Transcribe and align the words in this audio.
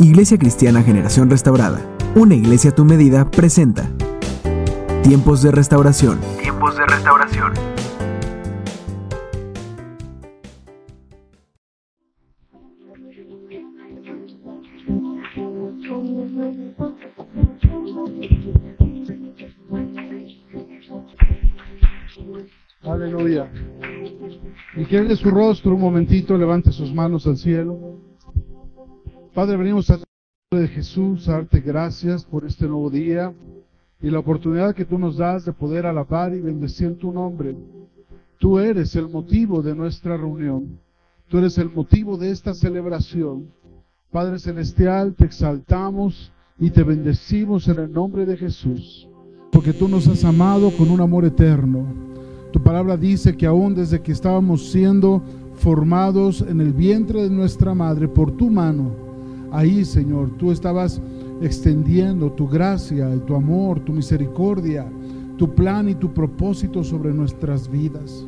Iglesia 0.00 0.36
Cristiana 0.38 0.82
Generación 0.82 1.30
Restaurada, 1.30 1.80
una 2.16 2.34
iglesia 2.34 2.70
a 2.70 2.74
tu 2.74 2.84
medida, 2.84 3.30
presenta 3.30 3.88
Tiempos 5.04 5.42
de 5.42 5.52
Restauración. 5.52 6.18
Tiempos 6.40 6.76
de 6.76 6.84
Restauración. 6.84 7.52
Aleluya. 22.82 23.48
Incline 24.76 25.14
su 25.14 25.30
rostro 25.30 25.74
un 25.74 25.80
momentito, 25.80 26.36
levante 26.36 26.72
sus 26.72 26.92
manos 26.92 27.26
al 27.28 27.36
cielo. 27.36 28.03
Padre, 29.34 29.56
venimos 29.56 29.90
a 29.90 29.98
de 30.52 30.68
Jesús 30.68 31.28
a 31.28 31.32
darte 31.32 31.58
gracias 31.58 32.24
por 32.24 32.44
este 32.44 32.68
nuevo 32.68 32.88
día 32.88 33.34
y 34.00 34.08
la 34.08 34.20
oportunidad 34.20 34.76
que 34.76 34.84
tú 34.84 34.96
nos 34.96 35.16
das 35.16 35.44
de 35.44 35.52
poder 35.52 35.86
alabar 35.86 36.32
y 36.32 36.40
bendecir 36.40 36.96
tu 36.98 37.10
nombre. 37.10 37.56
Tú 38.38 38.60
eres 38.60 38.94
el 38.94 39.08
motivo 39.08 39.60
de 39.60 39.74
nuestra 39.74 40.16
reunión. 40.16 40.78
Tú 41.26 41.38
eres 41.38 41.58
el 41.58 41.68
motivo 41.68 42.16
de 42.16 42.30
esta 42.30 42.54
celebración. 42.54 43.48
Padre 44.12 44.38
Celestial, 44.38 45.14
te 45.14 45.24
exaltamos 45.24 46.30
y 46.56 46.70
te 46.70 46.84
bendecimos 46.84 47.66
en 47.66 47.80
el 47.80 47.92
nombre 47.92 48.26
de 48.26 48.36
Jesús, 48.36 49.08
porque 49.50 49.72
tú 49.72 49.88
nos 49.88 50.06
has 50.06 50.24
amado 50.24 50.70
con 50.70 50.92
un 50.92 51.00
amor 51.00 51.24
eterno. 51.24 51.84
Tu 52.52 52.62
palabra 52.62 52.96
dice 52.96 53.36
que 53.36 53.46
aún 53.46 53.74
desde 53.74 54.00
que 54.00 54.12
estábamos 54.12 54.70
siendo 54.70 55.24
formados 55.56 56.40
en 56.42 56.60
el 56.60 56.72
vientre 56.72 57.24
de 57.24 57.30
nuestra 57.30 57.74
madre 57.74 58.06
por 58.06 58.30
tu 58.36 58.48
mano, 58.48 59.03
Ahí, 59.54 59.84
Señor, 59.84 60.30
tú 60.36 60.50
estabas 60.50 61.00
extendiendo 61.40 62.32
tu 62.32 62.48
gracia, 62.48 63.08
tu 63.24 63.36
amor, 63.36 63.78
tu 63.78 63.92
misericordia, 63.92 64.84
tu 65.36 65.54
plan 65.54 65.88
y 65.88 65.94
tu 65.94 66.12
propósito 66.12 66.82
sobre 66.82 67.12
nuestras 67.12 67.70
vidas. 67.70 68.26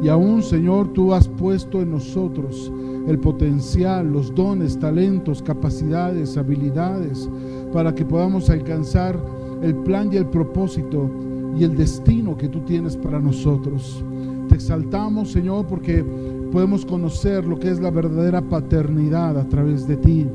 Y 0.00 0.08
aún, 0.08 0.40
Señor, 0.40 0.92
tú 0.92 1.12
has 1.12 1.26
puesto 1.26 1.82
en 1.82 1.90
nosotros 1.90 2.70
el 3.08 3.18
potencial, 3.18 4.12
los 4.12 4.32
dones, 4.32 4.78
talentos, 4.78 5.42
capacidades, 5.42 6.36
habilidades, 6.36 7.28
para 7.72 7.92
que 7.92 8.04
podamos 8.04 8.48
alcanzar 8.48 9.18
el 9.62 9.74
plan 9.74 10.12
y 10.12 10.16
el 10.16 10.26
propósito 10.26 11.10
y 11.58 11.64
el 11.64 11.76
destino 11.76 12.36
que 12.36 12.48
tú 12.48 12.60
tienes 12.60 12.96
para 12.96 13.18
nosotros. 13.18 14.04
Te 14.48 14.54
exaltamos, 14.54 15.32
Señor, 15.32 15.66
porque 15.66 16.04
podemos 16.52 16.86
conocer 16.86 17.44
lo 17.44 17.58
que 17.58 17.68
es 17.68 17.80
la 17.80 17.90
verdadera 17.90 18.40
paternidad 18.42 19.36
a 19.36 19.48
través 19.48 19.88
de 19.88 19.96
ti. 19.96 20.28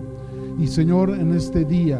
Y 0.59 0.67
Señor, 0.67 1.09
en 1.11 1.33
este 1.33 1.65
día 1.65 1.99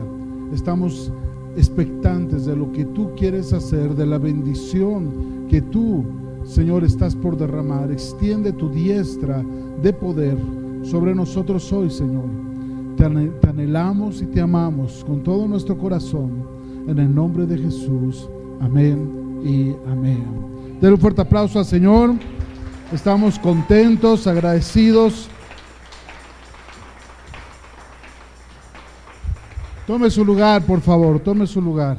estamos 0.54 1.12
expectantes 1.56 2.46
de 2.46 2.56
lo 2.56 2.72
que 2.72 2.86
tú 2.86 3.12
quieres 3.16 3.54
hacer, 3.54 3.96
de 3.96 4.06
la 4.06 4.18
bendición 4.18 5.46
que 5.50 5.62
tú, 5.62 6.04
Señor, 6.46 6.84
estás 6.84 7.16
por 7.16 7.38
derramar. 7.38 7.92
Extiende 7.92 8.52
tu 8.54 8.70
diestra 8.70 9.44
de 9.82 9.94
poder 9.94 10.38
sobre 10.84 11.16
nosotros 11.16 11.72
hoy, 11.72 11.90
Señor. 11.90 12.26
Te 12.98 13.50
anhelamos 13.50 14.22
y 14.22 14.28
te 14.28 14.40
amamos 14.40 15.04
con 15.06 15.24
todo 15.24 15.48
nuestro 15.48 15.78
corazón. 15.78 16.54
En 16.88 17.00
el 17.00 17.14
nombre 17.14 17.46
de 17.46 17.58
Jesús. 17.58 18.30
Amén 18.60 19.42
y 19.44 19.74
amén. 19.90 20.26
Den 20.80 20.94
un 20.94 21.00
fuerte 21.00 21.22
aplauso 21.22 21.60
al 21.60 21.66
Señor. 21.66 22.12
Estamos 22.92 23.40
contentos, 23.40 24.28
agradecidos 24.28 25.30
Tome 29.86 30.10
su 30.10 30.24
lugar, 30.24 30.66
por 30.66 30.80
favor, 30.80 31.20
tome 31.20 31.46
su 31.46 31.62
lugar. 31.62 31.98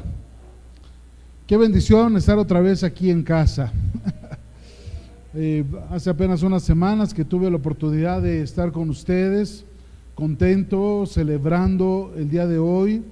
Qué 1.47 1.59
bendición 1.59 2.17
estar 2.17 2.39
otra 2.39 2.63
vez 2.63 2.83
aquí 2.83 3.11
en 3.11 3.23
casa. 3.23 3.73
Eh, 5.37 5.65
hace 5.91 6.11
apenas 6.11 6.45
unas 6.45 6.63
semanas 6.63 7.13
que 7.13 7.25
tuve 7.25 7.51
la 7.51 7.57
oportunidad 7.57 8.23
de 8.23 8.41
estar 8.41 8.71
con 8.71 8.89
ustedes, 8.89 9.65
contento, 10.15 11.07
celebrando 11.07 12.13
el 12.17 12.31
día 12.31 12.47
de 12.47 12.61
hoy 12.61 13.03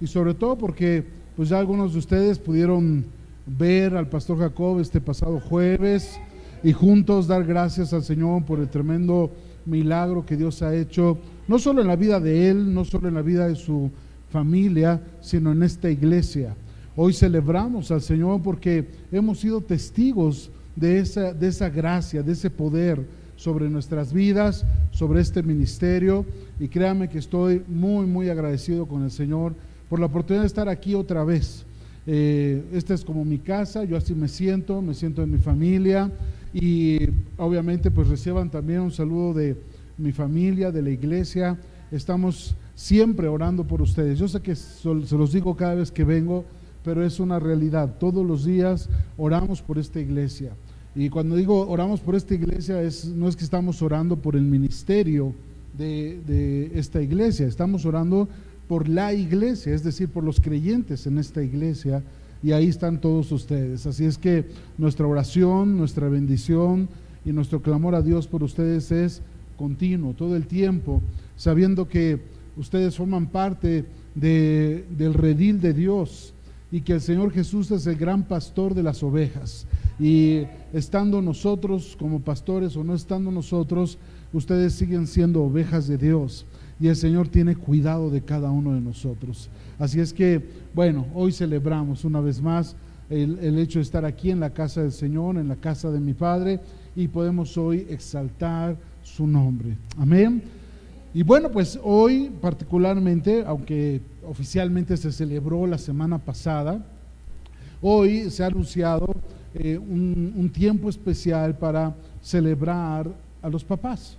y 0.00 0.06
sobre 0.06 0.34
todo 0.34 0.56
porque 0.56 1.04
pues 1.34 1.48
ya 1.48 1.58
algunos 1.58 1.94
de 1.94 1.98
ustedes 1.98 2.38
pudieron 2.38 3.04
ver 3.46 3.96
al 3.96 4.06
pastor 4.06 4.38
Jacob 4.38 4.78
este 4.78 5.00
pasado 5.00 5.40
jueves 5.40 6.20
y 6.62 6.72
juntos 6.72 7.26
dar 7.26 7.42
gracias 7.42 7.92
al 7.92 8.04
Señor 8.04 8.44
por 8.44 8.60
el 8.60 8.68
tremendo 8.68 9.32
milagro 9.66 10.24
que 10.24 10.36
Dios 10.36 10.62
ha 10.62 10.76
hecho, 10.76 11.18
no 11.48 11.58
solo 11.58 11.82
en 11.82 11.88
la 11.88 11.96
vida 11.96 12.20
de 12.20 12.48
él, 12.48 12.72
no 12.72 12.84
solo 12.84 13.08
en 13.08 13.14
la 13.14 13.22
vida 13.22 13.48
de 13.48 13.56
su 13.56 13.90
familia, 14.32 15.00
sino 15.20 15.52
en 15.52 15.62
esta 15.62 15.90
iglesia. 15.90 16.56
Hoy 16.96 17.12
celebramos 17.12 17.90
al 17.90 18.00
Señor 18.00 18.42
porque 18.42 18.88
hemos 19.12 19.38
sido 19.40 19.60
testigos 19.60 20.50
de 20.74 20.98
esa, 20.98 21.32
de 21.34 21.48
esa 21.48 21.68
gracia, 21.68 22.22
de 22.22 22.32
ese 22.32 22.50
poder 22.50 23.06
sobre 23.36 23.68
nuestras 23.68 24.12
vidas, 24.12 24.64
sobre 24.90 25.20
este 25.20 25.42
ministerio. 25.42 26.24
Y 26.58 26.68
créame 26.68 27.08
que 27.08 27.18
estoy 27.18 27.62
muy, 27.68 28.06
muy 28.06 28.30
agradecido 28.30 28.86
con 28.86 29.04
el 29.04 29.10
Señor 29.10 29.54
por 29.88 30.00
la 30.00 30.06
oportunidad 30.06 30.42
de 30.42 30.46
estar 30.46 30.68
aquí 30.68 30.94
otra 30.94 31.24
vez. 31.24 31.64
Eh, 32.06 32.64
esta 32.72 32.94
es 32.94 33.04
como 33.04 33.24
mi 33.24 33.38
casa, 33.38 33.84
yo 33.84 33.96
así 33.96 34.14
me 34.14 34.28
siento, 34.28 34.82
me 34.82 34.94
siento 34.94 35.22
en 35.22 35.30
mi 35.30 35.38
familia 35.38 36.10
y 36.52 36.98
obviamente 37.36 37.90
pues 37.90 38.08
reciban 38.08 38.50
también 38.50 38.80
un 38.80 38.90
saludo 38.90 39.34
de 39.34 39.56
mi 39.98 40.12
familia, 40.12 40.72
de 40.72 40.82
la 40.82 40.90
iglesia. 40.90 41.58
Estamos 41.90 42.56
siempre 42.74 43.28
orando 43.28 43.64
por 43.64 43.82
ustedes. 43.82 44.18
Yo 44.18 44.28
sé 44.28 44.40
que 44.40 44.54
se 44.54 44.88
los 44.88 45.32
digo 45.32 45.56
cada 45.56 45.74
vez 45.74 45.90
que 45.90 46.04
vengo, 46.04 46.44
pero 46.84 47.04
es 47.04 47.20
una 47.20 47.38
realidad. 47.38 47.96
Todos 47.98 48.26
los 48.26 48.44
días 48.44 48.88
oramos 49.16 49.62
por 49.62 49.78
esta 49.78 50.00
iglesia. 50.00 50.52
Y 50.94 51.08
cuando 51.08 51.36
digo 51.36 51.68
oramos 51.68 52.00
por 52.00 52.14
esta 52.14 52.34
iglesia, 52.34 52.82
es, 52.82 53.06
no 53.06 53.28
es 53.28 53.36
que 53.36 53.44
estamos 53.44 53.80
orando 53.82 54.16
por 54.16 54.36
el 54.36 54.42
ministerio 54.42 55.32
de, 55.78 56.20
de 56.26 56.72
esta 56.74 57.00
iglesia, 57.00 57.46
estamos 57.46 57.86
orando 57.86 58.28
por 58.68 58.88
la 58.88 59.12
iglesia, 59.12 59.74
es 59.74 59.82
decir, 59.82 60.08
por 60.08 60.24
los 60.24 60.40
creyentes 60.40 61.06
en 61.06 61.18
esta 61.18 61.42
iglesia. 61.42 62.02
Y 62.42 62.52
ahí 62.52 62.66
están 62.66 63.00
todos 63.00 63.30
ustedes. 63.30 63.86
Así 63.86 64.04
es 64.04 64.18
que 64.18 64.46
nuestra 64.76 65.06
oración, 65.06 65.78
nuestra 65.78 66.08
bendición 66.08 66.88
y 67.24 67.32
nuestro 67.32 67.62
clamor 67.62 67.94
a 67.94 68.02
Dios 68.02 68.26
por 68.26 68.42
ustedes 68.42 68.90
es 68.90 69.22
continuo, 69.56 70.12
todo 70.14 70.34
el 70.34 70.46
tiempo, 70.46 71.00
sabiendo 71.36 71.88
que 71.88 72.20
ustedes 72.56 72.96
forman 72.96 73.26
parte 73.26 73.84
de, 74.14 74.84
del 74.96 75.14
redil 75.14 75.60
de 75.60 75.72
Dios 75.72 76.34
y 76.72 76.80
que 76.80 76.94
el 76.94 77.00
Señor 77.02 77.32
Jesús 77.32 77.70
es 77.70 77.86
el 77.86 77.96
gran 77.96 78.22
pastor 78.22 78.74
de 78.74 78.82
las 78.82 79.02
ovejas. 79.02 79.66
Y 80.00 80.44
estando 80.72 81.20
nosotros 81.20 81.96
como 81.98 82.20
pastores 82.20 82.76
o 82.76 82.82
no 82.82 82.94
estando 82.94 83.30
nosotros, 83.30 83.98
ustedes 84.32 84.72
siguen 84.72 85.06
siendo 85.06 85.42
ovejas 85.42 85.86
de 85.86 85.98
Dios. 85.98 86.46
Y 86.80 86.88
el 86.88 86.96
Señor 86.96 87.28
tiene 87.28 87.56
cuidado 87.56 88.10
de 88.10 88.22
cada 88.22 88.50
uno 88.50 88.72
de 88.72 88.80
nosotros. 88.80 89.50
Así 89.78 90.00
es 90.00 90.14
que, 90.14 90.42
bueno, 90.74 91.06
hoy 91.14 91.30
celebramos 91.32 92.06
una 92.06 92.20
vez 92.20 92.40
más 92.40 92.74
el, 93.10 93.38
el 93.40 93.58
hecho 93.58 93.78
de 93.78 93.84
estar 93.84 94.06
aquí 94.06 94.30
en 94.30 94.40
la 94.40 94.50
casa 94.50 94.80
del 94.80 94.92
Señor, 94.92 95.36
en 95.36 95.48
la 95.48 95.56
casa 95.56 95.90
de 95.90 96.00
mi 96.00 96.14
Padre, 96.14 96.58
y 96.96 97.06
podemos 97.06 97.58
hoy 97.58 97.86
exaltar 97.90 98.78
su 99.02 99.26
nombre. 99.26 99.76
Amén. 99.98 100.42
Y 101.14 101.22
bueno, 101.22 101.50
pues 101.50 101.78
hoy 101.82 102.30
particularmente, 102.40 103.44
aunque 103.46 104.00
oficialmente 104.26 104.96
se 104.96 105.12
celebró 105.12 105.66
la 105.66 105.76
semana 105.76 106.16
pasada, 106.16 106.82
hoy 107.82 108.30
se 108.30 108.42
ha 108.42 108.46
anunciado 108.46 109.14
eh, 109.52 109.76
un, 109.76 110.50
tiempo 110.54 110.88
especial 110.88 111.58
para 111.58 111.94
celebrar 112.22 113.10
a 113.42 113.50
los 113.50 113.62
papás. 113.62 114.16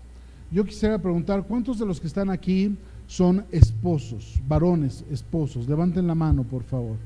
Yo 0.51 0.63
quisiera 0.63 0.99
preguntar, 0.99 1.43
¿cuántos 1.47 1.79
de 1.79 1.85
los 1.87 1.99
que 1.99 2.05
están 2.05 2.29
aquí 2.29 2.77
son 3.07 3.43
esposos, 3.51 4.39
varones, 4.47 5.03
esposos? 5.09 5.67
Levanten 5.67 6.05
la 6.05 6.13
mano, 6.13 6.43
por 6.43 6.61
favor. 6.61 6.97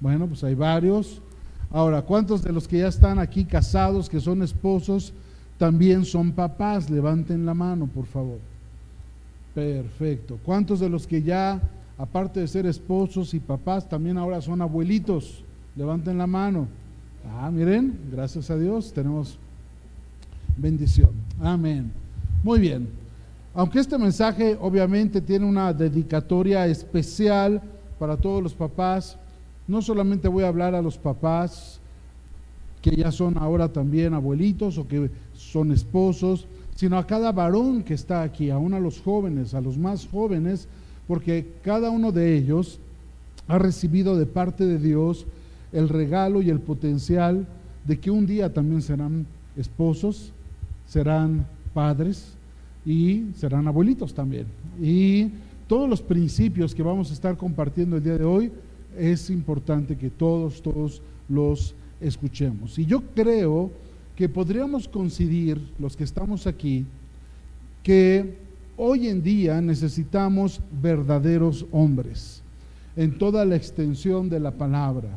Bueno, 0.00 0.26
pues 0.26 0.44
hay 0.44 0.54
varios. 0.54 1.22
Ahora, 1.70 2.02
¿cuántos 2.02 2.42
de 2.42 2.52
los 2.52 2.68
que 2.68 2.80
ya 2.80 2.88
están 2.88 3.18
aquí 3.18 3.46
casados, 3.46 4.10
que 4.10 4.20
son 4.20 4.42
esposos, 4.42 5.14
también 5.56 6.04
son 6.04 6.32
papás? 6.32 6.90
Levanten 6.90 7.46
la 7.46 7.54
mano, 7.54 7.86
por 7.86 8.04
favor. 8.04 8.49
Perfecto. 9.54 10.38
¿Cuántos 10.44 10.80
de 10.80 10.88
los 10.88 11.06
que 11.06 11.22
ya, 11.22 11.60
aparte 11.98 12.40
de 12.40 12.48
ser 12.48 12.66
esposos 12.66 13.34
y 13.34 13.40
papás, 13.40 13.88
también 13.88 14.18
ahora 14.18 14.40
son 14.40 14.62
abuelitos? 14.62 15.42
Levanten 15.76 16.18
la 16.18 16.26
mano. 16.26 16.68
Ah, 17.28 17.50
miren, 17.50 17.98
gracias 18.10 18.50
a 18.50 18.56
Dios 18.56 18.92
tenemos 18.92 19.38
bendición. 20.56 21.10
Amén. 21.40 21.90
Muy 22.42 22.60
bien. 22.60 22.88
Aunque 23.54 23.80
este 23.80 23.98
mensaje 23.98 24.56
obviamente 24.60 25.20
tiene 25.20 25.44
una 25.44 25.72
dedicatoria 25.72 26.66
especial 26.66 27.60
para 27.98 28.16
todos 28.16 28.42
los 28.42 28.54
papás, 28.54 29.16
no 29.66 29.82
solamente 29.82 30.28
voy 30.28 30.44
a 30.44 30.48
hablar 30.48 30.74
a 30.74 30.82
los 30.82 30.96
papás 30.96 31.80
que 32.80 32.96
ya 32.96 33.12
son 33.12 33.36
ahora 33.36 33.68
también 33.68 34.14
abuelitos 34.14 34.78
o 34.78 34.88
que 34.88 35.10
son 35.34 35.72
esposos, 35.72 36.46
sino 36.74 36.98
a 36.98 37.06
cada 37.06 37.32
varón 37.32 37.82
que 37.82 37.94
está 37.94 38.22
aquí, 38.22 38.50
aún 38.50 38.74
a 38.74 38.80
los 38.80 39.00
jóvenes, 39.00 39.54
a 39.54 39.60
los 39.60 39.76
más 39.76 40.06
jóvenes, 40.06 40.68
porque 41.06 41.46
cada 41.62 41.90
uno 41.90 42.12
de 42.12 42.36
ellos 42.36 42.78
ha 43.48 43.58
recibido 43.58 44.16
de 44.16 44.26
parte 44.26 44.64
de 44.64 44.78
Dios 44.78 45.26
el 45.72 45.88
regalo 45.88 46.42
y 46.42 46.50
el 46.50 46.60
potencial 46.60 47.46
de 47.84 47.98
que 47.98 48.10
un 48.10 48.26
día 48.26 48.52
también 48.52 48.82
serán 48.82 49.26
esposos, 49.56 50.32
serán 50.86 51.46
padres 51.74 52.34
y 52.84 53.26
serán 53.36 53.68
abuelitos 53.68 54.14
también. 54.14 54.46
Y 54.80 55.30
todos 55.66 55.88
los 55.88 56.02
principios 56.02 56.74
que 56.74 56.82
vamos 56.82 57.10
a 57.10 57.14
estar 57.14 57.36
compartiendo 57.36 57.96
el 57.96 58.02
día 58.02 58.18
de 58.18 58.24
hoy 58.24 58.52
es 58.98 59.30
importante 59.30 59.96
que 59.96 60.10
todos, 60.10 60.62
todos 60.62 61.00
los 61.28 61.74
escuchemos. 62.00 62.78
Y 62.78 62.86
yo 62.86 63.02
creo 63.14 63.70
que 64.20 64.28
podríamos 64.28 64.86
coincidir, 64.86 65.58
los 65.78 65.96
que 65.96 66.04
estamos 66.04 66.46
aquí, 66.46 66.84
que 67.82 68.36
hoy 68.76 69.08
en 69.08 69.22
día 69.22 69.62
necesitamos 69.62 70.60
verdaderos 70.82 71.64
hombres 71.72 72.42
en 72.96 73.16
toda 73.16 73.46
la 73.46 73.56
extensión 73.56 74.28
de 74.28 74.38
la 74.38 74.50
palabra. 74.50 75.08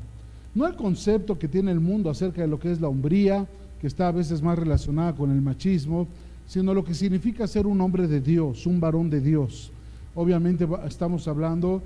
No 0.56 0.66
el 0.66 0.78
concepto 0.78 1.38
que 1.38 1.50
tiene 1.50 1.70
el 1.72 1.82
mundo 1.82 2.10
acerca 2.10 2.44
de 2.44 2.48
lo 2.48 2.58
que 2.58 2.72
es 2.72 2.80
la 2.80 2.88
hombría, 2.88 3.46
que 3.82 3.88
está 3.88 4.08
a 4.08 4.14
veces 4.14 4.42
más 4.42 4.58
relacionada 4.58 5.14
con 5.14 5.32
el 5.32 5.42
machismo, 5.42 6.08
sino 6.48 6.74
lo 6.74 6.86
que 6.86 6.94
significa 6.94 7.46
ser 7.46 7.68
un 7.68 7.82
hombre 7.82 8.08
de 8.08 8.22
Dios, 8.22 8.66
un 8.66 8.80
varón 8.80 9.10
de 9.10 9.20
Dios. 9.20 9.70
Obviamente 10.16 10.66
estamos 10.88 11.28
hablando 11.28 11.82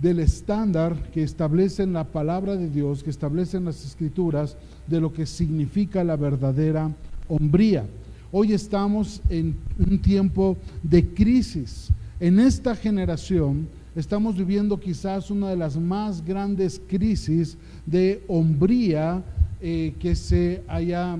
del 0.00 0.20
estándar 0.20 1.10
que 1.10 1.22
establecen 1.22 1.92
la 1.92 2.04
palabra 2.04 2.56
de 2.56 2.70
Dios, 2.70 3.02
que 3.02 3.10
establecen 3.10 3.64
las 3.64 3.84
escrituras, 3.84 4.56
de 4.86 5.00
lo 5.00 5.12
que 5.12 5.26
significa 5.26 6.04
la 6.04 6.16
verdadera 6.16 6.90
hombría. 7.28 7.84
Hoy 8.30 8.52
estamos 8.52 9.20
en 9.28 9.56
un 9.78 9.98
tiempo 10.00 10.56
de 10.82 11.06
crisis. 11.08 11.88
En 12.20 12.38
esta 12.38 12.74
generación 12.76 13.68
estamos 13.96 14.36
viviendo 14.36 14.78
quizás 14.78 15.30
una 15.30 15.50
de 15.50 15.56
las 15.56 15.76
más 15.76 16.24
grandes 16.24 16.80
crisis 16.86 17.56
de 17.86 18.22
hombría 18.28 19.22
eh, 19.60 19.94
que 19.98 20.14
se 20.14 20.62
haya 20.68 21.16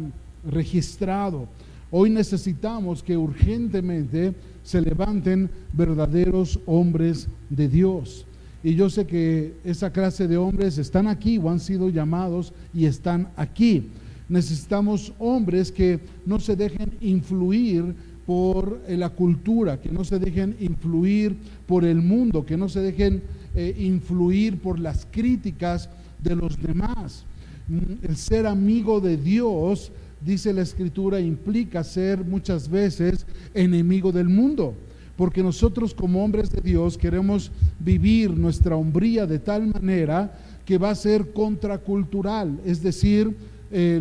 registrado. 0.49 1.49
Hoy 1.91 2.11
necesitamos 2.11 3.03
que 3.03 3.17
urgentemente 3.17 4.35
se 4.63 4.81
levanten 4.81 5.51
verdaderos 5.73 6.61
hombres 6.67 7.27
de 7.49 7.69
Dios. 7.69 8.27
Y 8.63 8.75
yo 8.75 8.91
sé 8.91 9.07
que 9.07 9.55
esa 9.65 9.93
clase 9.93 10.27
de 10.27 10.37
hombres 10.37 10.79
están 10.79 11.07
aquí 11.07 11.39
o 11.39 11.49
han 11.49 11.61
sido 11.61 11.89
llamados 11.91 12.53
y 12.75 12.87
están 12.87 13.29
aquí. 13.37 13.89
Necesitamos 14.29 15.13
hombres 15.19 15.71
que 15.71 16.01
no 16.27 16.41
se 16.41 16.57
dejen 16.57 16.93
influir 17.01 17.95
por 18.27 18.83
eh, 18.87 18.97
la 18.97 19.11
cultura, 19.11 19.81
que 19.81 19.91
no 19.91 20.05
se 20.05 20.19
dejen 20.19 20.57
influir 20.61 21.37
por 21.67 21.85
el 21.85 22.03
mundo, 22.03 22.45
que 22.45 22.57
no 22.57 22.69
se 22.69 22.81
dejen 22.81 23.23
eh, 23.55 23.75
influir 23.79 24.59
por 24.59 24.79
las 24.79 25.07
críticas 25.11 25.89
de 26.23 26.35
los 26.35 26.61
demás. 26.61 27.25
Mm, 27.69 28.05
el 28.07 28.17
ser 28.17 28.47
amigo 28.47 29.01
de 29.01 29.17
Dios, 29.17 29.93
dice 30.21 30.53
la 30.53 30.63
escritura, 30.63 31.21
implica 31.21 31.85
ser 31.85 32.25
muchas 32.25 32.69
veces 32.69 33.25
enemigo 33.55 34.11
del 34.13 34.29
mundo 34.29 34.75
porque 35.19 35.43
nosotros 35.43 35.93
como 35.93 36.25
hombres 36.25 36.49
de 36.49 36.61
Dios 36.61 36.97
queremos 36.97 37.51
vivir 37.81 38.31
nuestra 38.31 38.77
hombría 38.77 39.27
de 39.27 39.41
tal 39.41 39.67
manera 39.67 40.33
que 40.65 40.79
va 40.79 40.91
a 40.91 40.95
ser 40.95 41.33
contracultural, 41.33 42.61
es 42.65 42.81
decir, 42.81 43.37
eh, 43.73 44.01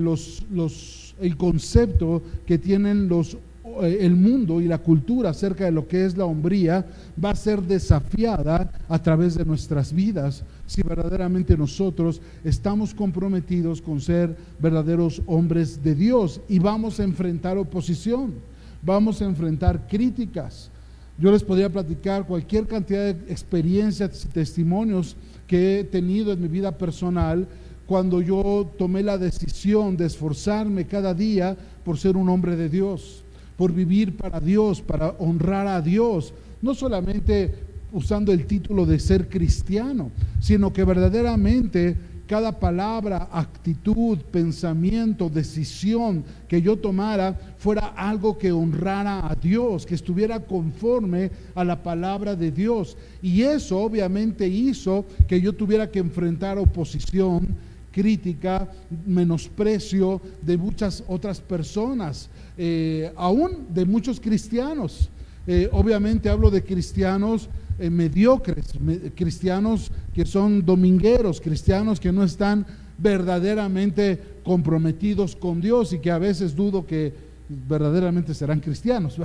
el 1.20 1.38
concepto 1.38 2.22
que 2.46 2.60
tienen 2.60 3.10
los, 3.10 3.34
eh, 3.82 3.98
el 4.02 4.16
mundo 4.16 4.62
y 4.62 4.68
la 4.68 4.78
cultura 4.78 5.32
acerca 5.32 5.66
de 5.66 5.72
lo 5.72 5.88
que 5.88 6.06
es 6.06 6.16
la 6.16 6.26
hombría 6.26 6.86
va 7.24 7.32
a 7.32 7.36
ser 7.36 7.64
desafiada 7.64 8.72
a 8.88 9.02
través 9.02 9.34
de 9.34 9.44
nuestras 9.44 9.92
vidas. 9.92 10.44
Si 10.68 10.84
verdaderamente 10.84 11.58
nosotros 11.58 12.22
estamos 12.44 12.94
comprometidos 12.94 13.82
con 13.82 14.02
ser 14.02 14.38
verdaderos 14.60 15.24
hombres 15.26 15.84
de 15.84 15.96
Dios 15.96 16.42
y 16.48 16.60
vamos 16.60 17.00
a 17.00 17.04
enfrentar 17.06 17.58
oposición, 17.58 18.36
vamos 18.84 19.20
a 19.20 19.26
enfrentar 19.26 19.88
críticas, 19.88 20.70
yo 21.20 21.32
les 21.32 21.44
podría 21.44 21.70
platicar 21.70 22.26
cualquier 22.26 22.68
cantidad 22.68 23.14
de 23.14 23.32
experiencias 23.32 24.28
testimonios 24.32 25.16
que 25.48 25.80
he 25.80 25.84
tenido 25.84 26.32
en 26.32 26.42
mi 26.42 26.48
vida 26.48 26.78
personal 26.78 27.48
cuando 27.88 28.22
yo 28.22 28.70
tomé 28.78 29.02
la 29.02 29.18
decisión 29.18 29.98
de 29.98 30.06
esforzarme 30.06 30.86
cada 30.86 31.14
día 31.14 31.58
por 31.84 31.98
ser 31.98 32.18
un 32.18 32.30
hombre 32.30 32.56
de 32.56 32.70
Dios, 32.70 33.24
por 33.56 33.72
vivir 33.72 34.16
para 34.18 34.40
Dios, 34.40 34.82
para 34.82 35.16
honrar 35.20 35.68
a 35.68 35.82
Dios, 35.82 36.34
no 36.62 36.76
solamente 36.76 37.56
usando 37.94 38.34
el 38.34 38.46
título 38.46 38.86
de 38.86 39.00
ser 39.00 39.30
cristiano, 39.30 40.12
sino 40.42 40.74
que 40.74 40.84
verdaderamente 40.84 41.96
cada 42.28 42.60
palabra, 42.60 43.30
actitud, 43.32 44.18
pensamiento, 44.20 45.30
decisión 45.30 46.26
que 46.48 46.62
yo 46.62 46.76
tomara 46.76 47.34
fuera 47.58 47.94
algo 47.96 48.38
que 48.38 48.52
honrara 48.52 49.28
a 49.28 49.36
Dios, 49.36 49.86
que 49.86 49.96
estuviera 49.96 50.42
conforme 50.42 51.32
a 51.56 51.64
la 51.64 51.82
palabra 51.82 52.36
de 52.36 52.52
Dios. 52.52 52.98
Y 53.22 53.42
eso 53.44 53.80
obviamente 53.80 54.48
hizo 54.48 55.06
que 55.28 55.40
yo 55.40 55.54
tuviera 55.54 55.90
que 55.90 56.00
enfrentar 56.00 56.58
oposición, 56.58 57.48
crítica, 57.92 58.70
menosprecio 59.06 60.22
de 60.42 60.58
muchas 60.58 61.04
otras 61.08 61.40
personas, 61.40 62.30
eh, 62.58 63.12
aún 63.16 63.68
de 63.74 63.86
muchos 63.86 64.20
cristianos. 64.20 65.10
Eh, 65.48 65.70
obviamente 65.72 66.30
hablo 66.30 66.52
de 66.52 66.62
cristianos 66.62 67.50
eh, 67.80 67.90
mediocres, 67.90 68.74
cristianos 69.16 69.92
que 70.14 70.26
son 70.26 70.66
domingueros, 70.66 71.42
cristianos 71.42 72.00
que 72.00 72.12
no 72.12 72.24
están 72.24 72.66
verdaderamente 72.98 74.20
comprometidos 74.44 75.36
con 75.36 75.62
Dios 75.62 75.94
y 75.94 76.00
que 76.00 76.12
a 76.12 76.18
veces 76.18 76.56
dudo 76.56 76.86
que 76.86 77.14
verdaderamente 77.48 78.34
serán 78.34 78.60
cristianos. 78.60 79.18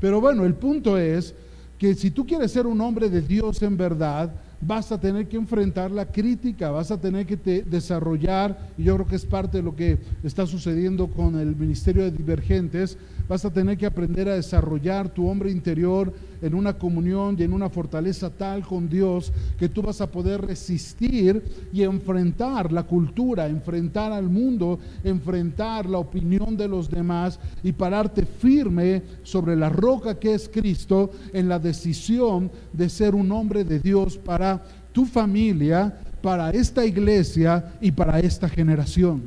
Pero 0.00 0.20
bueno, 0.20 0.44
el 0.44 0.54
punto 0.54 0.98
es 0.98 1.34
que 1.78 1.94
si 1.94 2.10
tú 2.10 2.26
quieres 2.26 2.50
ser 2.52 2.66
un 2.66 2.80
hombre 2.80 3.08
de 3.08 3.20
Dios 3.20 3.62
en 3.62 3.76
verdad, 3.76 4.32
vas 4.64 4.92
a 4.92 5.00
tener 5.00 5.28
que 5.28 5.36
enfrentar 5.36 5.90
la 5.90 6.06
crítica, 6.06 6.70
vas 6.70 6.90
a 6.90 7.00
tener 7.00 7.26
que 7.26 7.62
desarrollar, 7.62 8.70
y 8.78 8.84
yo 8.84 8.94
creo 8.94 9.06
que 9.06 9.16
es 9.16 9.26
parte 9.26 9.58
de 9.58 9.62
lo 9.62 9.74
que 9.74 9.98
está 10.22 10.46
sucediendo 10.46 11.08
con 11.08 11.38
el 11.38 11.56
Ministerio 11.56 12.04
de 12.04 12.12
Divergentes, 12.12 12.96
vas 13.28 13.44
a 13.44 13.50
tener 13.50 13.76
que 13.76 13.86
aprender 13.86 14.28
a 14.28 14.34
desarrollar 14.34 15.08
tu 15.08 15.28
hombre 15.28 15.50
interior 15.50 16.12
en 16.42 16.54
una 16.54 16.74
comunión 16.74 17.36
y 17.38 17.44
en 17.44 17.52
una 17.52 17.70
fortaleza 17.70 18.30
tal 18.30 18.66
con 18.66 18.88
Dios 18.88 19.32
que 19.58 19.68
tú 19.68 19.80
vas 19.80 20.00
a 20.00 20.10
poder 20.10 20.40
resistir 20.42 21.42
y 21.72 21.82
enfrentar 21.82 22.72
la 22.72 22.82
cultura, 22.82 23.46
enfrentar 23.46 24.12
al 24.12 24.28
mundo, 24.28 24.78
enfrentar 25.04 25.88
la 25.88 25.98
opinión 25.98 26.56
de 26.56 26.68
los 26.68 26.90
demás 26.90 27.38
y 27.62 27.72
pararte 27.72 28.26
firme 28.26 29.02
sobre 29.22 29.56
la 29.56 29.68
roca 29.68 30.18
que 30.18 30.34
es 30.34 30.48
Cristo 30.48 31.10
en 31.32 31.48
la 31.48 31.58
decisión 31.58 32.50
de 32.72 32.88
ser 32.88 33.14
un 33.14 33.30
hombre 33.30 33.64
de 33.64 33.78
Dios 33.78 34.18
para 34.18 34.51
tu 34.92 35.06
familia, 35.06 35.92
para 36.22 36.50
esta 36.50 36.86
iglesia 36.86 37.74
y 37.80 37.90
para 37.90 38.20
esta 38.20 38.48
generación. 38.48 39.22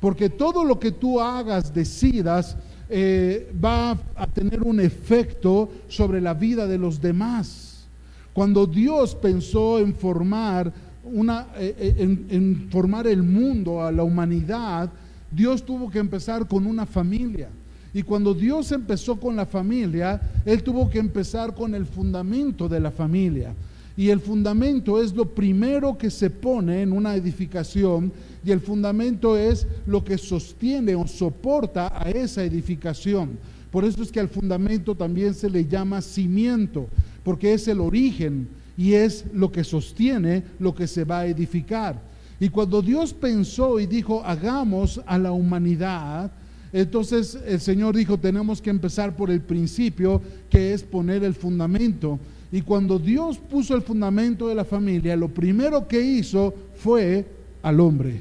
Porque 0.00 0.28
todo 0.28 0.64
lo 0.64 0.78
que 0.78 0.92
tú 0.92 1.18
hagas, 1.20 1.72
decidas, 1.72 2.56
eh, 2.90 3.50
va 3.62 3.98
a 4.14 4.26
tener 4.26 4.62
un 4.62 4.78
efecto 4.78 5.70
sobre 5.88 6.20
la 6.20 6.34
vida 6.34 6.66
de 6.66 6.76
los 6.76 7.00
demás. 7.00 7.86
Cuando 8.34 8.66
Dios 8.66 9.14
pensó 9.14 9.78
en 9.78 9.94
formar 9.94 10.70
una, 11.04 11.46
eh, 11.56 11.74
eh, 11.78 11.94
en, 11.98 12.26
en 12.28 12.68
formar 12.70 13.06
el 13.06 13.22
mundo 13.22 13.82
a 13.82 13.90
la 13.90 14.04
humanidad, 14.04 14.90
Dios 15.30 15.64
tuvo 15.64 15.90
que 15.90 15.98
empezar 15.98 16.46
con 16.46 16.66
una 16.66 16.84
familia. 16.84 17.48
Y 17.94 18.02
cuando 18.02 18.34
Dios 18.34 18.72
empezó 18.72 19.18
con 19.18 19.36
la 19.36 19.46
familia, 19.46 20.20
Él 20.44 20.62
tuvo 20.62 20.90
que 20.90 20.98
empezar 20.98 21.54
con 21.54 21.74
el 21.74 21.86
fundamento 21.86 22.68
de 22.68 22.80
la 22.80 22.90
familia. 22.90 23.54
Y 23.96 24.08
el 24.10 24.20
fundamento 24.20 25.00
es 25.00 25.14
lo 25.14 25.34
primero 25.34 25.96
que 25.96 26.10
se 26.10 26.28
pone 26.28 26.82
en 26.82 26.92
una 26.92 27.14
edificación 27.14 28.12
y 28.44 28.50
el 28.50 28.60
fundamento 28.60 29.36
es 29.36 29.66
lo 29.86 30.04
que 30.04 30.18
sostiene 30.18 30.94
o 30.96 31.06
soporta 31.06 31.92
a 31.94 32.10
esa 32.10 32.42
edificación. 32.42 33.38
Por 33.70 33.84
eso 33.84 34.02
es 34.02 34.10
que 34.10 34.20
al 34.20 34.28
fundamento 34.28 34.94
también 34.94 35.34
se 35.34 35.48
le 35.48 35.66
llama 35.66 36.00
cimiento, 36.00 36.88
porque 37.22 37.54
es 37.54 37.68
el 37.68 37.80
origen 37.80 38.48
y 38.76 38.94
es 38.94 39.24
lo 39.32 39.50
que 39.50 39.64
sostiene 39.64 40.42
lo 40.58 40.74
que 40.74 40.86
se 40.86 41.04
va 41.04 41.20
a 41.20 41.26
edificar. 41.26 42.00
Y 42.40 42.48
cuando 42.48 42.82
Dios 42.82 43.14
pensó 43.14 43.78
y 43.78 43.86
dijo, 43.86 44.22
hagamos 44.24 45.00
a 45.06 45.18
la 45.18 45.32
humanidad, 45.32 46.32
entonces 46.72 47.38
el 47.46 47.60
Señor 47.60 47.96
dijo, 47.96 48.18
tenemos 48.18 48.60
que 48.60 48.70
empezar 48.70 49.14
por 49.14 49.30
el 49.30 49.40
principio, 49.40 50.20
que 50.50 50.72
es 50.72 50.82
poner 50.82 51.22
el 51.22 51.34
fundamento. 51.34 52.18
Y 52.54 52.62
cuando 52.62 53.00
Dios 53.00 53.38
puso 53.38 53.74
el 53.74 53.82
fundamento 53.82 54.46
de 54.46 54.54
la 54.54 54.64
familia, 54.64 55.16
lo 55.16 55.26
primero 55.26 55.88
que 55.88 56.00
hizo 56.00 56.54
fue 56.76 57.26
al 57.60 57.80
hombre, 57.80 58.20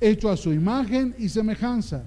hecho 0.00 0.30
a 0.30 0.36
su 0.36 0.52
imagen 0.52 1.12
y 1.18 1.28
semejanza. 1.28 2.04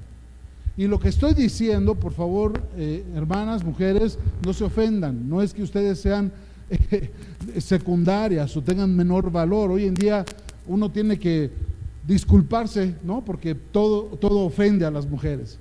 Y 0.77 0.87
lo 0.87 0.97
que 0.97 1.09
estoy 1.09 1.33
diciendo, 1.33 1.95
por 1.95 2.13
favor, 2.13 2.63
eh, 2.77 3.03
hermanas, 3.13 3.61
mujeres, 3.61 4.17
no 4.45 4.53
se 4.53 4.63
ofendan. 4.63 5.27
No 5.27 5.41
es 5.41 5.53
que 5.53 5.63
ustedes 5.63 5.99
sean 5.99 6.31
eh, 6.69 7.11
secundarias 7.57 8.55
o 8.55 8.61
tengan 8.61 8.95
menor 8.95 9.29
valor. 9.29 9.71
Hoy 9.71 9.83
en 9.83 9.95
día 9.95 10.23
uno 10.65 10.89
tiene 10.89 11.19
que 11.19 11.51
disculparse, 12.07 12.95
¿no? 13.03 13.25
Porque 13.25 13.53
todo, 13.53 14.03
todo 14.17 14.45
ofende 14.45 14.85
a 14.85 14.91
las 14.91 15.05
mujeres. 15.05 15.59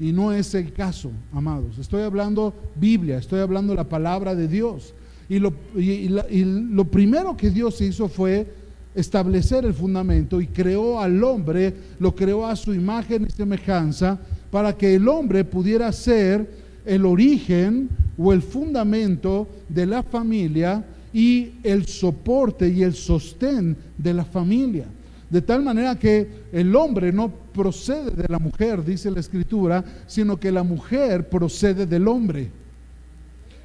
Y 0.00 0.12
no 0.12 0.32
es 0.32 0.54
el 0.54 0.72
caso, 0.72 1.10
amados. 1.32 1.78
Estoy 1.78 2.02
hablando 2.02 2.54
Biblia, 2.74 3.18
estoy 3.18 3.40
hablando 3.40 3.74
la 3.74 3.88
palabra 3.88 4.34
de 4.34 4.48
Dios. 4.48 4.94
Y 5.28 5.38
lo, 5.38 5.52
y 5.76 6.08
lo 6.08 6.84
primero 6.86 7.36
que 7.36 7.50
Dios 7.50 7.80
hizo 7.80 8.08
fue 8.08 8.46
establecer 8.94 9.64
el 9.64 9.74
fundamento 9.74 10.40
y 10.40 10.46
creó 10.46 11.00
al 11.00 11.22
hombre, 11.22 11.72
lo 11.98 12.14
creó 12.14 12.46
a 12.46 12.56
su 12.56 12.74
imagen 12.74 13.26
y 13.28 13.30
semejanza 13.30 14.18
para 14.50 14.76
que 14.76 14.94
el 14.94 15.06
hombre 15.06 15.44
pudiera 15.44 15.92
ser 15.92 16.50
el 16.84 17.06
origen 17.06 17.88
o 18.18 18.32
el 18.32 18.42
fundamento 18.42 19.48
de 19.68 19.86
la 19.86 20.02
familia 20.02 20.84
y 21.12 21.52
el 21.62 21.86
soporte 21.86 22.68
y 22.68 22.82
el 22.82 22.94
sostén 22.94 23.76
de 23.96 24.14
la 24.14 24.24
familia. 24.24 24.86
De 25.30 25.40
tal 25.40 25.62
manera 25.62 25.96
que 25.96 26.28
el 26.52 26.74
hombre 26.74 27.12
no 27.12 27.30
procede 27.30 28.10
de 28.10 28.26
la 28.28 28.40
mujer, 28.40 28.84
dice 28.84 29.10
la 29.12 29.20
escritura, 29.20 29.84
sino 30.08 30.38
que 30.38 30.50
la 30.50 30.64
mujer 30.64 31.28
procede 31.28 31.86
del 31.86 32.08
hombre. 32.08 32.48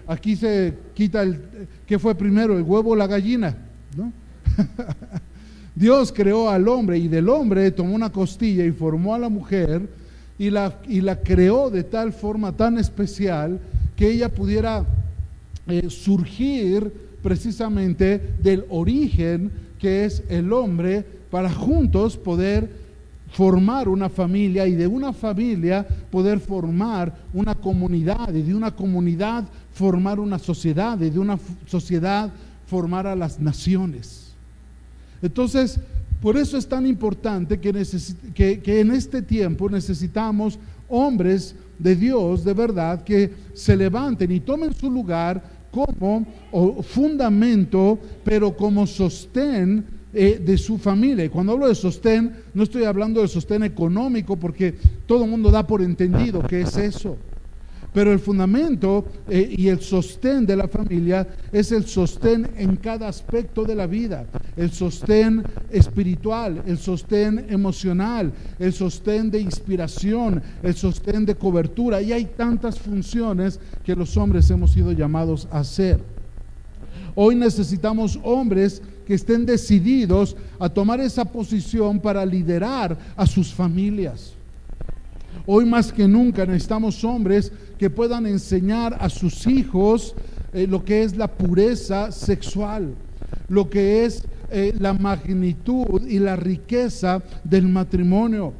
Aquí 0.07 0.36
se 0.36 0.74
quita 0.93 1.24
el, 1.24 1.41
¿qué 1.88 1.98
fue 1.98 2.13
primero, 2.13 2.55
el 2.55 2.63
huevo 2.63 2.91
o 2.91 2.95
la 2.95 3.07
gallina? 3.07 3.57
Dios 5.75 6.13
creó 6.13 6.50
al 6.50 6.67
hombre 6.67 7.00
y 7.00 7.07
del 7.07 7.27
hombre 7.29 7.72
tomó 7.72 7.95
una 7.95 8.12
costilla 8.12 8.63
y 8.63 8.72
formó 8.72 9.15
a 9.15 9.19
la 9.19 9.29
mujer 9.29 9.89
y 10.38 10.51
la, 10.51 10.79
y 10.88 11.01
la 11.01 11.19
creó 11.19 11.72
de 11.72 11.84
tal 11.84 12.13
forma 12.13 12.51
tan 12.51 12.77
especial 12.77 13.60
que 13.95 14.10
ella 14.10 14.29
pudiera 14.29 14.86
eh, 15.67 15.89
surgir 15.89 16.93
precisamente 17.24 18.22
del 18.41 18.65
origen 18.69 19.51
que 19.79 20.05
es 20.05 20.24
el 20.29 20.53
hombre 20.53 21.05
para 21.36 21.51
juntos 21.51 22.15
poder 22.15 22.72
formar 23.34 23.89
una 23.89 24.08
familia 24.08 24.65
y 24.68 24.74
de 24.74 24.88
una 24.88 25.12
familia 25.12 25.86
poder 26.10 26.39
formar 26.39 27.13
una 27.34 27.54
comunidad 27.54 28.34
y 28.34 28.42
de 28.42 28.56
una 28.56 28.74
comunidad 28.74 29.44
formar 29.74 30.18
una 30.22 30.39
sociedad 30.39 30.98
y 31.01 31.10
de 31.10 31.20
una 31.20 31.38
sociedad 31.65 32.32
formar 32.68 33.06
a 33.06 33.18
las 33.18 33.38
naciones. 33.38 34.32
Entonces, 35.22 35.77
por 36.22 36.38
eso 36.38 36.58
es 36.58 36.70
tan 36.70 36.88
importante 36.88 37.60
que, 37.60 38.80
en 38.80 38.92
este 38.92 39.22
tiempo 39.22 39.70
necesitamos 39.70 40.58
hombres 40.88 41.54
de 41.77 41.98
Dios 41.98 42.46
de 42.46 42.54
verdad 42.54 43.04
que 43.04 43.34
se 43.54 43.75
levanten 43.75 44.32
y 44.32 44.39
tomen 44.39 44.74
su 44.74 44.89
lugar 44.89 45.44
como 45.70 46.25
fundamento, 46.82 48.00
pero 48.24 48.56
como 48.56 48.88
sostén 48.88 49.95
eh, 50.17 50.41
de 50.41 50.57
su 50.57 50.77
familia. 50.77 51.25
Y 51.25 51.29
cuando 51.29 51.51
hablo 51.51 51.67
de 51.67 51.75
sostén, 51.75 52.34
no 52.53 52.63
estoy 52.63 52.86
hablando 52.86 53.22
de 53.22 53.27
sostén 53.27 53.63
económico, 53.63 54.38
porque 54.38 54.74
todo 55.05 55.25
el 55.25 55.29
mundo 55.29 55.51
da 55.51 55.67
por 55.67 55.81
entendido 55.81 56.41
que 56.41 56.62
es 56.62 56.77
eso. 56.77 57.17
Pero 57.93 58.13
el 58.13 58.19
fundamento 58.19 59.05
eh, 59.27 59.55
y 59.57 59.67
el 59.67 59.81
sostén 59.81 60.45
de 60.45 60.55
la 60.55 60.69
familia 60.69 61.27
es 61.51 61.74
el 61.74 61.86
sostén 61.86 62.48
en 62.55 62.77
cada 62.77 63.10
aspecto 63.10 63.65
de 63.65 63.75
la 63.75 63.88
vida. 63.88 64.25
El 64.55 64.72
sostén 64.72 65.43
espiritual, 65.69 66.63
el 66.65 66.77
sostén 66.77 67.48
emocional, 67.50 68.31
el 68.57 68.72
sostén 68.72 69.29
de 69.29 69.41
inspiración, 69.41 70.41
el 70.63 70.75
sostén 70.75 71.25
de 71.25 71.36
cobertura. 71.36 72.01
Y 72.01 72.13
hay 72.13 72.24
tantas 72.24 72.79
funciones 72.79 73.60
que 73.84 73.95
los 73.95 74.15
hombres 74.15 74.50
hemos 74.50 74.72
sido 74.72 74.93
llamados 74.93 75.45
a 75.51 75.60
hacer. 75.60 76.00
Hoy 77.15 77.36
necesitamos 77.36 78.19
hombres 78.24 78.81
que 79.06 79.14
estén 79.14 79.46
decididos 79.46 80.36
a 80.60 80.70
tomar 80.70 81.00
esa 81.00 81.26
posición 81.26 82.00
para 82.00 82.26
liderar 82.26 82.98
a 83.16 83.26
sus 83.26 83.54
familias. 83.54 84.34
Hoy 85.46 85.66
más 85.66 85.92
que 85.92 86.08
nunca 86.08 86.46
necesitamos 86.46 87.04
hombres 87.04 87.52
que 87.78 87.90
puedan 87.90 88.26
enseñar 88.26 88.98
a 89.00 89.10
sus 89.10 89.46
hijos 89.48 90.16
eh, 90.54 90.68
lo 90.68 90.84
que 90.84 91.04
es 91.04 91.16
la 91.16 91.28
pureza 91.28 92.12
sexual, 92.12 92.96
lo 93.50 93.70
que 93.70 94.06
es 94.06 94.24
eh, 94.50 94.74
la 94.80 94.94
magnitud 94.94 96.08
y 96.08 96.20
la 96.20 96.36
riqueza 96.36 97.22
del 97.44 97.68
matrimonio. 97.68 98.54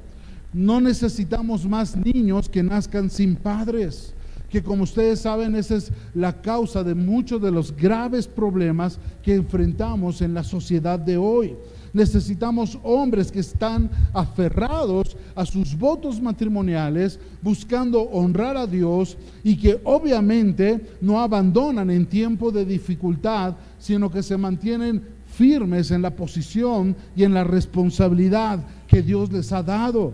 No 0.54 0.80
necesitamos 0.80 1.68
más 1.68 1.96
niños 1.96 2.50
que 2.50 2.64
nazcan 2.64 3.10
sin 3.10 3.36
padres, 3.36 4.15
que 4.56 4.64
como 4.64 4.84
ustedes 4.84 5.20
saben 5.20 5.54
esa 5.54 5.76
es 5.76 5.92
la 6.14 6.42
causa 6.42 6.82
de 6.82 6.96
muchos 6.96 7.42
de 7.42 7.52
los 7.52 7.76
graves 7.76 8.26
problemas 8.26 9.00
que 9.22 9.36
enfrentamos 9.36 10.22
en 10.22 10.34
la 10.34 10.46
sociedad 10.46 10.98
de 10.98 11.18
hoy. 11.18 11.58
Necesitamos 11.92 12.80
hombres 12.82 13.34
que 13.34 13.42
están 13.42 13.92
aferrados 14.14 15.18
a 15.36 15.46
sus 15.46 15.78
votos 15.78 16.22
matrimoniales, 16.22 17.20
buscando 17.42 18.04
honrar 18.04 18.56
a 18.56 18.66
Dios 18.66 19.18
y 19.44 19.58
que 19.58 19.82
obviamente 19.84 20.80
no 21.02 21.20
abandonan 21.20 21.90
en 21.90 22.06
tiempo 22.06 22.50
de 22.50 22.64
dificultad, 22.64 23.58
sino 23.78 24.10
que 24.10 24.24
se 24.24 24.38
mantienen 24.38 25.04
firmes 25.26 25.92
en 25.92 26.02
la 26.02 26.16
posición 26.16 26.96
y 27.14 27.26
en 27.26 27.34
la 27.34 27.44
responsabilidad 27.44 28.66
que 28.88 29.02
Dios 29.02 29.34
les 29.34 29.52
ha 29.52 29.64
dado. 29.64 30.14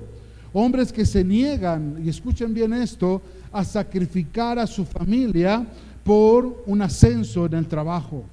Hombres 0.53 0.91
que 0.91 1.05
se 1.05 1.23
niegan, 1.23 2.01
y 2.03 2.09
escuchen 2.09 2.53
bien 2.53 2.73
esto, 2.73 3.21
a 3.51 3.63
sacrificar 3.63 4.59
a 4.59 4.67
su 4.67 4.85
familia 4.85 5.65
por 6.03 6.63
un 6.65 6.81
ascenso 6.81 7.45
en 7.45 7.53
el 7.53 7.67
trabajo. 7.67 8.25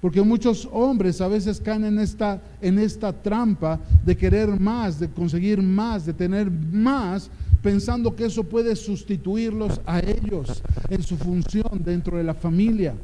Porque 0.00 0.20
muchos 0.20 0.68
hombres 0.70 1.22
a 1.22 1.28
veces 1.28 1.60
caen 1.60 1.84
en 1.84 1.98
esta, 1.98 2.42
en 2.60 2.78
esta 2.78 3.10
trampa 3.10 3.80
de 4.04 4.14
querer 4.14 4.60
más, 4.60 5.00
de 5.00 5.08
conseguir 5.08 5.62
más, 5.62 6.04
de 6.04 6.12
tener 6.12 6.50
más, 6.50 7.30
pensando 7.62 8.14
que 8.14 8.26
eso 8.26 8.44
puede 8.44 8.76
sustituirlos 8.76 9.80
a 9.86 10.00
ellos 10.00 10.62
en 10.90 11.02
su 11.02 11.16
función 11.16 11.82
dentro 11.82 12.18
de 12.18 12.24
la 12.24 12.34
familia. 12.34 12.94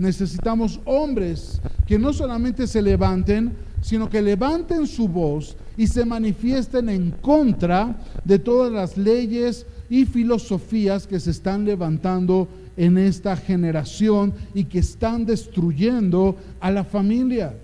Necesitamos 0.00 0.80
hombres 0.84 1.60
que 1.86 1.98
no 1.98 2.12
solamente 2.12 2.66
se 2.66 2.82
levanten, 2.82 3.52
sino 3.80 4.08
que 4.08 4.22
levanten 4.22 4.86
su 4.86 5.08
voz 5.08 5.56
y 5.76 5.86
se 5.86 6.04
manifiesten 6.04 6.88
en 6.88 7.10
contra 7.10 7.96
de 8.24 8.38
todas 8.38 8.72
las 8.72 8.96
leyes 8.96 9.66
y 9.90 10.04
filosofías 10.04 11.06
que 11.06 11.20
se 11.20 11.30
están 11.30 11.64
levantando 11.64 12.48
en 12.76 12.98
esta 12.98 13.36
generación 13.36 14.34
y 14.54 14.64
que 14.64 14.80
están 14.80 15.24
destruyendo 15.24 16.36
a 16.60 16.70
la 16.70 16.84
familia. 16.84 17.54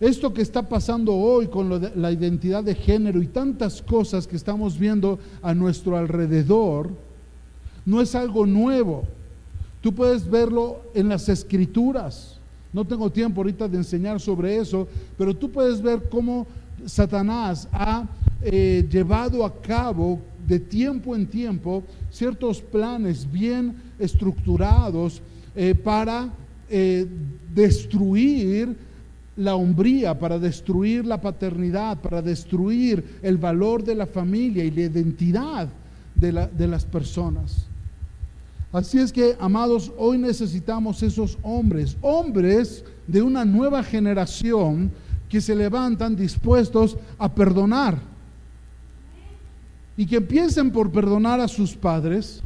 Esto 0.00 0.32
que 0.32 0.42
está 0.42 0.68
pasando 0.68 1.14
hoy 1.14 1.48
con 1.48 1.68
la 2.00 2.12
identidad 2.12 2.62
de 2.62 2.74
género 2.74 3.20
y 3.20 3.26
tantas 3.26 3.82
cosas 3.82 4.26
que 4.26 4.36
estamos 4.36 4.78
viendo 4.78 5.18
a 5.42 5.54
nuestro 5.54 5.96
alrededor, 5.96 6.90
no 7.84 8.00
es 8.00 8.14
algo 8.14 8.46
nuevo. 8.46 9.04
Tú 9.80 9.92
puedes 9.92 10.28
verlo 10.28 10.82
en 10.94 11.08
las 11.08 11.28
escrituras. 11.28 12.37
No 12.72 12.84
tengo 12.84 13.10
tiempo 13.10 13.40
ahorita 13.40 13.68
de 13.68 13.78
enseñar 13.78 14.20
sobre 14.20 14.56
eso, 14.56 14.86
pero 15.16 15.34
tú 15.34 15.50
puedes 15.50 15.80
ver 15.80 16.08
cómo 16.10 16.46
Satanás 16.86 17.68
ha 17.72 18.06
eh, 18.42 18.86
llevado 18.90 19.44
a 19.44 19.60
cabo 19.60 20.20
de 20.46 20.60
tiempo 20.60 21.14
en 21.16 21.26
tiempo 21.26 21.82
ciertos 22.10 22.60
planes 22.60 23.30
bien 23.30 23.74
estructurados 23.98 25.20
eh, 25.54 25.74
para 25.74 26.30
eh, 26.70 27.06
destruir 27.54 28.76
la 29.36 29.54
hombría, 29.54 30.18
para 30.18 30.38
destruir 30.38 31.04
la 31.04 31.20
paternidad, 31.20 31.98
para 32.00 32.22
destruir 32.22 33.18
el 33.22 33.38
valor 33.38 33.84
de 33.84 33.94
la 33.94 34.06
familia 34.06 34.64
y 34.64 34.70
la 34.70 34.82
identidad 34.82 35.68
de, 36.14 36.48
de 36.56 36.66
las 36.66 36.84
personas. 36.84 37.67
Así 38.72 38.98
es 38.98 39.12
que, 39.12 39.36
amados, 39.40 39.90
hoy 39.96 40.18
necesitamos 40.18 41.02
esos 41.02 41.38
hombres, 41.42 41.96
hombres 42.02 42.84
de 43.06 43.22
una 43.22 43.44
nueva 43.44 43.82
generación 43.82 44.90
que 45.28 45.40
se 45.40 45.54
levantan 45.54 46.14
dispuestos 46.14 46.96
a 47.18 47.32
perdonar 47.32 47.98
y 49.96 50.06
que 50.06 50.16
empiecen 50.16 50.70
por 50.70 50.92
perdonar 50.92 51.40
a 51.40 51.48
sus 51.48 51.74
padres, 51.74 52.42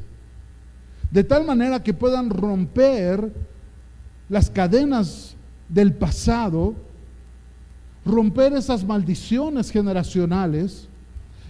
de 1.11 1.25
tal 1.25 1.45
manera 1.45 1.83
que 1.83 1.93
puedan 1.93 2.31
romper 2.31 3.33
las 4.29 4.49
cadenas 4.49 5.35
del 5.69 5.93
pasado, 5.93 6.75
romper 8.07 8.53
esas 8.55 8.85
maldiciones 8.85 9.71
generacionales 9.71 10.89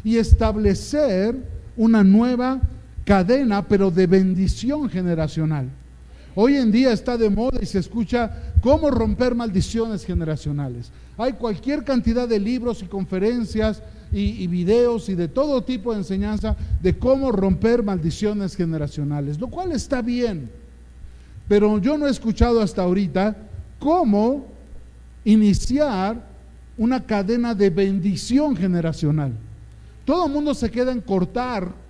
y 0.02 0.16
establecer 0.16 1.36
una 1.76 2.02
nueva 2.02 2.60
cadena, 3.04 3.66
pero 3.66 3.90
de 3.90 4.06
bendición 4.06 4.88
generacional. 4.88 5.68
Hoy 6.34 6.56
en 6.56 6.72
día 6.72 6.92
está 6.92 7.18
de 7.18 7.28
moda 7.28 7.58
y 7.60 7.66
se 7.66 7.78
escucha 7.78 8.52
cómo 8.62 8.90
romper 8.90 9.34
maldiciones 9.34 10.04
generacionales. 10.04 10.90
Hay 11.18 11.34
cualquier 11.34 11.84
cantidad 11.84 12.26
de 12.26 12.40
libros 12.40 12.82
y 12.82 12.86
conferencias 12.86 13.82
y, 14.12 14.46
videos 14.46 15.08
y 15.08 15.14
de 15.14 15.28
todo 15.28 15.62
tipo 15.62 15.92
de 15.92 15.98
enseñanza 15.98 16.56
de 16.80 16.96
cómo 16.98 17.32
romper 17.32 17.82
maldiciones 17.82 18.56
generacionales, 18.56 19.38
lo 19.38 19.48
cual 19.48 19.72
está 19.72 20.00
bien. 20.00 20.50
Pero 21.48 21.78
yo 21.78 21.98
no 21.98 22.06
he 22.06 22.10
escuchado 22.10 22.62
hasta 22.62 22.82
ahorita 22.82 23.36
cómo 23.78 24.46
iniciar 25.24 26.16
una 26.78 27.04
cadena 27.04 27.54
de 27.54 27.68
bendición 27.68 28.56
generacional. 28.56 29.32
Todo 30.04 30.26
el 30.26 30.32
mundo 30.32 30.54
se 30.54 30.70
queda 30.70 30.92
en 30.92 31.00
cortar 31.00 31.81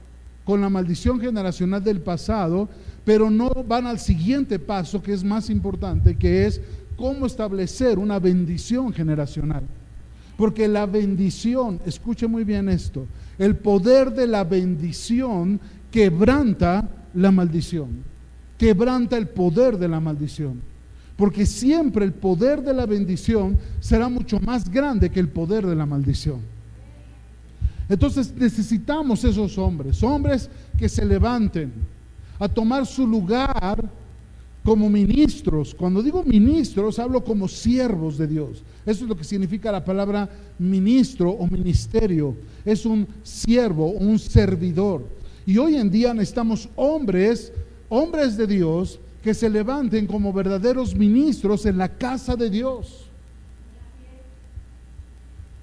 con 0.45 0.61
la 0.61 0.69
maldición 0.69 1.21
generacional 1.21 1.83
del 1.83 2.01
pasado, 2.01 2.69
pero 3.05 3.31
no 3.31 3.51
van 3.67 3.87
al 3.87 3.99
siguiente 3.99 4.59
paso 4.59 5.03
que 5.03 5.13
es 5.13 5.23
más 5.23 5.51
importante, 5.51 6.17
que 6.17 6.47
es 6.47 6.61
cómo 6.97 7.27
establecer 7.27 7.99
una 7.99 8.19
bendición 8.19 8.93
generacional. 8.93 9.63
Porque 10.37 10.67
la 10.67 10.87
bendición, 10.87 11.81
escuche 11.87 12.27
muy 12.27 12.45
bien 12.45 12.69
esto, 12.69 13.07
el 13.39 13.57
poder 13.57 14.13
de 14.13 14.27
la 14.27 14.45
bendición 14.45 15.61
quebranta 15.91 16.89
la 17.15 17.31
maldición, 17.31 18.03
quebranta 18.59 19.17
el 19.17 19.29
poder 19.29 19.79
de 19.79 19.89
la 19.89 20.01
maldición. 20.01 20.61
Porque 21.17 21.47
siempre 21.47 22.05
el 22.05 22.13
poder 22.13 22.63
de 22.63 22.73
la 22.73 22.87
bendición 22.87 23.59
será 23.81 24.09
mucho 24.09 24.41
más 24.41 24.69
grande 24.71 25.11
que 25.11 25.21
el 25.21 25.29
poder 25.29 25.67
de 25.67 25.77
la 25.77 25.87
maldición. 25.87 26.41
Entonces 27.89 28.33
necesitamos 28.37 29.25
esos 29.25 29.59
hombres, 29.59 30.03
hombres 30.03 30.49
que 30.79 30.89
se 30.89 31.05
levanten 31.05 31.73
a 32.39 32.49
tomar 32.49 32.87
su 32.87 33.07
lugar 33.07 33.89
como 34.65 34.89
ministros. 34.89 35.75
Cuando 35.75 36.03
digo 36.03 36.23
ministros, 36.23 36.99
hablo 36.99 37.25
como 37.25 37.49
siervos 37.49 38.17
de 38.17 38.27
Dios. 38.27 38.63
Eso 38.87 39.05
es 39.05 39.09
lo 39.09 39.17
que 39.17 39.25
significa 39.25 39.73
la 39.73 39.85
palabra 39.85 40.29
ministro 40.59 41.31
o 41.31 41.47
ministerio. 41.47 42.37
Es 42.65 42.87
un 42.87 43.07
siervo, 43.23 43.87
un 43.87 44.19
servidor. 44.19 45.05
Y 45.45 45.59
hoy 45.59 45.77
en 45.77 45.91
día 45.91 46.15
necesitamos 46.15 46.69
hombres, 46.77 47.53
hombres 47.89 48.37
de 48.37 48.47
Dios, 48.47 49.01
que 49.23 49.35
se 49.35 49.49
levanten 49.49 50.07
como 50.07 50.33
verdaderos 50.33 50.95
ministros 50.95 51.67
en 51.67 51.79
la 51.79 51.89
casa 51.89 52.37
de 52.37 52.51
Dios. 52.51 53.07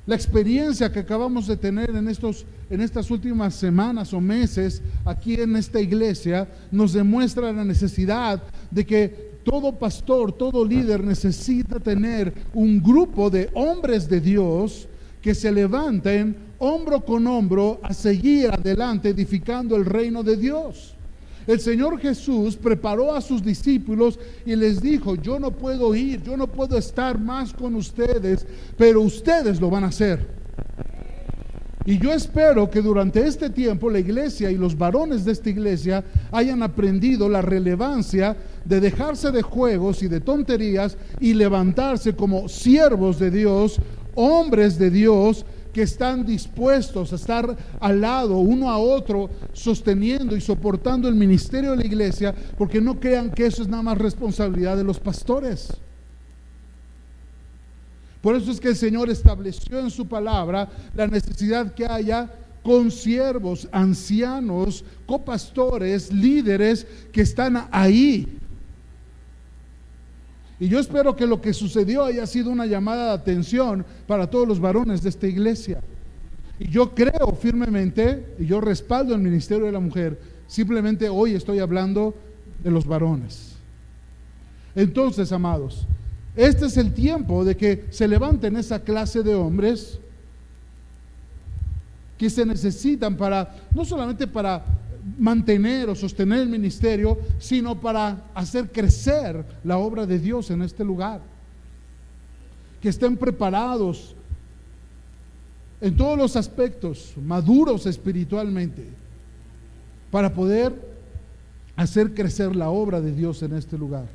La 0.10 0.16
experiencia 0.16 0.92
que 0.92 1.02
acabamos 1.02 1.46
de 1.46 1.56
tener 1.56 1.92
en, 1.92 2.08
estos, 2.08 2.44
en 2.72 2.82
estas 2.82 3.12
últimas 3.12 3.54
semanas 3.54 4.12
o 4.12 4.20
meses 4.20 4.82
aquí 5.06 5.36
en 5.36 5.56
esta 5.56 5.80
iglesia 5.80 6.48
nos 6.72 6.94
demuestra 6.94 7.54
la 7.54 7.64
necesidad 7.64 8.42
de 8.72 8.88
que 8.88 9.30
todo 9.44 9.78
pastor, 9.78 10.32
todo 10.32 10.66
líder 10.66 11.04
necesita 11.04 11.80
tener 11.80 12.34
un 12.56 12.82
grupo 12.82 13.30
de 13.30 13.52
hombres 13.54 14.10
de 14.10 14.20
Dios 14.20 14.88
que 15.22 15.36
se 15.36 15.52
levanten 15.52 16.36
hombro 16.58 17.06
con 17.06 17.28
hombro 17.28 17.80
a 17.84 17.94
seguir 17.94 18.50
adelante 18.50 19.10
edificando 19.10 19.76
el 19.76 19.86
reino 19.86 20.24
de 20.24 20.38
Dios. 20.38 20.96
El 21.50 21.60
Señor 21.60 22.00
Jesús 22.00 22.56
preparó 22.56 23.16
a 23.16 23.22
sus 23.22 23.44
discípulos 23.44 24.20
y 24.46 24.56
les 24.56 24.84
dijo, 24.84 25.16
yo 25.16 25.40
no 25.40 25.50
puedo 25.50 25.96
ir, 25.96 26.22
yo 26.22 26.38
no 26.38 26.46
puedo 26.46 26.78
estar 26.78 27.20
más 27.20 27.54
con 27.54 27.74
ustedes, 27.74 28.46
pero 28.78 29.02
ustedes 29.02 29.60
lo 29.60 29.72
van 29.72 29.84
a 29.84 29.88
hacer. 29.88 30.28
Y 31.88 31.98
yo 31.98 32.14
espero 32.14 32.70
que 32.70 32.84
durante 32.84 33.26
este 33.26 33.50
tiempo 33.50 33.90
la 33.90 33.98
iglesia 33.98 34.52
y 34.52 34.58
los 34.58 34.78
varones 34.78 35.26
de 35.26 35.32
esta 35.32 35.50
iglesia 35.50 36.04
hayan 36.32 36.62
aprendido 36.62 37.28
la 37.28 37.42
relevancia 37.42 38.38
de 38.64 38.80
dejarse 38.80 39.32
de 39.32 39.42
juegos 39.42 40.04
y 40.04 40.08
de 40.08 40.22
tonterías 40.22 40.98
y 41.20 41.34
levantarse 41.34 42.16
como 42.16 42.48
siervos 42.48 43.18
de 43.18 43.32
Dios, 43.32 43.82
hombres 44.14 44.78
de 44.78 44.92
Dios, 44.92 45.44
que 45.74 45.84
están 45.84 46.26
dispuestos 46.26 47.12
a 47.12 47.16
estar 47.16 47.58
al 47.80 48.02
lado 48.02 48.38
uno 48.38 48.70
a 48.70 48.78
otro, 48.78 49.30
sosteniendo 49.54 50.36
y 50.36 50.42
soportando 50.42 51.08
el 51.08 51.16
ministerio 51.16 51.72
de 51.72 51.78
la 51.78 51.86
iglesia, 51.86 52.36
porque 52.58 52.82
no 52.82 53.00
crean 53.00 53.32
que 53.32 53.46
eso 53.46 53.62
es 53.62 53.68
nada 53.68 53.84
más 53.84 53.98
responsabilidad 53.98 54.78
de 54.78 54.84
los 54.84 55.00
pastores. 55.00 55.70
Por 58.22 58.36
eso 58.36 58.52
es 58.52 58.60
que 58.60 58.70
el 58.70 58.76
Señor 58.76 59.10
estableció 59.10 59.80
en 59.80 59.90
su 59.90 60.08
palabra 60.08 60.68
la 60.94 61.08
necesidad 61.08 61.74
que 61.74 61.86
haya 61.86 62.30
consiervos, 62.64 63.68
ancianos, 63.72 64.84
copastores, 65.06 66.12
líderes 66.12 66.86
que 67.14 67.22
están 67.22 67.68
ahí 67.72 68.40
y 70.60 70.68
yo 70.68 70.80
espero 70.80 71.16
que 71.16 71.26
lo 71.26 71.42
que 71.42 71.54
sucedió 71.54 72.04
haya 72.04 72.28
sido 72.28 72.52
una 72.52 72.66
llamada 72.66 73.08
de 73.08 73.14
atención 73.14 73.86
para 74.08 74.30
todos 74.30 74.48
los 74.48 74.60
varones 74.60 75.02
de 75.02 75.10
esta 75.10 75.28
iglesia. 75.28 75.82
Y 76.60 76.68
yo 76.68 76.94
creo 76.94 77.38
firmemente, 77.40 78.36
y 78.38 78.46
yo 78.46 78.60
respaldo 78.60 79.16
el 79.16 79.22
ministerio 79.22 79.66
de 79.66 79.72
la 79.72 79.80
mujer, 79.80 80.20
simplemente 80.48 81.08
hoy 81.08 81.34
estoy 81.34 81.60
hablando 81.60 82.14
de 82.62 82.72
los 82.72 82.86
varones. 82.86 83.56
Entonces, 84.76 85.32
amados, 85.32 85.88
este 86.36 86.66
es 86.66 86.76
el 86.76 86.94
tiempo 86.94 87.46
de 87.46 87.56
que 87.56 87.86
se 87.90 88.08
levanten 88.08 88.58
esa 88.58 88.80
clase 88.84 89.24
de 89.24 89.36
hombres 89.36 89.98
que 92.18 92.30
se 92.30 92.46
necesitan 92.46 93.16
para, 93.16 93.56
no 93.74 93.86
solamente 93.86 94.28
para 94.28 94.66
mantener 95.18 95.90
o 95.90 95.96
sostener 95.96 96.40
el 96.40 96.50
ministerio, 96.50 97.18
sino 97.40 97.80
para 97.80 98.26
hacer 98.34 98.72
crecer 98.72 99.44
la 99.64 99.78
obra 99.78 100.06
de 100.06 100.20
Dios 100.20 100.52
en 100.52 100.62
este 100.62 100.84
lugar. 100.84 101.22
Que 102.82 102.90
estén 102.90 103.18
preparados 103.18 104.16
en 105.82 105.96
todos 105.96 106.18
los 106.18 106.36
aspectos, 106.36 107.14
maduros 107.24 107.86
espiritualmente, 107.86 108.86
para 110.12 110.34
poder 110.34 110.74
hacer 111.76 112.14
crecer 112.14 112.56
la 112.56 112.70
obra 112.70 113.00
de 113.00 113.14
Dios 113.14 113.42
en 113.44 113.56
este 113.56 113.78
lugar. 113.78 114.06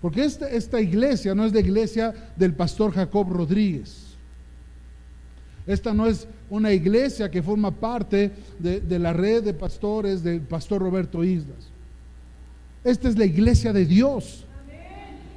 Porque 0.00 0.24
esta, 0.24 0.48
esta 0.48 0.80
iglesia 0.80 1.34
no 1.34 1.44
es 1.44 1.52
la 1.52 1.60
iglesia 1.60 2.14
del 2.36 2.54
pastor 2.54 2.92
Jacob 2.92 3.28
Rodríguez. 3.30 4.05
Esta 5.66 5.92
no 5.92 6.06
es 6.06 6.28
una 6.48 6.72
iglesia 6.72 7.30
que 7.30 7.42
forma 7.42 7.72
parte 7.72 8.30
de, 8.58 8.98
la 8.98 9.12
red 9.12 9.42
de 9.42 9.52
pastores 9.52 10.22
del 10.22 10.40
pastor 10.42 10.80
Roberto 10.80 11.24
Islas. 11.24 11.70
Esta 12.84 13.08
es 13.08 13.18
la 13.18 13.24
iglesia 13.24 13.72
de 13.72 13.84
Dios. 13.84 14.44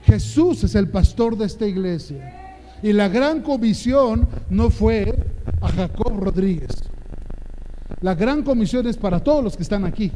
Jesús 0.03 0.63
es 0.63 0.75
el 0.75 0.87
pastor 0.87 1.35
de 1.35 1.45
esta 1.45 1.65
iglesia. 1.65 2.57
Y 2.83 2.93
la 2.93 3.09
gran 3.09 3.41
comisión 3.41 4.27
no 4.49 4.69
fue 4.69 5.13
a 5.61 5.69
Jacob 5.69 6.19
Rodríguez. 6.19 6.83
La 8.01 8.13
gran 8.13 8.43
comisión 8.43 8.87
es 8.87 8.97
para 8.97 9.19
todos 9.19 9.43
los 9.43 9.57
que 9.57 9.63
están 9.63 9.83
aquí. 9.83 10.11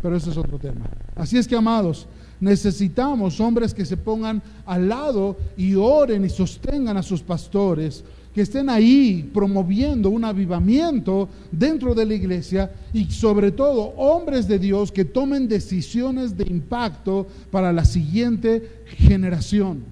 Pero 0.00 0.16
ese 0.16 0.30
es 0.30 0.36
otro 0.38 0.58
tema. 0.58 0.86
Así 1.14 1.36
es 1.36 1.46
que, 1.46 1.54
amados, 1.54 2.08
Necesitamos 2.40 3.38
hombres 3.38 3.74
que 3.74 3.84
se 3.84 3.98
pongan 3.98 4.42
al 4.64 4.88
lado 4.88 5.36
y 5.56 5.74
oren 5.74 6.24
y 6.24 6.30
sostengan 6.30 6.96
a 6.96 7.02
sus 7.02 7.20
pastores, 7.20 8.02
que 8.34 8.42
estén 8.42 8.70
ahí 8.70 9.28
promoviendo 9.34 10.08
un 10.08 10.24
avivamiento 10.24 11.28
dentro 11.52 11.94
de 11.94 12.06
la 12.06 12.14
iglesia 12.14 12.72
y 12.92 13.04
sobre 13.06 13.50
todo 13.50 13.92
hombres 13.96 14.48
de 14.48 14.58
Dios 14.58 14.90
que 14.90 15.04
tomen 15.04 15.48
decisiones 15.48 16.36
de 16.36 16.44
impacto 16.44 17.26
para 17.50 17.72
la 17.72 17.84
siguiente 17.84 18.82
generación. 18.86 19.84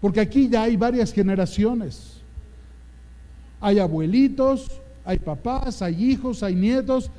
Porque 0.00 0.20
aquí 0.20 0.48
ya 0.48 0.62
hay 0.62 0.76
varias 0.76 1.12
generaciones. 1.12 2.16
Hay 3.60 3.78
abuelitos, 3.78 4.70
hay 5.04 5.18
papás, 5.18 5.82
hay 5.82 6.04
hijos, 6.04 6.42
hay 6.42 6.54
nietos, 6.54 7.10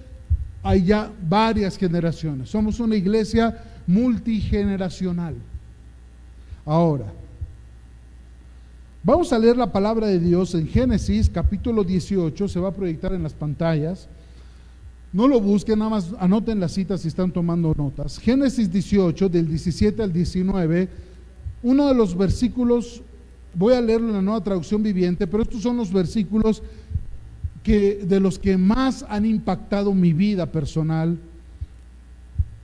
hay 0.64 0.86
ya 0.86 1.12
varias 1.28 1.78
generaciones. 1.78 2.50
Somos 2.50 2.80
una 2.80 2.96
iglesia 2.96 3.58
multigeneracional. 3.88 5.36
Ahora, 6.66 7.06
vamos 9.02 9.32
a 9.32 9.40
leer 9.40 9.56
la 9.56 9.72
palabra 9.72 10.08
de 10.08 10.20
Dios 10.20 10.54
en 10.54 10.68
Génesis 10.68 11.30
capítulo 11.30 11.86
18, 11.86 12.48
se 12.48 12.60
va 12.60 12.70
a 12.70 12.74
proyectar 12.74 13.14
en 13.14 13.24
las 13.24 13.34
pantallas. 13.34 14.10
No 15.14 15.28
lo 15.28 15.40
busquen, 15.40 15.80
nada 15.80 15.92
más 15.92 16.14
anoten 16.20 16.60
las 16.60 16.74
citas 16.74 17.02
si 17.02 17.08
están 17.08 17.32
tomando 17.32 17.74
notas. 17.76 18.20
Génesis 18.20 18.70
18, 18.70 19.30
del 19.30 19.48
17 19.48 20.04
al 20.04 20.12
19, 20.12 20.90
uno 21.64 21.88
de 21.88 21.96
los 21.96 22.16
versículos, 22.16 23.02
voy 23.56 23.74
a 23.74 23.82
leerlo 23.82 24.10
en 24.10 24.16
la 24.16 24.22
nueva 24.22 24.44
traducción 24.44 24.84
viviente, 24.84 25.26
pero 25.26 25.44
estos 25.44 25.62
son 25.62 25.78
los 25.78 25.94
versículos 25.94 26.62
que, 27.64 28.06
de 28.06 28.20
los 28.20 28.38
que 28.38 28.58
más 28.58 29.06
han 29.08 29.26
impactado 29.26 29.94
mi 29.94 30.12
vida 30.12 30.46
personal 30.52 31.18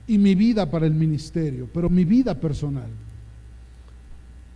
y 0.06 0.18
mi 0.18 0.34
vida 0.34 0.70
para 0.70 0.86
el 0.86 0.94
ministerio, 0.94 1.68
pero 1.72 1.88
mi 1.88 2.04
vida 2.04 2.38
personal. 2.38 2.88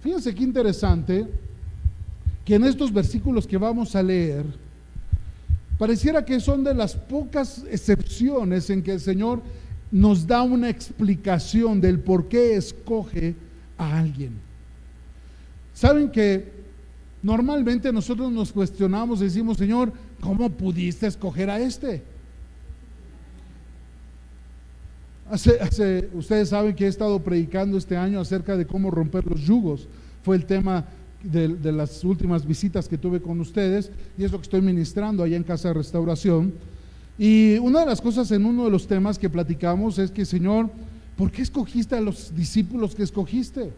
Fíjense 0.01 0.35
qué 0.35 0.43
interesante 0.43 1.27
que 2.45 2.55
en 2.55 2.65
estos 2.65 2.93
versículos 2.93 3.47
que 3.47 3.57
vamos 3.57 3.95
a 3.95 4.03
leer, 4.03 4.45
pareciera 5.79 6.25
que 6.25 6.41
son 6.41 6.65
de 6.65 6.75
las 6.75 6.95
pocas 6.95 7.65
excepciones 7.71 8.71
en 8.71 8.83
que 8.83 8.93
el 8.93 9.01
Señor 9.01 9.43
nos 9.91 10.27
da 10.27 10.43
una 10.43 10.69
explicación 10.69 11.81
del 11.81 12.01
por 12.01 12.29
qué 12.29 12.57
escoge 12.57 13.35
a 13.77 13.99
alguien. 13.99 14.33
Saben 15.75 16.11
que 16.11 16.53
normalmente 17.23 17.93
nosotros 17.93 18.31
nos 18.33 18.53
cuestionamos 18.53 19.21
y 19.21 19.25
decimos, 19.25 19.57
Señor, 19.57 19.93
¿cómo 20.21 20.51
pudiste 20.51 21.07
escoger 21.07 21.51
a 21.51 21.61
este? 21.61 22.03
Ustedes 25.31 26.49
saben 26.49 26.75
que 26.75 26.87
he 26.87 26.89
estado 26.89 27.19
predicando 27.21 27.77
este 27.77 27.97
año 27.97 28.21
acerca 28.21 28.57
de 28.57 28.67
cómo 28.67 28.91
romper 28.91 29.27
los 29.27 29.41
yugos. 29.41 29.87
Fue 30.23 30.37
el 30.37 30.47
tema 30.47 30.87
de, 31.23 31.73
las 31.73 32.03
últimas 32.05 32.47
visitas 32.47 32.89
que 32.89 32.97
tuve 32.97 33.21
con 33.21 33.41
ustedes 33.41 33.91
y 34.17 34.25
es 34.25 34.33
lo 34.33 34.39
que 34.39 34.45
estoy 34.45 34.63
ministrando 34.63 35.23
allá 35.23 35.37
en 35.37 35.43
Casa 35.45 35.69
de 35.69 35.75
Restauración. 35.75 36.55
Y 37.19 37.59
una 37.59 37.81
de 37.81 37.87
las 37.87 38.01
cosas 38.01 38.31
en 38.31 38.47
uno 38.47 38.65
de 38.65 38.71
los 38.71 38.87
temas 38.87 39.19
que 39.19 39.29
platicamos 39.29 39.99
es 39.99 40.11
que, 40.11 40.25
Señor, 40.25 40.71
¿por 41.17 41.31
qué 41.31 41.43
escogiste 41.43 41.97
a 41.97 42.01
los 42.01 42.35
discípulos 42.35 42.95
que 42.95 43.03
escogiste? 43.03 43.71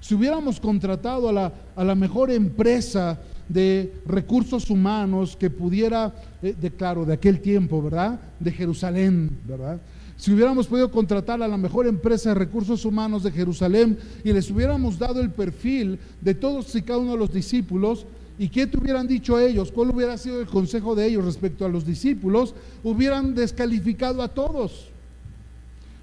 Si 0.00 0.14
hubiéramos 0.14 0.58
contratado 0.58 1.28
a 1.28 1.32
la, 1.32 1.52
a 1.76 1.84
la 1.84 1.94
mejor 1.94 2.30
empresa 2.30 3.18
de 3.48 3.92
recursos 4.06 4.70
humanos 4.70 5.36
que 5.36 5.50
pudiera, 5.50 6.12
eh, 6.42 6.54
de 6.60 6.70
claro, 6.70 7.04
de 7.04 7.14
aquel 7.14 7.40
tiempo, 7.40 7.82
¿verdad? 7.82 8.18
De 8.40 8.50
Jerusalén, 8.50 9.30
¿verdad? 9.46 9.78
Si 10.16 10.32
hubiéramos 10.32 10.66
podido 10.66 10.90
contratar 10.90 11.42
a 11.42 11.48
la 11.48 11.58
mejor 11.58 11.86
empresa 11.86 12.30
de 12.30 12.36
recursos 12.36 12.84
humanos 12.84 13.22
de 13.22 13.30
Jerusalén 13.30 13.98
y 14.24 14.32
les 14.32 14.50
hubiéramos 14.50 14.98
dado 14.98 15.20
el 15.20 15.30
perfil 15.30 15.98
de 16.22 16.34
todos 16.34 16.74
y 16.74 16.82
cada 16.82 17.00
uno 17.00 17.12
de 17.12 17.18
los 17.18 17.32
discípulos, 17.32 18.06
¿y 18.38 18.48
qué 18.48 18.66
te 18.66 18.78
hubieran 18.78 19.06
dicho 19.06 19.38
ellos? 19.38 19.70
¿Cuál 19.70 19.90
hubiera 19.90 20.16
sido 20.16 20.40
el 20.40 20.46
consejo 20.46 20.94
de 20.94 21.06
ellos 21.06 21.24
respecto 21.24 21.66
a 21.66 21.68
los 21.68 21.84
discípulos? 21.84 22.54
Hubieran 22.82 23.34
descalificado 23.34 24.22
a 24.22 24.28
todos. 24.28 24.88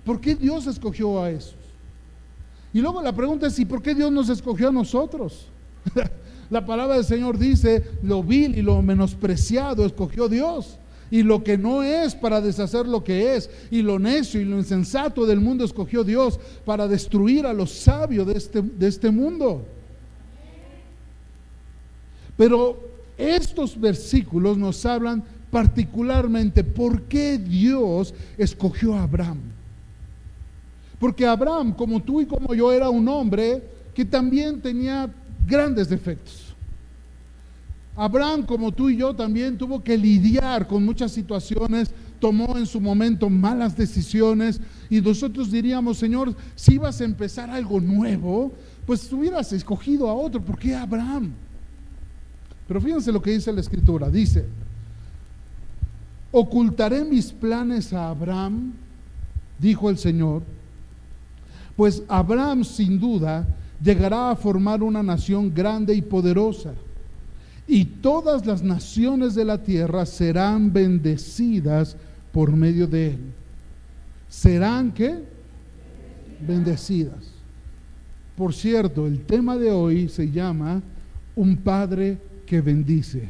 ¿Por 0.06 0.21
qué 0.21 0.36
Dios 0.36 0.67
escogió 0.67 1.21
a 1.21 1.32
esos? 1.32 1.56
Y 2.71 2.82
luego 2.82 3.02
la 3.02 3.15
pregunta 3.15 3.47
es, 3.47 3.58
¿y 3.58 3.65
por 3.65 3.82
qué 3.82 3.95
Dios 3.95 4.12
nos 4.12 4.30
escogió 4.30 4.69
a 4.69 4.71
nosotros? 4.71 5.47
la 6.52 6.63
palabra 6.63 6.95
del 6.95 7.06
Señor 7.06 7.39
dice, 7.39 7.84
lo 8.04 8.21
vil 8.21 8.58
y 8.58 8.62
lo 8.62 8.80
menospreciado 8.84 9.86
escogió 9.86 10.30
Dios 10.30 10.78
y 11.11 11.23
lo 11.23 11.43
que 11.43 11.57
no 11.57 11.83
es 11.83 12.15
para 12.15 12.41
deshacer 12.41 12.87
lo 12.87 13.03
que 13.03 13.35
es, 13.35 13.49
y 13.69 13.81
lo 13.81 13.99
necio 13.99 14.41
y 14.41 14.45
lo 14.45 14.57
insensato 14.57 15.25
del 15.25 15.39
mundo 15.39 15.63
escogió 15.63 16.03
Dios 16.03 16.39
para 16.65 16.87
destruir 16.87 17.45
a 17.45 17.53
los 17.53 17.71
sabios 17.71 18.27
de 18.27 18.33
este, 18.33 18.61
de 18.61 18.87
este 18.87 19.11
mundo. 19.11 19.65
Pero 22.35 22.79
estos 23.17 23.79
versículos 23.79 24.57
nos 24.57 24.85
hablan 24.85 25.23
particularmente 25.51 26.63
por 26.63 27.03
qué 27.03 27.37
Dios 27.37 28.13
escogió 28.37 28.95
a 28.95 29.03
Abraham. 29.03 29.37
Porque 30.99 31.27
Abraham, 31.27 31.73
como 31.73 32.01
tú 32.01 32.21
y 32.21 32.25
como 32.25 32.55
yo, 32.55 32.71
era 32.71 32.89
un 32.89 33.07
hombre 33.07 33.61
que 33.93 34.05
también 34.05 34.61
tenía 34.61 35.13
grandes 35.45 35.89
defectos. 35.89 36.52
Abraham, 37.95 38.43
como 38.43 38.71
tú 38.71 38.89
y 38.89 38.97
yo, 38.97 39.15
también 39.15 39.58
tuvo 39.58 39.84
que 39.84 39.97
lidiar 39.97 40.67
con 40.67 40.84
muchas 40.84 41.12
situaciones, 41.12 41.91
tomó 42.19 42.58
en 42.58 42.65
su 42.65 42.82
momento 42.82 43.29
malas 43.29 43.77
decisiones 43.77 44.60
y 44.89 44.99
nosotros 44.99 45.51
diríamos, 45.51 45.99
Señor, 45.99 46.36
si 46.56 46.75
ibas 46.75 46.99
a 47.01 47.06
empezar 47.06 47.51
algo 47.51 47.79
nuevo, 47.79 48.51
pues 48.88 49.12
hubieras 49.13 49.53
escogido 49.53 50.10
a 50.10 50.13
otro. 50.13 50.41
¿Por 50.41 50.58
qué 50.58 50.73
Abraham? 50.75 51.34
Pero 52.67 52.82
fíjense 52.82 53.12
lo 53.12 53.21
que 53.21 53.32
dice 53.32 53.53
la 53.53 53.62
escritura. 53.62 54.10
Dice, 54.10 54.45
ocultaré 56.32 57.06
mis 57.06 57.32
planes 57.32 57.93
a 57.93 58.10
Abraham, 58.10 58.73
dijo 59.60 59.89
el 59.91 59.99
Señor, 59.99 60.41
pues 61.75 62.01
Abraham 62.08 62.63
sin 62.63 62.99
duda 62.99 63.47
llegará 63.84 64.32
a 64.32 64.36
formar 64.36 64.82
una 64.82 65.03
nación 65.03 65.53
grande 65.53 65.93
y 65.93 66.01
poderosa 66.01 66.73
y 67.67 67.86
todas 67.86 68.45
las 68.45 68.62
naciones 68.62 69.36
de 69.36 69.45
la 69.45 69.63
tierra 69.63 70.06
serán 70.06 70.71
bendecidas 70.73 71.95
por 72.32 72.52
medio 72.52 72.88
de 72.88 73.12
él. 73.12 73.19
¿Serán 74.28 74.91
qué? 74.91 75.23
Bendecidas. 76.45 77.32
Por 78.36 78.54
cierto, 78.54 79.08
el 79.08 79.21
tema 79.21 79.58
de 79.58 79.71
hoy 79.71 80.10
se 80.10 80.30
llama 80.30 80.82
un 81.36 81.56
padre 81.58 82.17
que 82.45 82.60
bendice. 82.60 83.30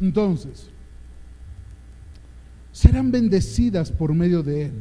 Entonces, 0.00 0.68
serán 2.72 3.10
bendecidas 3.10 3.92
por 3.92 4.12
medio 4.12 4.42
de 4.42 4.66
él. 4.66 4.72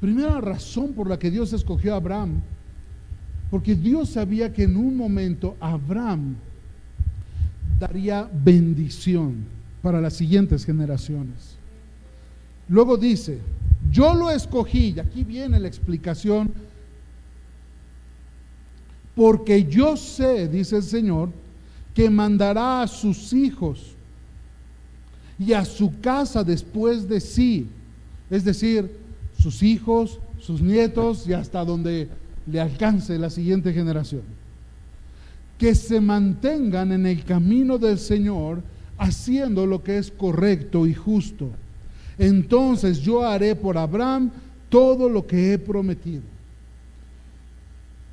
Primera 0.00 0.40
razón 0.40 0.92
por 0.92 1.08
la 1.08 1.18
que 1.18 1.30
Dios 1.30 1.52
escogió 1.52 1.94
a 1.94 1.96
Abraham 1.96 2.40
porque 3.50 3.74
Dios 3.74 4.10
sabía 4.10 4.52
que 4.52 4.64
en 4.64 4.76
un 4.76 4.96
momento 4.96 5.56
Abraham 5.60 6.36
daría 7.78 8.28
bendición 8.32 9.44
para 9.82 10.00
las 10.00 10.14
siguientes 10.14 10.64
generaciones. 10.64 11.56
Luego 12.68 12.96
dice, 12.96 13.38
yo 13.90 14.14
lo 14.14 14.30
escogí, 14.30 14.94
y 14.94 15.00
aquí 15.00 15.24
viene 15.24 15.58
la 15.58 15.68
explicación, 15.68 16.52
porque 19.14 19.64
yo 19.64 19.96
sé, 19.96 20.48
dice 20.48 20.76
el 20.76 20.82
Señor, 20.82 21.30
que 21.94 22.10
mandará 22.10 22.82
a 22.82 22.86
sus 22.86 23.32
hijos 23.32 23.94
y 25.38 25.52
a 25.52 25.64
su 25.64 25.98
casa 26.00 26.44
después 26.44 27.08
de 27.08 27.20
sí, 27.20 27.66
es 28.30 28.44
decir, 28.44 28.96
sus 29.40 29.62
hijos, 29.62 30.20
sus 30.38 30.60
nietos 30.60 31.26
y 31.26 31.32
hasta 31.32 31.64
donde 31.64 32.08
le 32.50 32.60
alcance 32.60 33.18
la 33.18 33.30
siguiente 33.30 33.72
generación. 33.72 34.22
Que 35.58 35.74
se 35.74 36.00
mantengan 36.00 36.92
en 36.92 37.06
el 37.06 37.24
camino 37.24 37.78
del 37.78 37.98
Señor 37.98 38.62
haciendo 38.96 39.66
lo 39.66 39.82
que 39.82 39.98
es 39.98 40.10
correcto 40.10 40.86
y 40.86 40.94
justo. 40.94 41.50
Entonces 42.18 43.00
yo 43.00 43.24
haré 43.24 43.54
por 43.54 43.78
Abraham 43.78 44.30
todo 44.68 45.08
lo 45.08 45.26
que 45.26 45.52
he 45.52 45.58
prometido. 45.58 46.22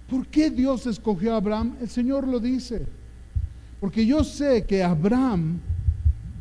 ¿Por 0.09 0.27
qué 0.27 0.49
Dios 0.51 0.85
escogió 0.85 1.33
a 1.33 1.37
Abraham? 1.37 1.75
El 1.81 1.89
Señor 1.89 2.27
lo 2.27 2.39
dice. 2.39 2.85
Porque 3.79 4.05
yo 4.05 4.23
sé 4.23 4.63
que 4.65 4.83
Abraham 4.83 5.59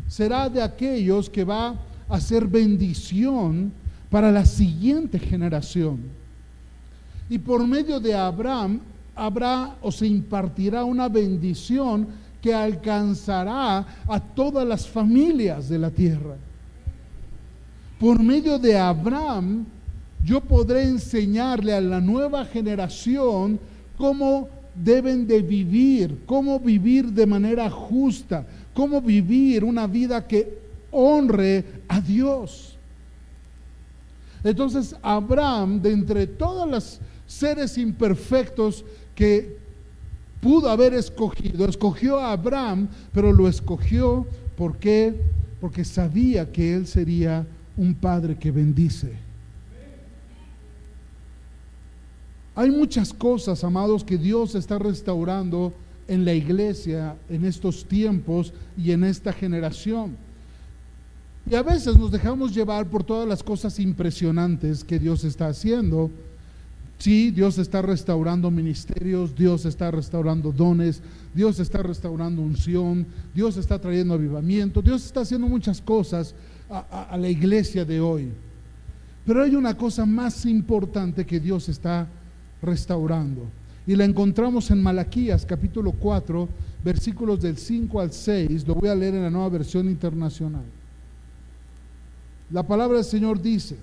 será 0.09 0.49
de 0.49 0.63
aquellos 0.63 1.31
que 1.31 1.45
va 1.45 1.81
a 2.09 2.21
ser 2.21 2.47
bendición 2.47 3.73
para 4.11 4.31
la 4.31 4.45
siguiente 4.45 5.19
generación. 5.19 6.24
Y 7.29 7.39
por 7.39 7.67
medio 7.67 8.01
de 8.01 8.15
Abraham 8.15 8.81
habrá 9.15 9.77
o 9.81 9.91
se 9.91 10.07
impartirá 10.07 10.85
una 10.85 11.09
bendición 11.09 12.07
que 12.43 12.53
alcanzará 12.53 13.87
a 14.07 14.21
todas 14.21 14.67
las 14.67 14.87
familias 14.87 15.69
de 15.69 15.79
la 15.79 15.91
tierra. 15.91 16.37
Por 17.99 18.23
medio 18.23 18.59
de 18.59 18.77
Abraham 18.77 19.65
yo 20.23 20.41
podré 20.41 20.83
enseñarle 20.85 21.73
a 21.75 21.81
la 21.81 22.01
nueva 22.01 22.45
generación 22.45 23.59
cómo 23.97 24.49
deben 24.75 25.27
de 25.27 25.41
vivir, 25.41 26.23
cómo 26.27 26.59
vivir 26.59 27.07
de 27.13 27.27
manera 27.27 27.71
justa, 27.71 28.45
cómo 28.75 29.01
vivir 29.01 29.65
una 29.65 29.87
vida 29.87 30.27
que 30.27 30.59
honre 30.91 31.65
a 31.89 32.01
Dios. 32.01 32.77
Entonces 34.43 34.95
Abraham, 35.03 35.81
de 35.81 35.93
entre 35.93 36.27
todas 36.27 36.69
las 36.69 37.01
seres 37.27 37.79
imperfectos 37.79 38.85
que 39.15 39.59
pudo 40.41 40.69
haber 40.69 40.95
escogido. 40.95 41.67
Escogió 41.67 42.19
a 42.19 42.33
Abraham, 42.33 42.89
pero 43.13 43.33
lo 43.33 43.49
escogió 43.49 44.27
porque 44.57 45.15
porque 45.65 45.83
sabía 45.83 46.53
que 46.53 46.75
él 46.75 46.87
sería 46.87 47.47
un 47.75 47.95
padre 47.95 48.37
que 48.37 48.51
bendice. 48.51 49.15
Hay 52.55 52.71
muchas 52.71 53.15
cosas, 53.15 53.65
amados, 53.65 54.05
que 54.05 54.19
Dios 54.19 54.55
está 54.55 54.79
restaurando 54.79 55.73
en 56.07 56.27
la 56.27 56.35
iglesia 56.35 57.17
en 57.31 57.47
estos 57.47 57.87
tiempos 57.87 58.53
y 58.77 58.91
en 58.91 59.05
esta 59.05 59.33
generación. 59.33 60.19
Y 61.51 61.55
a 61.55 61.63
veces 61.63 61.97
nos 61.97 62.11
dejamos 62.11 62.55
llevar 62.55 62.91
por 62.91 63.03
todas 63.03 63.27
las 63.27 63.43
cosas 63.43 63.79
impresionantes 63.79 64.85
que 64.85 64.99
Dios 64.99 65.25
está 65.25 65.47
haciendo 65.47 66.11
Sí, 66.99 67.31
Dios 67.31 67.59
está 67.59 67.83
restaurando 67.83 68.51
ministerios, 68.51 69.35
Dios 69.35 69.67
está 69.67 69.91
restaurando 69.91 70.53
dones, 70.53 71.03
Dios 71.35 71.59
está 71.59 71.83
restaurando 71.83 72.41
unción, 72.41 73.07
Dios 73.35 73.57
está 73.57 73.79
trayendo 73.79 74.15
avivamiento, 74.15 74.81
Dios 74.81 75.05
está 75.05 75.21
haciendo 75.21 75.49
muchas 75.49 75.81
cosas 75.81 76.35
a, 76.71 77.17
la 77.19 77.29
iglesia 77.29 77.85
de 77.85 78.01
hoy. 78.01 78.33
Pero 79.27 79.43
hay 79.43 79.55
una 79.55 79.77
cosa 79.77 80.07
más 80.07 80.47
importante 80.47 81.27
que 81.27 81.41
Dios 81.41 81.69
está 81.69 82.09
restaurando. 82.63 83.43
Y 83.87 83.97
la 83.97 84.05
encontramos 84.05 84.71
en 84.71 84.83
Malaquías 84.83 85.45
capítulo 85.45 85.93
4, 85.93 86.49
versículos 86.83 87.41
del 87.43 87.59
5 87.59 88.01
al 88.01 88.13
6. 88.13 88.67
Lo 88.67 88.75
voy 88.77 88.89
a 88.89 88.95
leer 88.95 89.15
en 89.15 89.23
la 89.23 89.31
nueva 89.31 89.51
versión 89.51 89.89
internacional. 89.89 90.65
La 92.51 92.63
palabra 92.63 92.97
del 92.97 93.05
Señor 93.05 93.41
dice, 93.41 93.77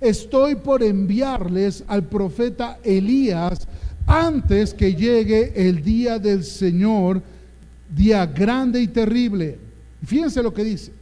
estoy 0.00 0.54
por 0.56 0.82
enviarles 0.82 1.84
al 1.86 2.04
profeta 2.04 2.78
Elías 2.82 3.66
antes 4.06 4.74
que 4.74 4.94
llegue 4.94 5.52
el 5.54 5.82
día 5.82 6.18
del 6.18 6.44
Señor, 6.44 7.22
día 7.94 8.26
grande 8.26 8.80
y 8.80 8.88
terrible. 8.88 9.58
Fíjense 10.04 10.42
lo 10.42 10.52
que 10.52 10.64
dice. 10.64 10.92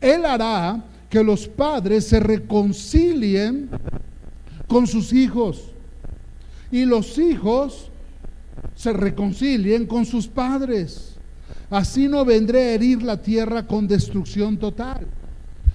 Él 0.00 0.24
hará 0.24 0.82
que 1.08 1.22
los 1.22 1.46
padres 1.46 2.06
se 2.06 2.18
reconcilien 2.18 3.68
con 4.66 4.86
sus 4.86 5.12
hijos 5.12 5.70
y 6.72 6.84
los 6.84 7.18
hijos 7.18 7.90
se 8.74 8.92
reconcilien 8.92 9.86
con 9.86 10.04
sus 10.04 10.26
padres. 10.26 11.14
Así 11.70 12.08
no 12.08 12.24
vendré 12.24 12.62
a 12.62 12.72
herir 12.72 13.02
la 13.02 13.20
tierra 13.20 13.66
con 13.66 13.86
destrucción 13.86 14.56
total. 14.56 15.06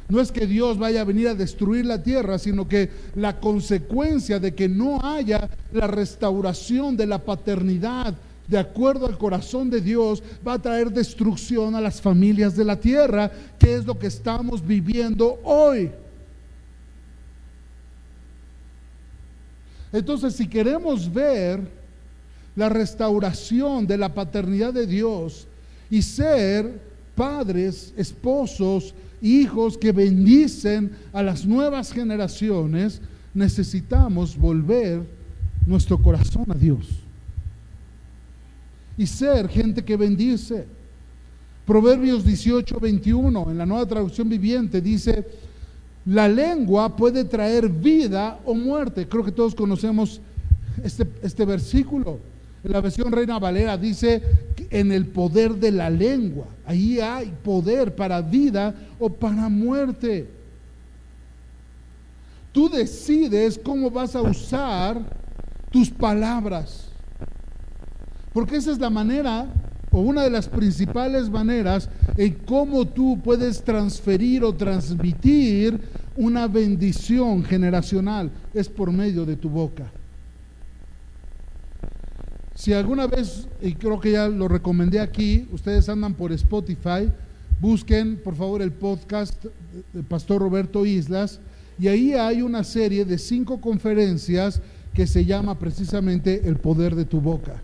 No 0.09 0.19
es 0.19 0.31
que 0.31 0.47
Dios 0.47 0.79
vaya 0.79 1.01
a 1.01 1.05
venir 1.05 1.27
a 1.27 1.35
destruir 1.35 1.85
la 1.85 2.01
tierra, 2.01 2.39
sino 2.39 2.67
que 2.67 2.89
la 3.15 3.39
consecuencia 3.39 4.39
de 4.39 4.55
que 4.55 4.67
no 4.67 4.99
haya 5.01 5.47
la 5.71 5.85
restauración 5.85 6.97
de 6.97 7.05
la 7.05 7.19
paternidad 7.19 8.15
de 8.47 8.57
acuerdo 8.57 9.05
al 9.05 9.19
corazón 9.19 9.69
de 9.69 9.79
Dios 9.79 10.23
va 10.45 10.53
a 10.53 10.61
traer 10.61 10.89
destrucción 10.89 11.75
a 11.75 11.81
las 11.81 12.01
familias 12.01 12.55
de 12.55 12.65
la 12.65 12.79
tierra, 12.79 13.31
que 13.59 13.75
es 13.75 13.85
lo 13.85 13.99
que 13.99 14.07
estamos 14.07 14.65
viviendo 14.65 15.39
hoy. 15.43 15.91
Entonces, 19.93 20.35
si 20.35 20.47
queremos 20.47 21.11
ver 21.11 21.61
la 22.55 22.69
restauración 22.69 23.85
de 23.85 23.97
la 23.99 24.13
paternidad 24.13 24.73
de 24.73 24.87
Dios 24.87 25.47
y 25.91 26.01
ser 26.01 26.79
padres, 27.15 27.93
esposos, 27.95 28.95
hijos 29.21 29.77
que 29.77 29.91
bendicen 29.91 30.91
a 31.13 31.23
las 31.23 31.45
nuevas 31.45 31.91
generaciones, 31.91 33.01
necesitamos 33.33 34.37
volver 34.37 35.03
nuestro 35.65 35.97
corazón 35.97 36.45
a 36.49 36.55
Dios 36.55 36.87
y 38.97 39.07
ser 39.07 39.47
gente 39.47 39.83
que 39.83 39.95
bendice. 39.95 40.65
Proverbios 41.65 42.25
18, 42.25 42.79
21, 42.79 43.51
en 43.51 43.57
la 43.57 43.65
nueva 43.65 43.85
traducción 43.85 44.27
viviente, 44.27 44.81
dice, 44.81 45.25
la 46.05 46.27
lengua 46.27 46.95
puede 46.95 47.23
traer 47.23 47.69
vida 47.69 48.39
o 48.43 48.53
muerte. 48.55 49.07
Creo 49.07 49.23
que 49.23 49.31
todos 49.31 49.53
conocemos 49.53 50.19
este, 50.83 51.07
este 51.21 51.45
versículo. 51.45 52.19
La 52.63 52.81
versión 52.81 53.11
Reina 53.11 53.39
Valera 53.39 53.77
dice, 53.77 54.21
en 54.69 54.91
el 54.91 55.07
poder 55.07 55.55
de 55.55 55.71
la 55.71 55.89
lengua, 55.89 56.47
ahí 56.65 56.99
hay 56.99 57.33
poder 57.43 57.95
para 57.95 58.21
vida 58.21 58.73
o 58.99 59.09
para 59.09 59.47
muerte. 59.49 60.27
Tú 62.51 62.69
decides 62.69 63.59
cómo 63.63 63.89
vas 63.89 64.15
a 64.15 64.21
usar 64.21 64.99
tus 65.71 65.89
palabras. 65.89 66.89
Porque 68.33 68.57
esa 68.57 68.71
es 68.71 68.79
la 68.79 68.89
manera 68.89 69.47
o 69.91 70.01
una 70.01 70.23
de 70.23 70.29
las 70.29 70.47
principales 70.47 71.29
maneras 71.29 71.89
en 72.17 72.33
cómo 72.45 72.85
tú 72.85 73.19
puedes 73.23 73.63
transferir 73.63 74.43
o 74.43 74.53
transmitir 74.53 75.79
una 76.15 76.47
bendición 76.47 77.43
generacional. 77.43 78.29
Es 78.53 78.67
por 78.67 78.91
medio 78.91 79.25
de 79.25 79.35
tu 79.35 79.49
boca. 79.49 79.91
Si 82.59 82.73
alguna 82.73 83.07
vez, 83.07 83.47
y 83.61 83.71
creo 83.75 84.01
que 84.01 84.11
ya 84.11 84.27
lo 84.27 84.49
recomendé 84.49 84.99
aquí, 84.99 85.47
ustedes 85.53 85.87
andan 85.87 86.13
por 86.13 86.33
Spotify, 86.33 87.09
busquen 87.61 88.17
por 88.17 88.35
favor 88.35 88.61
el 88.61 88.73
podcast 88.73 89.45
del 89.93 90.03
Pastor 90.03 90.41
Roberto 90.41 90.85
Islas, 90.85 91.39
y 91.79 91.87
ahí 91.87 92.11
hay 92.11 92.41
una 92.41 92.65
serie 92.65 93.05
de 93.05 93.17
cinco 93.17 93.61
conferencias 93.61 94.61
que 94.93 95.07
se 95.07 95.23
llama 95.23 95.57
precisamente 95.57 96.49
El 96.49 96.57
poder 96.57 96.95
de 96.95 97.05
tu 97.05 97.21
boca. 97.21 97.61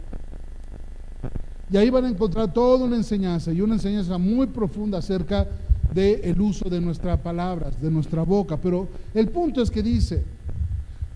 Y 1.69 1.75
ahí 1.75 1.89
van 1.89 2.05
a 2.05 2.09
encontrar 2.09 2.53
toda 2.53 2.85
una 2.85 2.95
enseñanza 2.95 3.51
y 3.51 3.59
una 3.59 3.73
enseñanza 3.73 4.17
muy 4.17 4.47
profunda 4.47 4.99
acerca 4.99 5.45
del 5.93 6.39
uso 6.39 6.69
de 6.69 6.79
nuestras 6.79 7.19
palabras, 7.19 7.81
de 7.81 7.91
nuestra 7.91 8.21
boca. 8.21 8.55
Pero 8.55 8.87
el 9.13 9.27
punto 9.27 9.61
es 9.61 9.69
que 9.69 9.83
dice, 9.83 10.23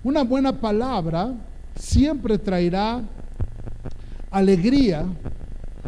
una 0.04 0.26
buena 0.26 0.60
palabra 0.60 1.34
siempre 1.78 2.38
traerá 2.38 3.02
alegría 4.32 5.06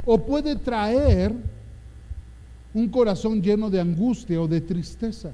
o 0.05 0.17
puede 0.25 0.55
traer 0.55 1.33
un 2.73 2.87
corazón 2.89 3.41
lleno 3.41 3.69
de 3.69 3.81
angustia 3.81 4.41
o 4.41 4.47
de 4.47 4.61
tristeza. 4.61 5.31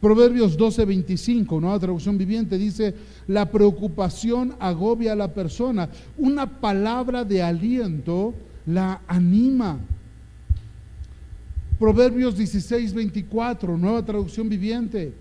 Proverbios 0.00 0.58
12:25, 0.58 1.60
nueva 1.60 1.78
traducción 1.78 2.18
viviente, 2.18 2.58
dice, 2.58 2.94
la 3.28 3.50
preocupación 3.50 4.56
agobia 4.58 5.12
a 5.12 5.16
la 5.16 5.32
persona. 5.32 5.88
Una 6.18 6.60
palabra 6.60 7.24
de 7.24 7.40
aliento 7.42 8.34
la 8.66 9.00
anima. 9.06 9.78
Proverbios 11.78 12.36
16, 12.36 12.94
24, 12.94 13.78
nueva 13.78 14.04
traducción 14.04 14.48
viviente. 14.48 15.12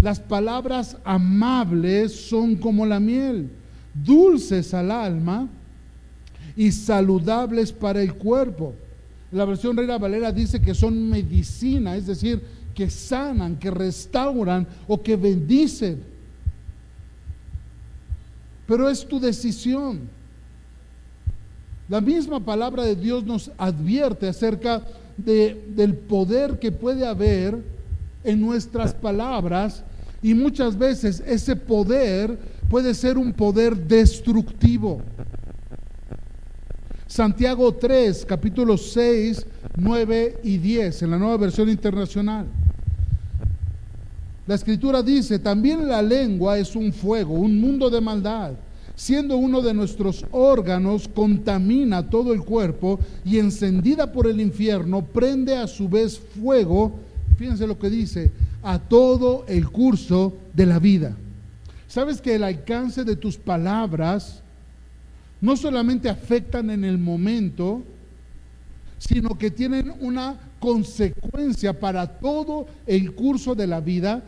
Las 0.00 0.20
palabras 0.20 0.96
amables 1.04 2.12
son 2.12 2.56
como 2.56 2.86
la 2.86 3.00
miel, 3.00 3.50
dulces 3.92 4.72
al 4.72 4.92
alma 4.92 5.48
y 6.58 6.72
saludables 6.72 7.70
para 7.70 8.02
el 8.02 8.14
cuerpo. 8.14 8.74
La 9.30 9.44
versión 9.44 9.76
Reina 9.76 9.96
Valera 9.96 10.32
dice 10.32 10.60
que 10.60 10.74
son 10.74 11.08
medicina, 11.08 11.94
es 11.94 12.08
decir, 12.08 12.42
que 12.74 12.90
sanan, 12.90 13.56
que 13.56 13.70
restauran 13.70 14.66
o 14.88 15.00
que 15.00 15.14
bendicen. 15.14 16.02
Pero 18.66 18.90
es 18.90 19.06
tu 19.06 19.20
decisión. 19.20 20.00
La 21.88 22.00
misma 22.00 22.40
palabra 22.40 22.82
de 22.82 22.96
Dios 22.96 23.24
nos 23.24 23.52
advierte 23.56 24.26
acerca 24.26 24.82
del 25.16 25.94
poder 25.94 26.58
que 26.58 26.72
puede 26.72 27.06
haber 27.06 27.56
en 28.24 28.40
nuestras 28.40 28.92
palabras 28.94 29.84
y 30.22 30.34
muchas 30.34 30.76
veces 30.76 31.22
ese 31.24 31.54
poder 31.54 32.36
puede 32.68 32.94
ser 32.94 33.16
un 33.16 33.32
poder 33.32 33.76
destructivo. 33.76 35.00
Santiago 37.08 37.74
3, 37.74 38.24
capítulos 38.26 38.92
6, 38.92 39.46
9 39.76 40.40
y 40.44 40.58
10, 40.58 41.02
en 41.02 41.10
la 41.10 41.18
nueva 41.18 41.38
versión 41.38 41.68
internacional. 41.68 42.46
La 44.46 44.54
escritura 44.54 45.02
dice, 45.02 45.38
también 45.38 45.88
la 45.88 46.02
lengua 46.02 46.58
es 46.58 46.76
un 46.76 46.92
fuego, 46.92 47.34
un 47.34 47.60
mundo 47.60 47.90
de 47.90 48.00
maldad 48.00 48.52
siendo 48.98 49.36
uno 49.36 49.62
de 49.62 49.72
nuestros 49.72 50.26
órganos, 50.32 51.06
contamina 51.06 52.10
todo 52.10 52.32
el 52.32 52.42
cuerpo 52.42 52.98
y 53.24 53.38
encendida 53.38 54.10
por 54.10 54.26
el 54.26 54.40
infierno, 54.40 55.04
prende 55.04 55.56
a 55.56 55.68
su 55.68 55.88
vez 55.88 56.18
fuego, 56.18 56.98
fíjense 57.36 57.64
lo 57.68 57.78
que 57.78 57.90
dice, 57.90 58.32
a 58.60 58.80
todo 58.80 59.44
el 59.46 59.70
curso 59.70 60.34
de 60.52 60.66
la 60.66 60.80
vida. 60.80 61.16
¿Sabes 61.86 62.20
que 62.20 62.34
el 62.34 62.42
alcance 62.42 63.04
de 63.04 63.14
tus 63.14 63.36
palabras 63.36 64.42
no 65.40 65.56
solamente 65.56 66.08
afectan 66.08 66.70
en 66.70 66.84
el 66.84 66.98
momento, 66.98 67.82
sino 68.98 69.38
que 69.38 69.50
tienen 69.50 69.94
una 70.00 70.38
consecuencia 70.58 71.78
para 71.78 72.06
todo 72.06 72.66
el 72.86 73.14
curso 73.14 73.54
de 73.54 73.66
la 73.66 73.80
vida, 73.80 74.22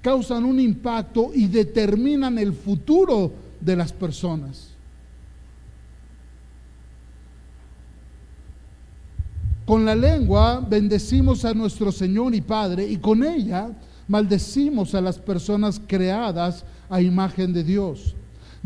causan 0.00 0.44
un 0.44 0.60
impacto 0.60 1.32
y 1.34 1.46
determinan 1.46 2.38
el 2.38 2.52
futuro 2.52 3.32
de 3.60 3.76
las 3.76 3.92
personas. 3.92 4.70
Con 9.66 9.84
la 9.84 9.96
lengua 9.96 10.60
bendecimos 10.60 11.44
a 11.44 11.52
nuestro 11.52 11.90
Señor 11.90 12.32
y 12.36 12.40
Padre 12.40 12.86
y 12.86 12.98
con 12.98 13.24
ella 13.24 13.72
maldecimos 14.06 14.94
a 14.94 15.00
las 15.00 15.18
personas 15.18 15.80
creadas 15.84 16.64
a 16.88 17.00
imagen 17.00 17.52
de 17.52 17.64
Dios. 17.64 18.15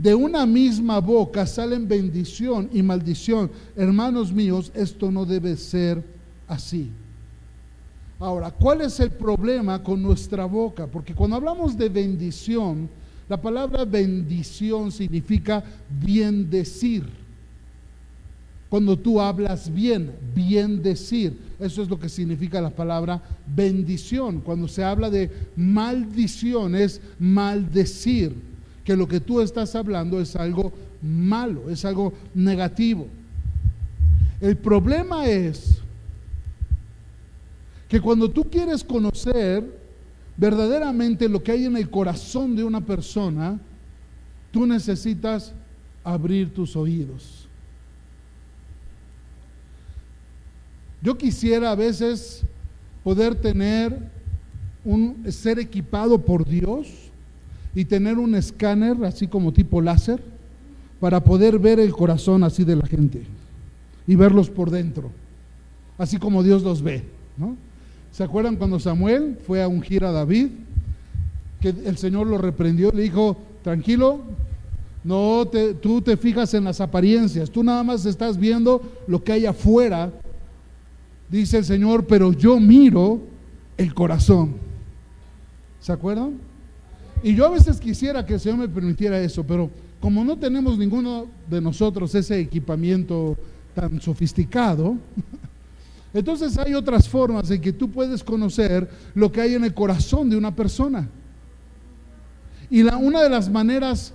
De 0.01 0.15
una 0.15 0.47
misma 0.47 0.99
boca 0.99 1.45
salen 1.45 1.87
bendición 1.87 2.71
y 2.73 2.83
maldición. 2.83 3.51
Hermanos 3.77 4.33
míos, 4.33 4.73
esto 4.75 5.11
no 5.11 5.27
debe 5.27 5.59
ser 5.59 6.03
así. 6.49 6.91
Ahora, 8.19 8.51
¿cuál 8.51 8.81
es 8.81 8.99
el 8.99 9.11
problema 9.11 9.83
con 9.83 10.03
nuestra 10.03 10.47
boca? 10.47 10.87
Porque 10.87 11.15
cuando 11.15 11.37
hablamos 11.37 11.77
de 11.77 11.91
bendición, 11.91 12.89
la 13.29 13.39
palabra 13.43 13.85
bendición 13.85 14.91
significa 14.91 15.63
bien 15.91 16.49
decir. 16.49 17.05
Cuando 18.71 18.99
tú 18.99 19.21
hablas 19.21 19.71
bien, 19.71 20.13
bien 20.35 20.83
decir. 20.83 21.37
Eso 21.59 21.83
es 21.83 21.91
lo 21.91 22.01
que 22.01 22.09
significa 22.09 22.59
la 22.63 22.71
palabra 22.71 23.21
bendición. 23.55 24.41
Cuando 24.41 24.67
se 24.67 24.83
habla 24.83 25.11
de 25.11 25.31
maldición 25.57 26.75
es 26.75 27.03
maldecir. 27.19 28.50
Que 28.91 28.97
lo 28.97 29.07
que 29.07 29.21
tú 29.21 29.41
estás 29.41 29.77
hablando 29.77 30.21
es 30.21 30.35
algo 30.35 30.73
malo, 31.01 31.71
es 31.71 31.85
algo 31.85 32.13
negativo. 32.35 33.07
El 34.41 34.57
problema 34.57 35.29
es 35.29 35.79
que 37.89 38.01
cuando 38.01 38.29
tú 38.29 38.51
quieres 38.51 38.83
conocer 38.83 39.65
verdaderamente 40.37 41.29
lo 41.29 41.41
que 41.41 41.53
hay 41.53 41.67
en 41.67 41.77
el 41.77 41.89
corazón 41.89 42.57
de 42.57 42.65
una 42.65 42.81
persona, 42.81 43.61
tú 44.51 44.67
necesitas 44.67 45.53
abrir 46.03 46.53
tus 46.53 46.75
oídos. 46.75 47.47
Yo 51.01 51.17
quisiera 51.17 51.71
a 51.71 51.77
veces 51.77 52.43
poder 53.05 53.37
tener 53.37 53.97
un 54.85 55.25
ser 55.31 55.61
equipado 55.61 56.21
por 56.21 56.45
Dios 56.45 57.10
y 57.75 57.85
tener 57.85 58.19
un 58.19 58.35
escáner 58.35 59.05
así 59.05 59.27
como 59.27 59.53
tipo 59.53 59.81
láser 59.81 60.23
para 60.99 61.23
poder 61.23 61.59
ver 61.59 61.81
el 61.81 61.93
corazón 61.93 62.45
así 62.45 62.65
de 62.65 62.77
la 62.77 62.87
gente 62.87 63.23
y 64.07 64.17
verlos 64.17 64.51
por 64.51 64.71
dentro, 64.71 65.11
así 65.99 66.19
como 66.19 66.43
Dios 66.43 66.63
los 66.63 66.83
ve. 66.83 67.05
¿no? 67.37 67.57
¿Se 68.13 68.25
acuerdan 68.25 68.57
cuando 68.57 68.81
Samuel 68.81 69.39
fue 69.47 69.63
a 69.63 69.69
ungir 69.69 70.05
a 70.05 70.13
David? 70.13 70.49
Que 71.61 71.69
el 71.69 71.97
Señor 71.97 72.27
lo 72.27 72.39
reprendió, 72.39 72.91
le 72.91 73.03
dijo, 73.03 73.37
tranquilo, 73.63 74.21
no 75.05 75.47
te, 75.51 75.75
tú 75.75 76.03
te 76.03 76.17
fijas 76.17 76.53
en 76.55 76.65
las 76.65 76.81
apariencias, 76.81 77.51
tú 77.51 77.63
nada 77.63 77.83
más 77.83 78.05
estás 78.05 78.37
viendo 78.37 78.83
lo 79.07 79.23
que 79.23 79.33
hay 79.33 79.47
afuera, 79.47 80.13
dice 81.31 81.59
el 81.59 81.65
Señor, 81.65 82.07
pero 82.07 82.33
yo 82.33 82.59
miro 82.59 83.21
el 83.77 83.95
corazón. 83.95 84.55
¿Se 85.81 85.93
acuerdan? 85.93 86.50
Y 87.23 87.35
yo 87.35 87.47
a 87.47 87.51
veces 87.51 87.79
quisiera 87.79 88.25
que 88.25 88.35
el 88.35 88.41
Señor 88.41 88.59
me 88.59 88.69
permitiera 88.69 89.21
eso, 89.21 89.45
pero 89.45 89.71
como 90.01 90.25
no 90.25 90.39
tenemos 90.39 90.79
ninguno 90.79 91.27
de 91.49 91.61
nosotros 91.61 92.15
ese 92.15 92.41
equipamiento 92.41 93.37
tan 93.75 94.01
sofisticado, 94.01 94.97
entonces 96.15 96.57
hay 96.57 96.75
otras 96.75 97.09
formas 97.09 97.51
en 97.51 97.61
que 97.61 97.73
tú 97.73 97.91
puedes 97.91 98.25
conocer 98.25 98.89
lo 99.15 99.31
que 99.31 99.43
hay 99.43 99.55
en 99.55 99.65
el 99.65 99.75
corazón 99.75 100.31
de 100.31 100.37
una 100.37 100.55
persona. 100.55 101.09
Y 102.71 102.83
la, 102.83 102.97
una 102.97 103.23
de 103.23 103.29
las 103.29 103.51
maneras 103.51 104.15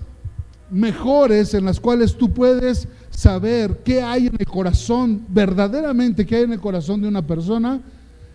mejores 0.70 1.54
en 1.54 1.64
las 1.64 1.78
cuales 1.78 2.16
tú 2.16 2.32
puedes 2.32 2.88
saber 3.10 3.82
qué 3.84 4.02
hay 4.02 4.26
en 4.26 4.36
el 4.38 4.46
corazón, 4.46 5.22
verdaderamente 5.28 6.26
qué 6.26 6.36
hay 6.36 6.42
en 6.42 6.54
el 6.54 6.60
corazón 6.60 7.00
de 7.00 7.08
una 7.08 7.24
persona, 7.24 7.80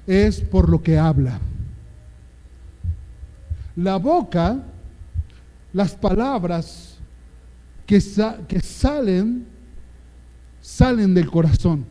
es 0.08 0.40
por 0.40 0.70
lo 0.70 0.82
que 0.82 0.98
habla. 0.98 1.40
La 3.76 3.98
boca, 3.98 4.64
las 5.74 5.96
palabras 5.96 6.98
que, 7.86 8.00
que 8.48 8.60
salen, 8.60 9.46
salen 10.62 11.14
del 11.14 11.30
corazón. 11.30 11.86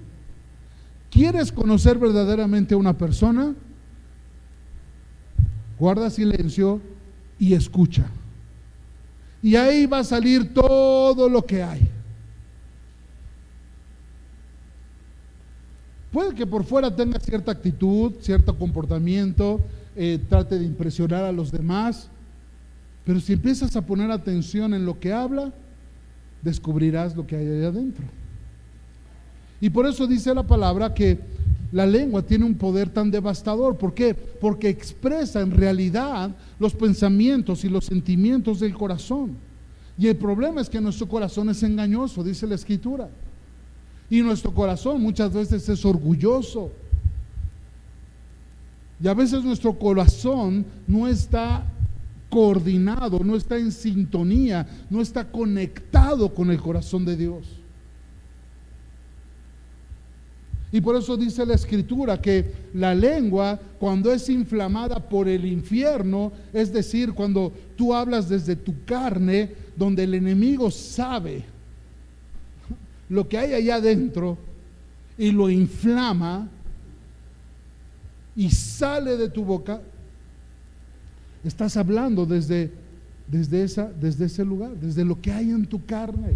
¿Quieres 1.10 1.50
conocer 1.50 1.98
verdaderamente 1.98 2.74
a 2.74 2.78
una 2.78 2.96
persona? 2.96 3.54
Guarda 5.78 6.10
silencio 6.10 6.80
y 7.38 7.54
escucha. 7.54 8.06
Y 9.42 9.56
ahí 9.56 9.86
va 9.86 10.00
a 10.00 10.04
salir 10.04 10.52
todo 10.52 11.28
lo 11.28 11.44
que 11.44 11.62
hay. 11.62 11.88
Puede 16.12 16.34
que 16.34 16.46
por 16.46 16.64
fuera 16.64 16.94
tenga 16.94 17.18
cierta 17.20 17.52
actitud, 17.52 18.14
cierto 18.20 18.56
comportamiento, 18.58 19.60
eh, 19.96 20.18
trate 20.28 20.58
de 20.58 20.64
impresionar 20.64 21.24
a 21.24 21.32
los 21.32 21.50
demás, 21.50 22.08
pero 23.04 23.20
si 23.20 23.32
empiezas 23.32 23.74
a 23.76 23.84
poner 23.84 24.10
atención 24.10 24.74
en 24.74 24.84
lo 24.84 24.98
que 25.00 25.12
habla, 25.12 25.52
descubrirás 26.42 27.16
lo 27.16 27.26
que 27.26 27.36
hay 27.36 27.46
allá 27.46 27.68
adentro. 27.68 28.04
Y 29.60 29.70
por 29.70 29.86
eso 29.86 30.06
dice 30.06 30.34
la 30.34 30.46
palabra 30.46 30.94
que 30.94 31.18
la 31.72 31.86
lengua 31.86 32.22
tiene 32.22 32.44
un 32.44 32.54
poder 32.54 32.88
tan 32.88 33.10
devastador. 33.10 33.76
¿Por 33.76 33.94
qué? 33.94 34.14
Porque 34.14 34.68
expresa 34.68 35.40
en 35.40 35.50
realidad 35.50 36.30
los 36.58 36.74
pensamientos 36.74 37.64
y 37.64 37.68
los 37.68 37.84
sentimientos 37.84 38.60
del 38.60 38.74
corazón. 38.74 39.36
Y 39.98 40.08
el 40.08 40.16
problema 40.16 40.60
es 40.60 40.70
que 40.70 40.80
nuestro 40.80 41.06
corazón 41.06 41.50
es 41.50 41.62
engañoso, 41.62 42.24
dice 42.24 42.46
la 42.46 42.54
escritura. 42.54 43.08
Y 44.08 44.22
nuestro 44.22 44.52
corazón 44.52 45.00
muchas 45.00 45.32
veces 45.32 45.68
es 45.68 45.84
orgulloso. 45.84 46.72
Y 49.02 49.08
a 49.08 49.14
veces 49.14 49.42
nuestro 49.42 49.78
corazón 49.78 50.64
no 50.86 51.08
está 51.08 51.64
coordinado, 52.28 53.20
no 53.20 53.34
está 53.34 53.56
en 53.56 53.72
sintonía, 53.72 54.66
no 54.88 55.00
está 55.00 55.30
conectado 55.30 56.32
con 56.32 56.50
el 56.50 56.60
corazón 56.60 57.04
de 57.04 57.16
Dios. 57.16 57.46
Y 60.72 60.80
por 60.80 60.94
eso 60.94 61.16
dice 61.16 61.44
la 61.44 61.54
escritura 61.54 62.20
que 62.20 62.52
la 62.74 62.94
lengua, 62.94 63.58
cuando 63.78 64.12
es 64.12 64.28
inflamada 64.28 65.00
por 65.00 65.28
el 65.28 65.44
infierno, 65.44 66.30
es 66.52 66.72
decir, 66.72 67.12
cuando 67.12 67.52
tú 67.76 67.92
hablas 67.92 68.28
desde 68.28 68.54
tu 68.54 68.84
carne, 68.84 69.50
donde 69.74 70.04
el 70.04 70.14
enemigo 70.14 70.70
sabe 70.70 71.44
lo 73.08 73.28
que 73.28 73.38
hay 73.38 73.54
allá 73.54 73.76
adentro 73.76 74.38
y 75.18 75.32
lo 75.32 75.50
inflama 75.50 76.48
y 78.36 78.50
sale 78.50 79.16
de 79.16 79.28
tu 79.28 79.44
boca, 79.44 79.80
estás 81.44 81.76
hablando 81.76 82.26
desde, 82.26 82.70
desde, 83.26 83.62
esa, 83.62 83.90
desde 83.90 84.26
ese 84.26 84.44
lugar, 84.44 84.72
desde 84.76 85.04
lo 85.04 85.20
que 85.20 85.32
hay 85.32 85.50
en 85.50 85.66
tu 85.66 85.84
carne. 85.84 86.34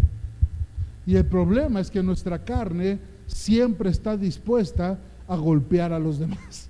Y 1.07 1.17
el 1.17 1.27
problema 1.27 1.81
es 1.81 1.91
que 1.91 2.03
nuestra 2.03 2.39
carne 2.45 2.99
siempre 3.27 3.91
está 3.91 4.17
dispuesta 4.17 4.99
a 5.29 5.37
golpear 5.37 5.93
a 5.93 5.99
los 5.99 6.19
demás. 6.19 6.69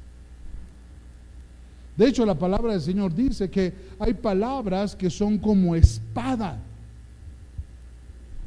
De 1.97 2.09
hecho, 2.09 2.27
la 2.27 2.35
palabra 2.35 2.73
del 2.73 2.81
Señor 2.81 3.15
dice 3.15 3.49
que 3.49 3.73
hay 3.99 4.15
palabras 4.15 4.97
que 4.97 5.11
son 5.11 5.39
como 5.39 5.77
espada. 5.77 6.59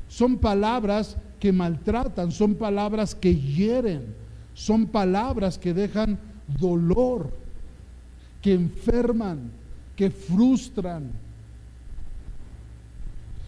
Son 0.10 0.38
palabras 0.38 1.16
que 1.40 1.54
maltratan, 1.54 2.32
son 2.32 2.56
palabras 2.56 3.16
que 3.16 3.36
hieren, 3.36 4.06
son 4.54 4.88
palabras 4.88 5.58
que 5.58 5.74
dejan 5.74 6.18
dolor, 6.60 7.30
que 8.42 8.54
enferman, 8.54 9.52
que 9.96 10.10
frustran. 10.10 11.10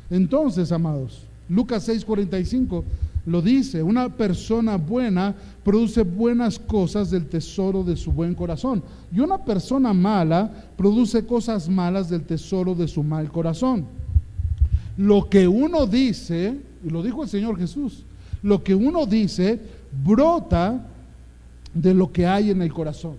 Entonces, 0.09 0.71
amados, 0.71 1.23
Lucas 1.47 1.87
6:45 1.87 2.83
lo 3.25 3.41
dice, 3.41 3.83
una 3.83 4.09
persona 4.09 4.77
buena 4.77 5.35
produce 5.63 6.03
buenas 6.03 6.57
cosas 6.57 7.11
del 7.11 7.27
tesoro 7.27 7.83
de 7.83 7.95
su 7.95 8.11
buen 8.11 8.33
corazón. 8.33 8.81
Y 9.13 9.19
una 9.19 9.37
persona 9.37 9.93
mala 9.93 10.51
produce 10.75 11.25
cosas 11.25 11.69
malas 11.69 12.09
del 12.09 12.23
tesoro 12.23 12.73
de 12.73 12.87
su 12.87 13.03
mal 13.03 13.31
corazón. 13.31 13.85
Lo 14.97 15.29
que 15.29 15.47
uno 15.47 15.85
dice, 15.85 16.59
y 16.83 16.89
lo 16.89 17.03
dijo 17.03 17.23
el 17.23 17.29
Señor 17.29 17.57
Jesús, 17.57 18.03
lo 18.41 18.63
que 18.63 18.73
uno 18.73 19.05
dice 19.05 19.59
brota 20.03 20.87
de 21.73 21.93
lo 21.93 22.11
que 22.11 22.25
hay 22.25 22.49
en 22.51 22.61
el 22.61 22.73
corazón. 22.73 23.15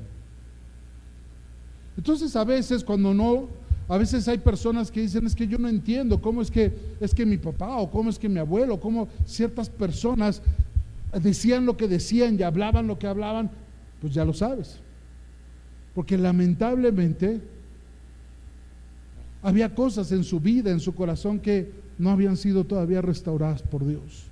Entonces 1.96 2.34
a 2.36 2.44
veces 2.44 2.84
cuando 2.84 3.12
no 3.14 3.48
a 3.88 3.98
veces 3.98 4.28
hay 4.28 4.38
personas 4.38 4.88
que 4.88 5.00
dicen, 5.00 5.26
es 5.26 5.34
que 5.34 5.48
yo 5.48 5.58
no 5.58 5.68
entiendo 5.68 6.22
cómo 6.22 6.40
es 6.42 6.50
que 6.50 6.72
es 7.00 7.12
que 7.12 7.26
mi 7.26 7.38
papá 7.38 7.76
o 7.78 7.90
cómo 7.90 8.08
es 8.08 8.20
que 8.20 8.28
mi 8.28 8.38
abuelo, 8.38 8.78
cómo 8.78 9.08
ciertas 9.26 9.68
personas 9.68 10.42
decían 11.12 11.66
lo 11.66 11.76
que 11.76 11.88
decían 11.88 12.38
y 12.38 12.44
hablaban 12.44 12.86
lo 12.86 13.00
que 13.00 13.08
hablaban, 13.08 13.50
pues 14.00 14.14
ya 14.14 14.24
lo 14.24 14.32
sabes. 14.32 14.78
Porque 15.92 16.16
lamentablemente 16.16 17.40
había 19.42 19.74
cosas 19.74 20.12
en 20.12 20.22
su 20.22 20.38
vida, 20.38 20.70
en 20.70 20.78
su 20.78 20.94
corazón 20.94 21.40
que 21.40 21.72
no 21.98 22.10
habían 22.10 22.36
sido 22.36 22.64
todavía 22.64 23.02
restauradas 23.02 23.62
por 23.62 23.84
Dios. 23.84 24.29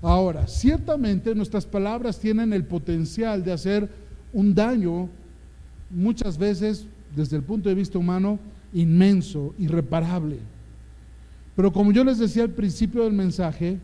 Ahora, 0.00 0.46
ciertamente 0.46 1.34
nuestras 1.34 1.66
palabras 1.66 2.18
tienen 2.18 2.52
el 2.52 2.64
potencial 2.64 3.44
de 3.44 3.52
hacer 3.52 3.88
un 4.32 4.54
daño 4.54 5.08
muchas 5.90 6.38
veces 6.38 6.86
desde 7.16 7.36
el 7.36 7.42
punto 7.42 7.68
de 7.68 7.74
vista 7.74 7.98
humano 7.98 8.38
inmenso, 8.72 9.54
irreparable. 9.58 10.38
Pero 11.56 11.72
como 11.72 11.90
yo 11.90 12.04
les 12.04 12.18
decía 12.18 12.44
al 12.44 12.50
principio 12.50 13.02
del 13.02 13.12
mensaje, 13.12 13.78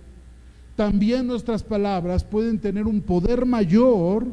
también 0.76 1.26
nuestras 1.26 1.62
palabras 1.62 2.22
pueden 2.22 2.58
tener 2.58 2.86
un 2.86 3.00
poder 3.00 3.44
mayor 3.44 4.26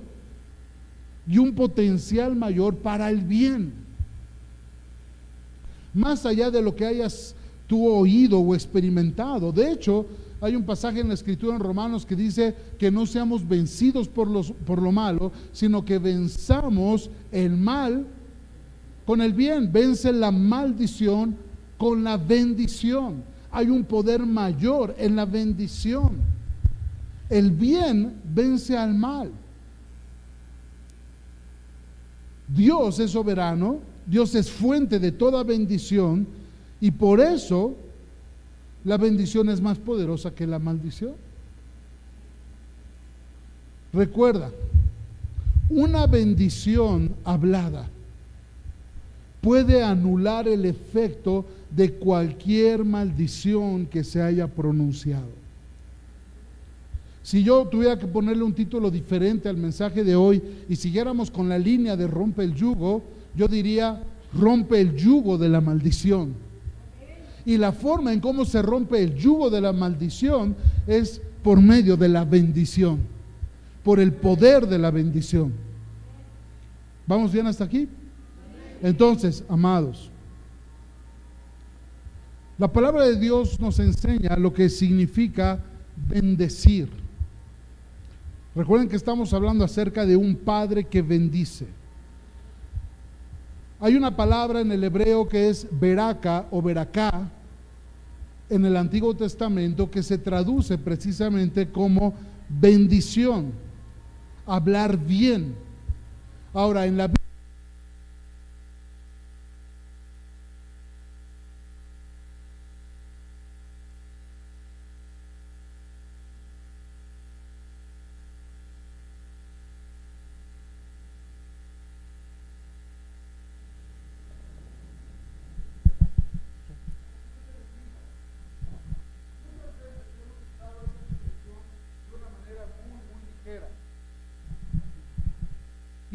y 1.27 1.37
un 1.37 1.53
potencial 1.53 2.35
mayor 2.35 2.75
para 2.77 3.09
el 3.09 3.21
bien. 3.21 3.73
Más 5.93 6.25
allá 6.25 6.51
de 6.51 6.61
lo 6.61 6.75
que 6.75 6.85
hayas 6.85 7.35
tú 7.67 7.87
oído 7.87 8.39
o 8.39 8.53
experimentado. 8.53 9.51
De 9.51 9.71
hecho, 9.71 10.05
hay 10.41 10.55
un 10.55 10.63
pasaje 10.63 10.99
en 10.99 11.07
la 11.07 11.13
escritura 11.13 11.55
en 11.55 11.61
Romanos 11.61 12.03
que 12.03 12.15
dice 12.15 12.55
que 12.79 12.89
no 12.89 13.05
seamos 13.05 13.47
vencidos 13.47 14.07
por, 14.09 14.27
los, 14.27 14.51
por 14.51 14.81
lo 14.81 14.91
malo, 14.91 15.31
sino 15.51 15.85
que 15.85 15.99
venzamos 15.99 17.11
el 17.31 17.55
mal 17.55 18.07
con 19.05 19.21
el 19.21 19.33
bien. 19.33 19.71
Vence 19.71 20.11
la 20.11 20.31
maldición 20.31 21.37
con 21.77 22.03
la 22.03 22.17
bendición. 22.17 23.23
Hay 23.51 23.69
un 23.69 23.83
poder 23.83 24.25
mayor 24.25 24.95
en 24.97 25.15
la 25.15 25.25
bendición. 25.25 26.13
El 27.29 27.51
bien 27.51 28.19
vence 28.33 28.75
al 28.75 28.95
mal. 28.95 29.31
Dios 32.47 32.99
es 32.99 33.11
soberano, 33.11 33.79
Dios 34.07 34.33
es 34.33 34.51
fuente 34.51 34.99
de 34.99 35.11
toda 35.11 35.43
bendición 35.43 36.27
y 36.81 36.89
por 36.89 37.21
eso 37.21 37.75
la 38.83 38.97
bendición 38.97 39.49
es 39.49 39.61
más 39.61 39.77
poderosa 39.77 40.33
que 40.33 40.47
la 40.47 40.59
maldición. 40.59 41.13
Recuerda, 43.93 44.51
una 45.69 46.07
bendición 46.07 47.11
hablada 47.23 47.87
puede 49.41 49.83
anular 49.83 50.47
el 50.47 50.65
efecto 50.65 51.45
de 51.69 51.93
cualquier 51.93 52.85
maldición 52.85 53.85
que 53.85 54.03
se 54.03 54.21
haya 54.21 54.47
pronunciado. 54.47 55.41
Si 57.23 57.43
yo 57.43 57.65
tuviera 57.67 57.99
que 57.99 58.07
ponerle 58.07 58.43
un 58.43 58.53
título 58.53 58.89
diferente 58.89 59.47
al 59.47 59.57
mensaje 59.57 60.03
de 60.03 60.15
hoy 60.15 60.41
y 60.67 60.75
siguiéramos 60.75 61.29
con 61.29 61.49
la 61.49 61.57
línea 61.57 61.95
de 61.95 62.07
rompe 62.07 62.43
el 62.43 62.55
yugo, 62.55 63.03
yo 63.35 63.47
diría 63.47 64.01
rompe 64.33 64.79
el 64.79 64.95
yugo 64.95 65.37
de 65.37 65.49
la 65.49 65.61
maldición. 65.61 66.33
Y 67.45 67.57
la 67.57 67.71
forma 67.71 68.13
en 68.13 68.19
cómo 68.19 68.45
se 68.45 68.61
rompe 68.61 69.01
el 69.01 69.15
yugo 69.15 69.49
de 69.49 69.61
la 69.61 69.73
maldición 69.73 70.55
es 70.87 71.21
por 71.43 71.59
medio 71.59 71.97
de 71.97 72.09
la 72.09 72.23
bendición, 72.23 72.99
por 73.83 73.99
el 73.99 74.13
poder 74.13 74.67
de 74.67 74.77
la 74.77 74.91
bendición. 74.91 75.53
¿Vamos 77.07 77.31
bien 77.31 77.47
hasta 77.47 77.63
aquí? 77.63 77.89
Entonces, 78.81 79.43
amados, 79.49 80.09
la 82.57 82.71
palabra 82.71 83.05
de 83.05 83.17
Dios 83.17 83.59
nos 83.59 83.79
enseña 83.79 84.37
lo 84.37 84.53
que 84.53 84.69
significa 84.69 85.59
bendecir. 86.07 86.89
Recuerden 88.55 88.87
que 88.87 88.95
estamos 88.95 89.33
hablando 89.33 89.63
acerca 89.63 90.05
de 90.05 90.15
un 90.15 90.35
padre 90.35 90.83
que 90.83 91.01
bendice. 91.01 91.65
Hay 93.83 93.95
una 93.95 94.15
palabra 94.15 94.61
en 94.61 94.71
el 94.71 94.83
hebreo 94.83 95.27
que 95.27 95.49
es 95.49 95.67
veraca 95.71 96.45
o 96.51 96.61
veracá 96.61 97.31
en 98.47 98.63
el 98.63 98.77
Antiguo 98.77 99.15
Testamento 99.15 99.89
que 99.89 100.03
se 100.03 100.19
traduce 100.19 100.77
precisamente 100.77 101.71
como 101.71 102.13
bendición, 102.47 103.51
hablar 104.45 104.99
bien. 104.99 105.55
Ahora, 106.53 106.85
en 106.85 106.95
la 106.95 107.11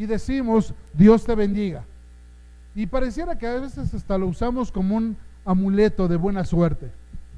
decimos, 0.07 0.73
Dios 0.93 1.23
te 1.23 1.35
bendiga. 1.35 1.83
Y 2.73 2.87
pareciera 2.87 3.37
que 3.37 3.47
a 3.47 3.59
veces 3.59 3.93
hasta 3.93 4.17
lo 4.17 4.27
usamos 4.27 4.71
como 4.71 4.95
un 4.95 5.17
amuleto 5.45 6.07
de 6.07 6.15
buena 6.15 6.43
suerte. 6.43 6.91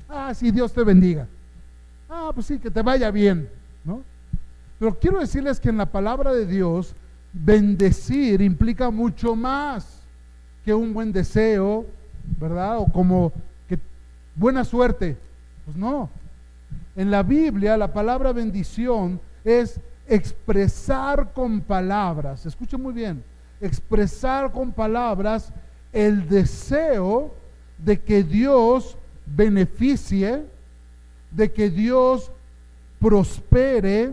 Ah, 0.08 0.34
sí, 0.34 0.52
Dios 0.52 0.74
te 0.74 0.84
bendiga. 0.84 1.28
Ah, 2.10 2.32
pues 2.34 2.48
sí, 2.48 2.58
que 2.60 2.72
te 2.72 2.82
vaya 2.82 3.12
bien, 3.12 3.50
¿no? 3.84 4.02
Pero 4.80 4.98
quiero 4.98 5.20
decirles 5.20 5.60
que 5.60 5.70
en 5.70 5.78
la 5.78 5.86
palabra 5.86 6.34
de 6.34 6.46
Dios, 6.46 6.96
bendecir 7.34 8.42
implica 8.42 8.90
mucho 8.90 9.36
más 9.36 10.02
que 10.66 10.74
un 10.74 10.94
buen 10.94 11.12
deseo, 11.12 11.86
¿verdad? 12.40 12.80
O 12.80 12.86
como 12.86 13.32
que 13.68 13.78
buena 14.36 14.64
suerte. 14.64 15.18
Pues 15.66 15.78
no. 15.78 16.10
En 16.96 17.12
la 17.12 17.24
Biblia 17.24 17.78
la 17.78 17.94
palabra 17.94 18.34
bendición 18.34 19.20
es 19.44 19.80
expresar 20.10 21.32
con 21.34 21.62
palabras, 21.62 22.46
escuchen 22.46 22.82
muy 22.82 22.94
bien, 22.94 23.24
expresar 23.62 24.52
con 24.52 24.72
palabras 24.72 25.54
el 25.94 26.28
deseo 26.28 27.34
de 27.78 28.00
que 28.00 28.24
Dios 28.24 28.98
beneficie, 29.26 30.44
de 31.32 31.52
que 31.52 31.70
Dios 31.70 32.32
prospere 33.00 34.12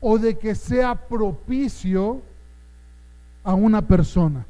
o 0.00 0.18
de 0.18 0.38
que 0.38 0.54
sea 0.54 0.94
propicio 0.94 2.22
a 3.42 3.54
una 3.54 3.82
persona. 3.82 4.46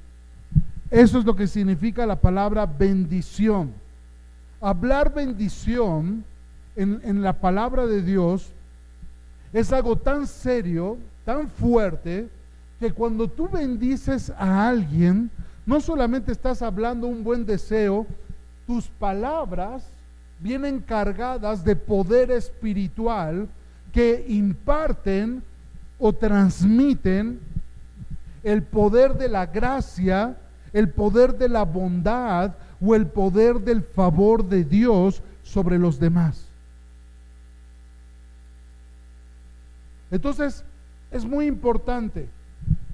Eso 0.91 1.19
es 1.19 1.25
lo 1.25 1.35
que 1.35 1.47
significa 1.47 2.05
la 2.05 2.17
palabra 2.17 2.67
bendición. 2.67 3.73
Hablar 4.61 5.15
bendición 5.15 6.25
en, 6.77 7.01
en 7.05 7.23
la 7.23 7.33
palabra 7.33 7.87
de 7.87 8.03
Dios 8.03 8.53
es 9.53 9.73
algo 9.73 9.97
tan 9.97 10.27
serio, 10.27 10.99
tan 11.25 11.49
fuerte, 11.49 12.29
que 12.81 12.93
cuando 12.93 13.29
tú 13.29 13.49
bendices 13.49 14.31
a 14.31 14.69
alguien, 14.69 15.31
no 15.67 15.81
solamente 15.81 16.33
estás 16.33 16.63
hablando 16.63 17.07
un 17.07 17.23
buen 17.23 17.47
deseo, 17.47 18.07
tus 18.67 18.89
palabras 18.89 19.85
vienen 20.41 20.81
cargadas 20.81 21.65
de 21.65 21.77
poder 21.77 22.31
espiritual 22.31 23.49
que 23.93 24.25
imparten 24.29 25.43
o 25.99 26.13
transmiten 26.13 27.39
el 28.43 28.63
poder 28.63 29.17
de 29.17 29.29
la 29.29 29.47
gracia, 29.47 30.37
el 30.73 30.89
poder 30.89 31.39
de 31.39 31.49
la 31.49 31.65
bondad 31.65 32.55
o 32.81 32.95
el 32.95 33.07
poder 33.07 33.61
del 33.61 33.83
favor 33.83 34.45
de 34.45 34.65
Dios 34.65 35.23
sobre 35.45 35.79
los 35.79 36.01
demás. 36.01 36.52
Entonces, 40.13 40.63
es 41.11 41.25
muy 41.25 41.47
importante, 41.47 42.29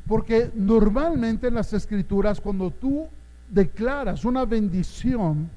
porque 0.07 0.51
normalmente 0.55 1.49
en 1.49 1.55
las 1.55 1.73
escrituras, 1.73 2.41
cuando 2.41 2.71
tú 2.71 3.09
declaras 3.51 4.25
una 4.25 4.45
bendición, 4.45 5.51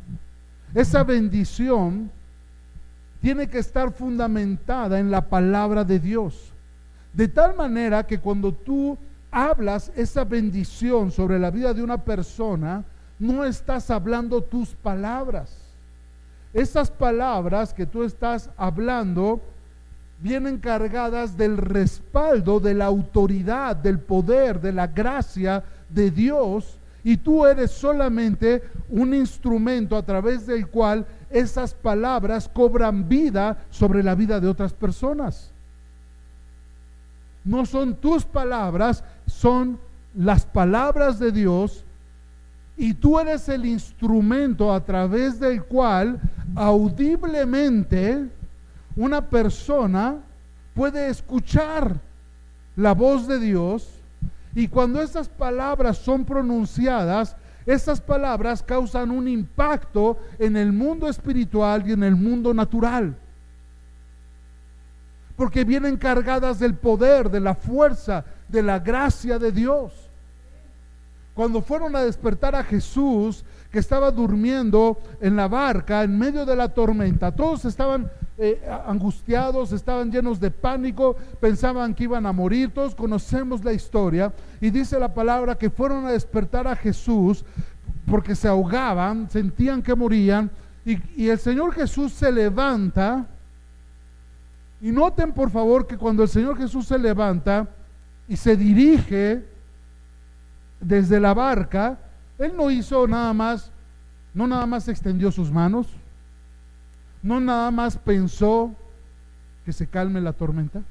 esa 0.74 1.04
bendición 1.04 2.12
tiene 3.22 3.48
que 3.48 3.60
estar 3.60 3.94
fundamentada 3.94 5.00
en 5.00 5.12
la 5.12 5.30
palabra 5.30 5.84
de 5.84 6.00
Dios. 6.00 6.52
De 7.14 7.28
tal 7.28 7.56
manera 7.56 8.08
que 8.08 8.20
cuando 8.20 8.52
tú 8.52 8.98
hablas 9.30 9.92
esa 9.96 10.24
bendición 10.24 11.12
sobre 11.12 11.38
la 11.38 11.52
vida 11.52 11.76
de 11.76 11.84
una 11.84 12.04
persona, 12.04 12.84
no 13.20 13.46
estás 13.46 13.92
hablando 13.92 14.42
tus 14.42 14.70
palabras. 14.70 15.56
Esas 16.54 16.90
palabras 16.90 17.72
que 17.72 17.86
tú 17.86 18.02
estás 18.04 18.50
hablando 18.58 19.42
vienen 20.22 20.60
cargadas 20.60 21.36
del 21.36 21.58
respaldo, 21.58 22.60
de 22.60 22.74
la 22.74 22.86
autoridad, 22.86 23.76
del 23.76 24.00
poder, 24.00 24.62
de 24.62 24.72
la 24.72 24.88
gracia 24.88 25.64
de 25.90 26.12
Dios, 26.12 26.78
y 27.04 27.18
tú 27.18 27.46
eres 27.46 27.72
solamente 27.72 28.62
un 28.90 29.14
instrumento 29.16 29.98
a 29.98 30.04
través 30.04 30.46
del 30.46 30.68
cual 30.68 31.06
esas 31.32 31.74
palabras 31.74 32.48
cobran 32.48 33.10
vida 33.10 33.58
sobre 33.72 34.04
la 34.04 34.14
vida 34.14 34.40
de 34.40 34.48
otras 34.48 34.74
personas. 34.74 35.52
No 37.44 37.66
son 37.66 37.96
tus 37.96 38.24
palabras, 38.24 39.04
son 39.26 39.80
las 40.16 40.46
palabras 40.46 41.18
de 41.18 41.32
Dios 41.32 41.84
y 42.78 42.94
tú 42.94 43.20
eres 43.20 43.50
el 43.50 43.66
instrumento 43.66 44.72
a 44.72 44.84
través 44.86 45.40
del 45.40 45.64
cual 45.64 46.20
audiblemente 46.56 48.28
una 48.96 49.30
persona 49.30 50.18
puede 50.74 51.10
escuchar 51.10 52.00
la 52.76 52.94
voz 52.94 53.28
de 53.28 53.40
Dios 53.40 53.90
y 54.54 54.68
cuando 54.68 55.02
esas 55.02 55.30
palabras 55.30 55.98
son 55.98 56.26
pronunciadas, 56.26 57.36
esas 57.66 58.02
palabras 58.02 58.64
causan 58.64 59.12
un 59.12 59.28
impacto 59.28 60.18
en 60.40 60.58
el 60.58 60.74
mundo 60.74 61.08
espiritual 61.08 61.88
y 61.88 61.94
en 61.94 62.04
el 62.04 62.16
mundo 62.16 62.54
natural. 62.54 63.16
Porque 65.36 65.64
vienen 65.64 65.98
cargadas 65.98 66.60
del 66.60 66.76
poder, 66.76 67.30
de 67.30 67.40
la 67.40 67.56
fuerza, 67.56 68.26
de 68.48 68.62
la 68.62 68.80
gracia 68.80 69.40
de 69.40 69.52
Dios. 69.52 69.94
Cuando 71.34 71.62
fueron 71.62 71.96
a 71.96 72.02
despertar 72.02 72.56
a 72.56 72.64
Jesús, 72.64 73.46
que 73.72 73.80
estaba 73.80 74.12
durmiendo 74.12 75.00
en 75.22 75.38
la 75.38 75.48
barca 75.48 76.04
en 76.04 76.18
medio 76.18 76.46
de 76.46 76.58
la 76.58 76.70
tormenta, 76.70 77.32
todos 77.32 77.64
estaban 77.64 78.12
eh, 78.38 78.62
angustiados, 78.88 79.72
estaban 79.72 80.12
llenos 80.12 80.40
de 80.40 80.50
pánico, 80.50 81.16
pensaban 81.40 81.94
que 81.94 82.06
iban 82.06 82.26
a 82.26 82.32
morir, 82.32 82.74
todos 82.74 82.96
conocemos 82.96 83.64
la 83.64 83.74
historia 83.74 84.34
y 84.60 84.70
dice 84.70 85.00
la 85.00 85.14
palabra 85.14 85.56
que 85.56 85.70
fueron 85.70 86.06
a 86.06 86.12
despertar 86.12 86.68
a 86.68 86.76
Jesús 86.76 87.46
porque 88.08 88.36
se 88.36 88.48
ahogaban, 88.48 89.30
sentían 89.30 89.82
que 89.82 89.94
morían 89.94 90.50
y, 90.86 90.98
y 91.22 91.30
el 91.30 91.38
Señor 91.38 91.74
Jesús 91.74 92.14
se 92.14 92.32
levanta. 92.32 93.28
Y 94.82 94.92
noten 94.92 95.32
por 95.34 95.52
favor 95.52 95.86
que 95.86 95.98
cuando 95.98 96.24
el 96.24 96.30
Señor 96.30 96.58
Jesús 96.58 96.88
se 96.88 96.98
levanta 96.98 97.68
y 98.28 98.36
se 98.36 98.58
dirige 98.58 99.46
desde 100.80 101.20
la 101.20 101.34
barca, 101.36 102.00
Él 102.40 102.54
no 102.58 102.72
hizo 102.72 103.08
nada 103.08 103.34
más, 103.34 103.72
no 104.34 104.48
nada 104.48 104.66
más 104.66 104.88
extendió 104.88 105.32
sus 105.32 105.52
manos, 105.52 105.88
no 107.22 107.40
nada 107.40 107.72
más 107.72 107.98
pensó 107.98 108.76
que 109.66 109.74
se 109.74 109.88
calme 109.88 110.22
la 110.22 110.34
tormenta, 110.34 110.82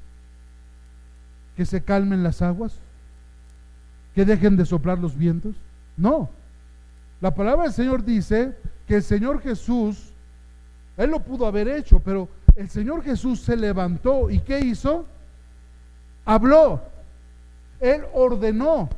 que 1.55 1.65
se 1.65 1.81
calmen 1.81 2.23
las 2.23 2.41
aguas, 2.41 2.73
que 4.15 4.25
dejen 4.25 4.55
de 4.57 4.65
soplar 4.65 4.99
los 4.99 5.17
vientos. 5.17 5.55
No. 5.97 6.29
La 7.19 7.33
palabra 7.35 7.63
del 7.63 7.73
Señor 7.73 8.03
dice 8.03 8.55
que 8.87 8.95
el 8.95 9.03
Señor 9.03 9.41
Jesús, 9.41 10.11
Él 10.97 11.11
lo 11.11 11.19
pudo 11.19 11.45
haber 11.45 11.67
hecho, 11.67 11.99
pero 11.99 12.29
el 12.55 12.69
Señor 12.69 13.03
Jesús 13.03 13.41
se 13.41 13.55
levantó 13.55 14.29
y 14.29 14.39
¿qué 14.39 14.59
hizo? 14.59 15.05
Habló. 16.25 16.81
Él 17.79 18.03
ordenó. 18.13 18.89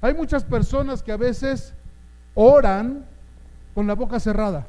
Hay 0.00 0.14
muchas 0.14 0.44
personas 0.44 1.02
que 1.02 1.12
a 1.12 1.16
veces 1.16 1.74
oran 2.34 3.04
con 3.74 3.86
la 3.86 3.94
boca 3.94 4.20
cerrada. 4.20 4.66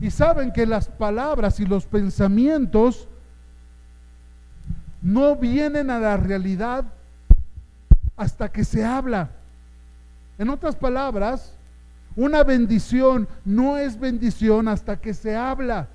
Y 0.00 0.10
saben 0.10 0.52
que 0.52 0.66
las 0.66 0.88
palabras 0.88 1.58
y 1.58 1.66
los 1.66 1.86
pensamientos 1.86 3.08
no 5.02 5.36
vienen 5.36 5.90
a 5.90 5.98
la 5.98 6.16
realidad 6.16 6.84
hasta 8.16 8.48
que 8.50 8.64
se 8.64 8.84
habla. 8.84 9.30
En 10.38 10.50
otras 10.50 10.76
palabras, 10.76 11.52
una 12.14 12.42
bendición 12.44 13.28
no 13.44 13.76
es 13.76 13.98
bendición 13.98 14.68
hasta 14.68 15.00
que 15.00 15.14
se 15.14 15.36
habla. 15.36 15.88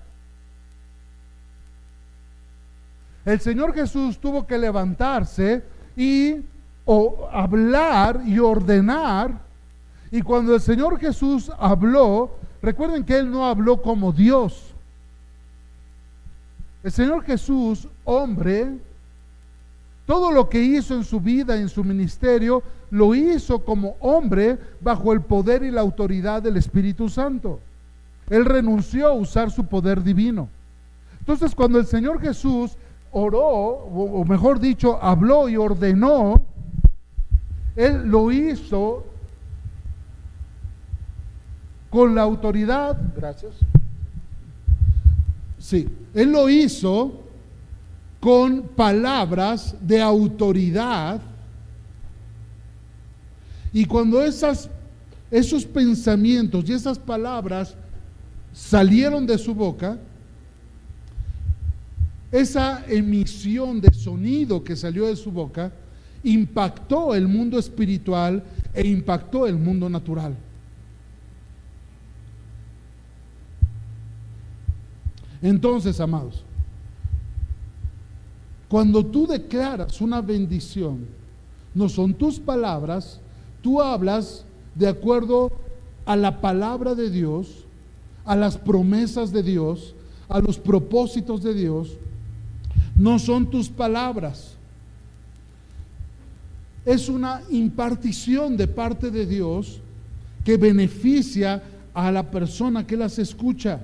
El 3.25 3.39
Señor 3.39 3.73
Jesús 3.73 4.19
tuvo 4.19 4.45
que 4.45 4.57
levantarse 4.57 5.63
y 5.95 6.41
o 6.85 7.29
hablar 7.31 8.21
y 8.25 8.39
ordenar. 8.39 9.42
Y 10.13 10.21
cuando 10.21 10.53
el 10.53 10.61
Señor 10.61 10.99
Jesús 10.99 11.51
habló, 11.57 12.29
recuerden 12.61 13.03
que 13.03 13.17
Él 13.17 13.31
no 13.31 13.47
habló 13.47 13.81
como 13.81 14.11
Dios. 14.11 14.71
El 16.83 16.91
Señor 16.91 17.23
Jesús, 17.23 17.87
hombre, 18.03 18.77
todo 20.05 20.31
lo 20.31 20.47
que 20.49 20.61
hizo 20.61 20.93
en 20.93 21.03
su 21.03 21.19
vida, 21.19 21.57
en 21.57 21.67
su 21.67 21.83
ministerio, 21.83 22.61
lo 22.91 23.15
hizo 23.15 23.65
como 23.65 23.95
hombre 24.01 24.59
bajo 24.81 25.13
el 25.13 25.21
poder 25.21 25.63
y 25.63 25.71
la 25.71 25.81
autoridad 25.81 26.43
del 26.43 26.57
Espíritu 26.57 27.09
Santo. 27.09 27.59
Él 28.29 28.45
renunció 28.45 29.07
a 29.07 29.13
usar 29.13 29.49
su 29.49 29.65
poder 29.65 30.03
divino. 30.03 30.47
Entonces, 31.21 31.55
cuando 31.55 31.79
el 31.79 31.87
Señor 31.87 32.21
Jesús 32.21 32.77
oró, 33.11 33.41
o 33.41 34.23
mejor 34.25 34.59
dicho, 34.59 34.99
habló 35.01 35.49
y 35.49 35.57
ordenó, 35.57 36.39
Él 37.75 38.03
lo 38.03 38.31
hizo 38.31 39.05
con 41.93 42.15
la 42.15 42.23
autoridad, 42.23 42.97
gracias. 43.15 43.53
Sí, 45.59 45.87
Él 46.15 46.31
lo 46.31 46.49
hizo 46.49 47.21
con 48.19 48.63
palabras 48.63 49.75
de 49.79 50.01
autoridad. 50.01 51.21
Y 53.71 53.85
cuando 53.85 54.23
esas, 54.23 54.71
esos 55.29 55.65
pensamientos 55.65 56.67
y 56.67 56.73
esas 56.73 56.97
palabras 56.97 57.75
salieron 58.51 59.27
de 59.27 59.37
su 59.37 59.53
boca, 59.53 59.99
esa 62.31 62.83
emisión 62.87 63.79
de 63.79 63.93
sonido 63.93 64.63
que 64.63 64.75
salió 64.75 65.05
de 65.05 65.15
su 65.15 65.31
boca 65.31 65.71
impactó 66.23 67.13
el 67.13 67.27
mundo 67.27 67.59
espiritual 67.59 68.43
e 68.73 68.87
impactó 68.87 69.45
el 69.45 69.57
mundo 69.57 69.87
natural. 69.91 70.35
Entonces, 75.43 75.99
amados, 75.99 76.41
cuando 78.69 79.05
tú 79.05 79.27
declaras 79.27 79.99
una 79.99 80.21
bendición, 80.21 81.05
no 81.75 81.89
son 81.89 82.13
tus 82.13 82.39
palabras, 82.39 83.19
tú 83.61 83.81
hablas 83.81 84.45
de 84.73 84.87
acuerdo 84.87 85.51
a 86.05 86.15
la 86.15 86.39
palabra 86.39 86.95
de 86.95 87.09
Dios, 87.09 87.65
a 88.23 88.37
las 88.37 88.57
promesas 88.57 89.33
de 89.33 89.43
Dios, 89.43 89.93
a 90.29 90.39
los 90.39 90.57
propósitos 90.57 91.43
de 91.43 91.53
Dios, 91.53 91.97
no 92.95 93.19
son 93.19 93.49
tus 93.49 93.67
palabras. 93.67 94.55
Es 96.85 97.09
una 97.09 97.41
impartición 97.49 98.55
de 98.55 98.67
parte 98.67 99.11
de 99.11 99.25
Dios 99.25 99.81
que 100.45 100.55
beneficia 100.55 101.61
a 101.93 102.11
la 102.11 102.31
persona 102.31 102.87
que 102.87 102.95
las 102.95 103.19
escucha. 103.19 103.81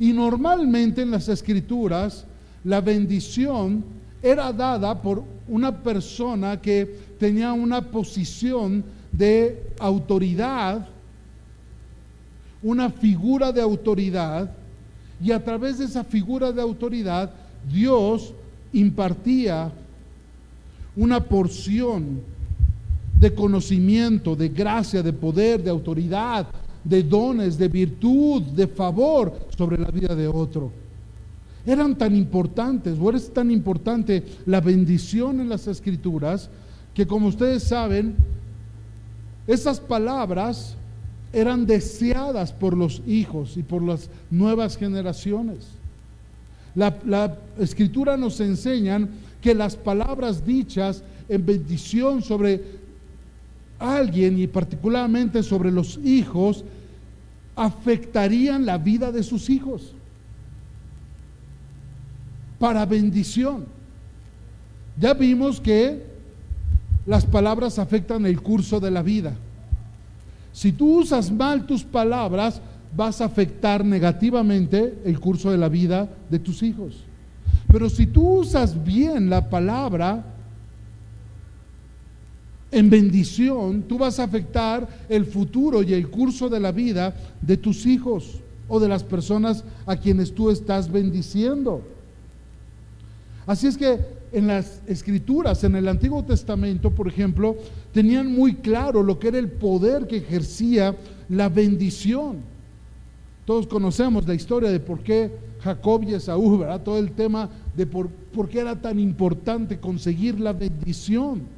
Y 0.00 0.12
normalmente 0.12 1.02
en 1.02 1.10
las 1.10 1.28
escrituras 1.28 2.24
la 2.64 2.80
bendición 2.80 3.84
era 4.22 4.52
dada 4.52 5.00
por 5.00 5.24
una 5.48 5.82
persona 5.82 6.60
que 6.60 6.84
tenía 7.18 7.52
una 7.52 7.80
posición 7.80 8.84
de 9.12 9.72
autoridad, 9.78 10.86
una 12.62 12.90
figura 12.90 13.52
de 13.52 13.60
autoridad, 13.60 14.50
y 15.22 15.32
a 15.32 15.42
través 15.42 15.78
de 15.78 15.86
esa 15.86 16.04
figura 16.04 16.52
de 16.52 16.62
autoridad 16.62 17.30
Dios 17.68 18.32
impartía 18.72 19.72
una 20.94 21.20
porción 21.20 22.20
de 23.18 23.34
conocimiento, 23.34 24.36
de 24.36 24.48
gracia, 24.48 25.02
de 25.02 25.12
poder, 25.12 25.62
de 25.62 25.70
autoridad, 25.70 26.46
de 26.88 27.02
dones, 27.02 27.58
de 27.58 27.68
virtud, 27.68 28.42
de 28.42 28.66
favor 28.66 29.32
sobre 29.56 29.78
la 29.78 29.90
vida 29.90 30.14
de 30.14 30.26
otro. 30.26 30.70
Eran 31.66 31.96
tan 31.96 32.16
importantes, 32.16 32.96
o 32.98 33.10
es 33.10 33.32
tan 33.32 33.50
importante 33.50 34.24
la 34.46 34.60
bendición 34.60 35.40
en 35.40 35.48
las 35.48 35.66
escrituras, 35.66 36.48
que 36.94 37.06
como 37.06 37.28
ustedes 37.28 37.64
saben, 37.64 38.16
esas 39.46 39.80
palabras 39.80 40.76
eran 41.32 41.66
deseadas 41.66 42.52
por 42.52 42.76
los 42.76 43.02
hijos 43.06 43.56
y 43.56 43.62
por 43.62 43.82
las 43.82 44.08
nuevas 44.30 44.76
generaciones. 44.76 45.68
La, 46.74 47.36
escritura 47.58 48.16
nos 48.16 48.40
enseña 48.40 49.06
que 49.42 49.54
las 49.54 49.76
palabras 49.76 50.46
dichas 50.46 51.02
en 51.28 51.44
bendición 51.44 52.22
sobre 52.22 52.62
alguien 53.78 54.38
y 54.38 54.46
particularmente 54.46 55.42
sobre 55.42 55.70
los 55.70 55.98
hijos 56.04 56.64
afectarían 57.58 58.64
la 58.64 58.78
vida 58.78 59.12
de 59.12 59.22
sus 59.22 59.50
hijos 59.50 59.92
para 62.58 62.86
bendición. 62.86 63.66
Ya 64.98 65.14
vimos 65.14 65.60
que 65.60 66.02
las 67.06 67.26
palabras 67.26 67.78
afectan 67.78 68.26
el 68.26 68.40
curso 68.40 68.80
de 68.80 68.90
la 68.90 69.02
vida. 69.02 69.32
Si 70.52 70.72
tú 70.72 71.00
usas 71.00 71.30
mal 71.30 71.66
tus 71.66 71.84
palabras, 71.84 72.60
vas 72.96 73.20
a 73.20 73.26
afectar 73.26 73.84
negativamente 73.84 74.98
el 75.04 75.20
curso 75.20 75.50
de 75.50 75.58
la 75.58 75.68
vida 75.68 76.08
de 76.30 76.38
tus 76.38 76.62
hijos. 76.62 77.04
Pero 77.70 77.90
si 77.90 78.06
tú 78.06 78.40
usas 78.40 78.84
bien 78.84 79.30
la 79.30 79.50
palabra 79.50 80.24
en 82.70 82.90
bendición, 82.90 83.82
tú 83.82 83.98
vas 83.98 84.18
a 84.18 84.24
afectar 84.24 84.88
el 85.08 85.24
futuro 85.24 85.82
y 85.82 85.94
el 85.94 86.08
curso 86.08 86.48
de 86.48 86.60
la 86.60 86.72
vida 86.72 87.14
de 87.40 87.56
tus 87.56 87.86
hijos 87.86 88.40
o 88.68 88.78
de 88.78 88.88
las 88.88 89.02
personas 89.02 89.64
a 89.86 89.96
quienes 89.96 90.34
tú 90.34 90.50
estás 90.50 90.90
bendiciendo. 90.90 91.82
Así 93.46 93.66
es 93.66 93.78
que 93.78 93.98
en 94.32 94.46
las 94.46 94.82
escrituras, 94.86 95.64
en 95.64 95.76
el 95.76 95.88
Antiguo 95.88 96.22
Testamento, 96.22 96.90
por 96.90 97.08
ejemplo, 97.08 97.56
tenían 97.92 98.30
muy 98.30 98.54
claro 98.54 99.02
lo 99.02 99.18
que 99.18 99.28
era 99.28 99.38
el 99.38 99.48
poder 99.48 100.06
que 100.06 100.18
ejercía 100.18 100.94
la 101.30 101.48
bendición. 101.48 102.36
Todos 103.46 103.66
conocemos 103.66 104.28
la 104.28 104.34
historia 104.34 104.70
de 104.70 104.80
por 104.80 105.00
qué 105.00 105.30
Jacob 105.62 106.02
y 106.06 106.14
Esaú. 106.14 106.62
Todo 106.84 106.98
el 106.98 107.12
tema 107.12 107.48
de 107.74 107.86
por, 107.86 108.10
qué 108.50 108.60
era 108.60 108.76
tan 108.76 108.98
importante 108.98 109.78
conseguir 109.78 110.38
la 110.38 110.52
bendición. 110.52 111.57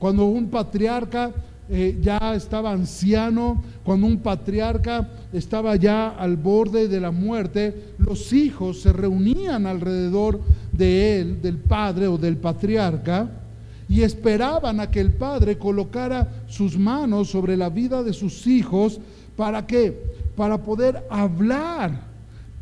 Cuando 0.00 0.24
un 0.24 0.48
patriarca 0.48 1.30
eh, 1.68 1.98
ya 2.02 2.34
estaba 2.34 2.72
anciano, 2.72 3.62
cuando 3.84 4.06
un 4.06 4.16
patriarca 4.16 5.08
estaba 5.32 5.76
ya 5.76 6.08
al 6.08 6.36
borde 6.36 6.88
de 6.88 7.00
la 7.00 7.10
muerte, 7.12 7.92
los 7.98 8.32
hijos 8.32 8.80
se 8.80 8.92
reunían 8.92 9.66
alrededor 9.66 10.40
de 10.72 11.20
él, 11.20 11.42
del 11.42 11.58
padre 11.58 12.08
o 12.08 12.16
del 12.16 12.38
patriarca, 12.38 13.30
y 13.90 14.02
esperaban 14.02 14.80
a 14.80 14.90
que 14.90 15.00
el 15.00 15.12
padre 15.12 15.58
colocara 15.58 16.44
sus 16.48 16.78
manos 16.78 17.28
sobre 17.28 17.56
la 17.56 17.68
vida 17.68 18.02
de 18.02 18.14
sus 18.14 18.46
hijos 18.46 18.98
para 19.36 19.66
que 19.66 19.96
para 20.34 20.58
poder 20.58 21.04
hablar 21.10 22.09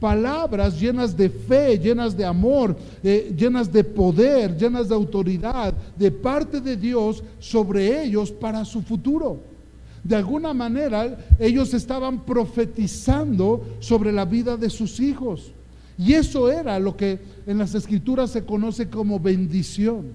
palabras 0.01 0.79
llenas 0.81 1.17
de 1.17 1.29
fe, 1.29 1.79
llenas 1.79 2.17
de 2.17 2.25
amor, 2.25 2.77
eh, 3.03 3.35
llenas 3.37 3.73
de 3.73 3.83
poder, 3.83 4.57
llenas 4.57 4.89
de 4.89 4.95
autoridad 4.95 5.75
de 5.97 6.11
parte 6.11 6.61
de 6.61 6.77
Dios 6.77 7.23
sobre 7.39 8.03
ellos 8.03 8.31
para 8.31 8.65
su 8.65 8.83
futuro. 8.83 9.41
de 10.05 10.17
alguna 10.17 10.55
manera 10.55 11.19
ellos 11.39 11.75
estaban 11.75 12.25
profetizando 12.25 13.63
sobre 13.81 14.11
la 14.11 14.25
vida 14.25 14.57
de 14.57 14.71
sus 14.71 15.01
hijos. 15.01 15.53
Y 15.99 16.15
eso 16.15 16.49
era 16.49 16.79
lo 16.79 16.97
que 16.97 17.19
en 17.47 17.59
las 17.59 17.75
escrituras 17.75 18.31
se 18.31 18.45
conoce 18.45 18.89
como 18.89 19.19
bendición. 19.19 20.13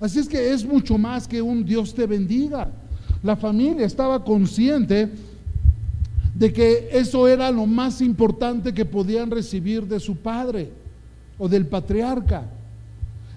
Así 0.00 0.18
es 0.18 0.28
que 0.28 0.52
es 0.52 0.64
mucho 0.64 0.98
más 0.98 1.26
que 1.26 1.40
un 1.40 1.64
Dios 1.64 1.94
te 1.94 2.06
bendiga. 2.06 2.70
La 3.22 3.36
familia 3.36 3.86
estaba 3.86 4.22
consciente 4.22 5.08
de 6.38 6.52
que 6.52 6.88
eso 6.92 7.26
era 7.26 7.50
lo 7.50 7.66
más 7.66 8.00
importante 8.00 8.72
que 8.72 8.84
podían 8.84 9.28
recibir 9.28 9.84
de 9.84 9.98
su 9.98 10.14
padre 10.14 10.70
o 11.36 11.48
del 11.48 11.66
patriarca. 11.66 12.48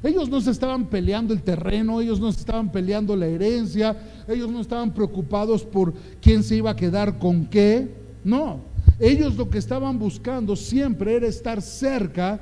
Ellos 0.03 0.29
no 0.29 0.39
se 0.39 0.51
estaban 0.51 0.85
peleando 0.85 1.33
el 1.33 1.41
terreno, 1.41 1.99
ellos 1.99 2.19
no 2.19 2.31
se 2.31 2.41
estaban 2.41 2.71
peleando 2.71 3.15
la 3.15 3.25
herencia, 3.25 3.97
ellos 4.27 4.51
no 4.51 4.61
estaban 4.61 4.93
preocupados 4.93 5.63
por 5.63 5.95
quién 6.21 6.43
se 6.43 6.57
iba 6.57 6.69
a 6.69 6.75
quedar 6.75 7.17
con 7.17 7.45
qué. 7.47 7.89
No, 8.23 8.59
ellos 8.99 9.35
lo 9.35 9.49
que 9.49 9.57
estaban 9.57 9.97
buscando 9.97 10.55
siempre 10.55 11.15
era 11.15 11.25
estar 11.25 11.59
cerca 11.59 12.39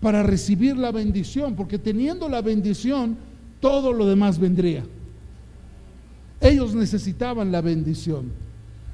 para 0.00 0.24
recibir 0.24 0.76
la 0.76 0.90
bendición, 0.90 1.54
porque 1.54 1.78
teniendo 1.78 2.28
la 2.28 2.42
bendición, 2.42 3.16
todo 3.60 3.92
lo 3.92 4.04
demás 4.04 4.36
vendría. 4.36 4.84
Ellos 6.40 6.74
necesitaban 6.74 7.52
la 7.52 7.60
bendición. 7.60 8.43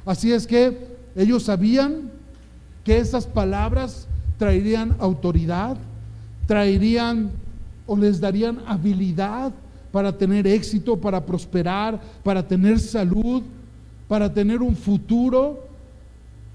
Así 0.04 0.32
es 0.32 0.46
que 0.46 0.96
ellos 1.14 1.44
sabían 1.44 2.10
que 2.84 2.98
esas 2.98 3.26
palabras 3.26 4.06
traerían 4.38 4.96
autoridad, 4.98 5.76
traerían 6.46 7.30
o 7.86 7.96
les 7.96 8.20
darían 8.20 8.60
habilidad 8.66 9.52
para 9.92 10.16
tener 10.16 10.46
éxito, 10.46 10.96
para 10.96 11.24
prosperar, 11.24 12.00
para 12.22 12.46
tener 12.46 12.78
salud, 12.78 13.42
para 14.08 14.32
tener 14.32 14.62
un 14.62 14.76
futuro 14.76 15.64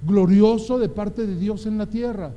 glorioso 0.06 0.80
de 0.80 0.90
parte 0.90 1.26
de 1.26 1.36
Dios 1.36 1.66
en 1.66 1.78
la 1.78 1.86
tierra. 1.86 2.32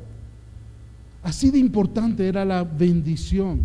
Así 1.22 1.50
de 1.50 1.58
importante 1.58 2.26
era 2.28 2.44
la 2.44 2.62
bendición. 2.64 3.60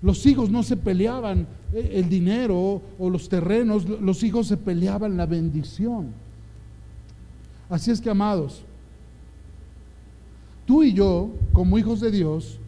Los 0.00 0.24
hijos 0.26 0.50
no 0.50 0.62
se 0.62 0.76
peleaban 0.76 1.46
eh, 1.72 1.92
el 1.94 2.08
dinero 2.08 2.80
o 2.98 3.10
los 3.10 3.28
terrenos, 3.28 3.88
los 3.88 4.22
hijos 4.22 4.46
se 4.46 4.56
peleaban 4.56 5.16
la 5.16 5.26
bendición. 5.26 6.12
Así 7.68 7.90
es 7.90 8.00
que, 8.00 8.08
amados, 8.08 8.62
tú 10.66 10.82
y 10.82 10.92
yo, 10.92 11.30
como 11.52 11.78
hijos 11.78 12.00
de 12.00 12.10
Dios, 12.10 12.58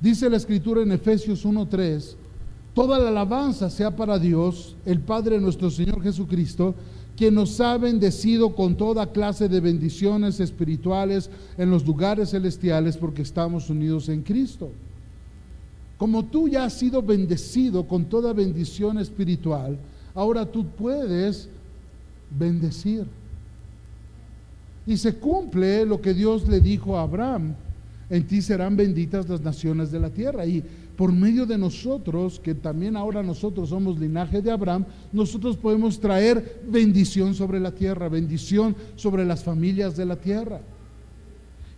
dice 0.00 0.30
la 0.30 0.36
escritura 0.36 0.82
en 0.82 0.92
Efesios 0.92 1.44
1.3, 1.44 2.14
toda 2.72 2.98
la 2.98 3.08
alabanza 3.08 3.68
sea 3.68 3.94
para 3.94 4.18
Dios, 4.18 4.76
el 4.86 5.00
Padre 5.00 5.40
nuestro 5.40 5.70
Señor 5.70 6.02
Jesucristo, 6.02 6.74
quien 7.16 7.34
nos 7.34 7.60
ha 7.60 7.76
bendecido 7.76 8.54
con 8.54 8.76
toda 8.76 9.12
clase 9.12 9.48
de 9.48 9.60
bendiciones 9.60 10.40
espirituales 10.40 11.28
en 11.58 11.70
los 11.70 11.84
lugares 11.84 12.30
celestiales 12.30 12.96
porque 12.96 13.22
estamos 13.22 13.68
unidos 13.68 14.08
en 14.08 14.22
Cristo. 14.22 14.70
Como 16.00 16.24
tú 16.24 16.48
ya 16.48 16.64
has 16.64 16.78
sido 16.78 17.02
bendecido 17.02 17.86
con 17.86 18.06
toda 18.06 18.32
bendición 18.32 18.96
espiritual, 18.96 19.76
ahora 20.14 20.46
tú 20.46 20.64
puedes 20.64 21.46
bendecir. 22.30 23.04
Y 24.86 24.96
se 24.96 25.16
cumple 25.16 25.84
lo 25.84 26.00
que 26.00 26.14
Dios 26.14 26.48
le 26.48 26.62
dijo 26.62 26.96
a 26.96 27.02
Abraham, 27.02 27.54
en 28.08 28.26
ti 28.26 28.40
serán 28.40 28.78
benditas 28.78 29.28
las 29.28 29.42
naciones 29.42 29.90
de 29.90 30.00
la 30.00 30.08
tierra. 30.08 30.46
Y 30.46 30.64
por 30.96 31.12
medio 31.12 31.44
de 31.44 31.58
nosotros, 31.58 32.40
que 32.40 32.54
también 32.54 32.96
ahora 32.96 33.22
nosotros 33.22 33.68
somos 33.68 34.00
linaje 34.00 34.40
de 34.40 34.50
Abraham, 34.50 34.86
nosotros 35.12 35.58
podemos 35.58 36.00
traer 36.00 36.62
bendición 36.66 37.34
sobre 37.34 37.60
la 37.60 37.72
tierra, 37.72 38.08
bendición 38.08 38.74
sobre 38.96 39.26
las 39.26 39.44
familias 39.44 39.98
de 39.98 40.06
la 40.06 40.16
tierra. 40.16 40.62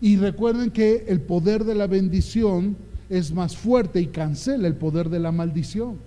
Y 0.00 0.14
recuerden 0.16 0.70
que 0.70 1.06
el 1.08 1.22
poder 1.22 1.64
de 1.64 1.74
la 1.74 1.88
bendición 1.88 2.76
es 3.12 3.30
más 3.30 3.54
fuerte 3.54 4.00
y 4.00 4.06
cancela 4.06 4.66
el 4.66 4.74
poder 4.74 5.10
de 5.10 5.20
la 5.20 5.30
maldición. 5.30 5.98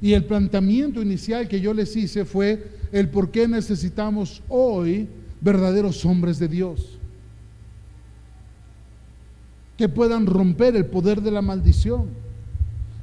Y 0.00 0.14
el 0.14 0.24
planteamiento 0.24 1.02
inicial 1.02 1.46
que 1.46 1.60
yo 1.60 1.74
les 1.74 1.94
hice 1.94 2.24
fue 2.24 2.70
el 2.90 3.10
por 3.10 3.30
qué 3.30 3.46
necesitamos 3.46 4.42
hoy 4.48 5.08
verdaderos 5.42 6.02
hombres 6.06 6.38
de 6.38 6.48
Dios 6.48 6.96
que 9.76 9.90
puedan 9.90 10.24
romper 10.24 10.74
el 10.74 10.86
poder 10.86 11.20
de 11.20 11.30
la 11.30 11.42
maldición. 11.42 12.06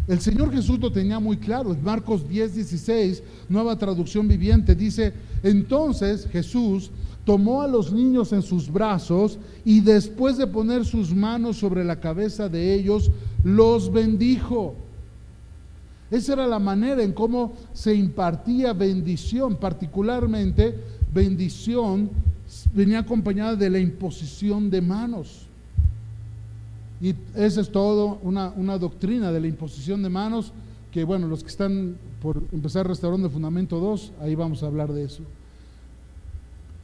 El 0.07 0.19
Señor 0.19 0.51
Jesús 0.51 0.79
lo 0.79 0.91
tenía 0.91 1.19
muy 1.19 1.37
claro. 1.37 1.71
En 1.71 1.83
Marcos 1.83 2.27
10, 2.27 2.55
16, 2.55 3.21
nueva 3.47 3.77
traducción 3.77 4.27
viviente, 4.27 4.73
dice, 4.73 5.13
entonces 5.43 6.27
Jesús 6.31 6.89
tomó 7.25 7.61
a 7.61 7.67
los 7.67 7.91
niños 7.91 8.33
en 8.33 8.41
sus 8.41 8.71
brazos 8.71 9.39
y 9.63 9.79
después 9.79 10.37
de 10.37 10.47
poner 10.47 10.85
sus 10.85 11.13
manos 11.13 11.57
sobre 11.57 11.83
la 11.83 11.99
cabeza 11.99 12.49
de 12.49 12.73
ellos, 12.73 13.11
los 13.43 13.91
bendijo. 13.91 14.75
Esa 16.11 16.33
era 16.33 16.47
la 16.47 16.59
manera 16.59 17.01
en 17.01 17.13
cómo 17.13 17.53
se 17.73 17.95
impartía 17.95 18.73
bendición, 18.73 19.55
particularmente 19.55 20.75
bendición 21.13 22.09
venía 22.73 22.99
acompañada 22.99 23.55
de 23.55 23.69
la 23.69 23.79
imposición 23.79 24.69
de 24.69 24.81
manos. 24.81 25.47
Y 27.01 27.15
esa 27.35 27.61
es 27.61 27.71
todo 27.71 28.19
una, 28.21 28.53
una, 28.55 28.77
doctrina 28.77 29.31
de 29.31 29.39
la 29.39 29.47
imposición 29.47 30.03
de 30.03 30.09
manos, 30.09 30.53
que 30.91 31.03
bueno, 31.03 31.27
los 31.27 31.43
que 31.43 31.49
están 31.49 31.97
por 32.21 32.43
empezar 32.51 32.87
restaurando 32.87 33.27
de 33.27 33.33
Fundamento 33.33 33.79
2, 33.79 34.13
ahí 34.21 34.35
vamos 34.35 34.63
a 34.63 34.67
hablar 34.67 34.93
de 34.93 35.05
eso. 35.05 35.23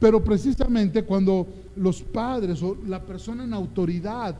Pero 0.00 0.24
precisamente 0.24 1.04
cuando 1.04 1.46
los 1.76 2.02
padres 2.02 2.62
o 2.62 2.76
la 2.86 3.00
persona 3.00 3.44
en 3.44 3.52
autoridad 3.52 4.34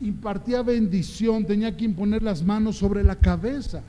impartía 0.00 0.62
bendición, 0.62 1.46
tenía 1.46 1.74
que 1.76 1.84
imponer 1.84 2.22
las 2.22 2.42
manos 2.42 2.76
sobre 2.76 3.04
la 3.04 3.14
cabeza. 3.14 3.82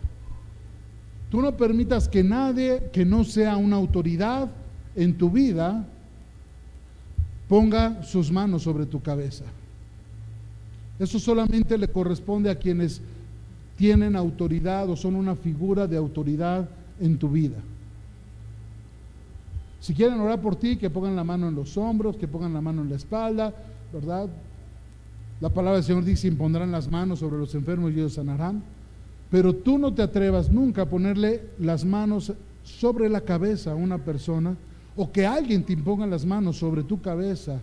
Tú 1.30 1.42
no 1.42 1.58
permitas 1.58 2.08
que 2.08 2.24
nadie 2.24 2.90
que 2.94 3.04
no 3.04 3.24
sea 3.24 3.58
una 3.58 3.78
autoridad 3.78 4.52
en 4.96 5.18
tu 5.18 5.30
vida 5.30 5.88
ponga 7.48 8.04
sus 8.04 8.32
manos 8.32 8.64
sobre 8.64 8.86
tu 8.86 9.02
cabeza. 9.02 9.46
Eso 11.00 11.20
solamente 11.20 11.78
le 11.78 11.88
corresponde 11.88 12.50
a 12.50 12.60
quienes 12.60 13.02
tienen 13.76 14.16
autoridad 14.16 14.88
o 14.90 14.96
son 14.96 15.16
una 15.16 15.36
figura 15.36 15.88
de 15.88 15.98
autoridad 15.98 16.70
en 17.00 17.18
tu 17.18 17.30
vida. 17.30 17.58
Si 19.82 19.96
quieren 19.96 20.20
orar 20.20 20.40
por 20.40 20.56
ti, 20.56 20.78
que 20.78 20.92
pongan 20.92 21.16
la 21.16 21.24
mano 21.24 21.50
en 21.50 21.56
los 21.56 21.76
hombros, 21.76 22.16
que 22.16 22.28
pongan 22.28 22.54
la 22.54 22.62
mano 22.62 22.84
en 22.84 22.90
la 22.90 22.96
espalda, 22.96 23.54
¿verdad? 23.92 24.30
La 25.42 25.50
palabra 25.50 25.78
del 25.78 25.84
Señor 25.84 26.06
dice, 26.06 26.28
impondrán 26.28 26.72
las 26.72 26.90
manos 26.90 27.20
sobre 27.20 27.40
los 27.40 27.54
enfermos 27.56 27.92
y 27.92 27.96
ellos 27.96 28.14
sanarán. 28.14 28.62
Pero 29.32 29.56
tú 29.56 29.80
no 29.80 29.92
te 29.92 30.04
atrevas 30.04 30.52
nunca 30.52 30.84
a 30.84 30.86
ponerle 30.86 31.42
las 31.58 31.84
manos 31.84 32.32
sobre 32.64 33.10
la 33.10 33.22
cabeza 33.22 33.72
a 33.72 33.76
una 33.76 33.98
persona 33.98 34.56
o 34.96 35.12
que 35.12 35.26
alguien 35.26 35.64
te 35.64 35.74
imponga 35.74 36.06
las 36.06 36.26
manos 36.26 36.58
sobre 36.58 36.84
tu 36.84 37.02
cabeza, 37.02 37.60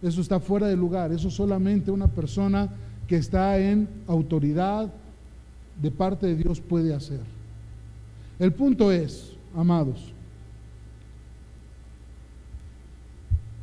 eso 0.00 0.20
está 0.20 0.38
fuera 0.38 0.68
de 0.68 0.76
lugar. 0.76 1.10
Eso 1.10 1.30
solamente 1.30 1.90
una 1.90 2.06
persona 2.06 2.68
que 3.08 3.16
está 3.16 3.58
en 3.58 3.88
autoridad 4.06 4.92
de 5.82 5.90
parte 5.90 6.28
de 6.28 6.36
Dios 6.36 6.60
puede 6.60 6.94
hacer. 6.94 7.20
El 8.38 8.52
punto 8.52 8.92
es, 8.92 9.32
amados, 9.56 10.12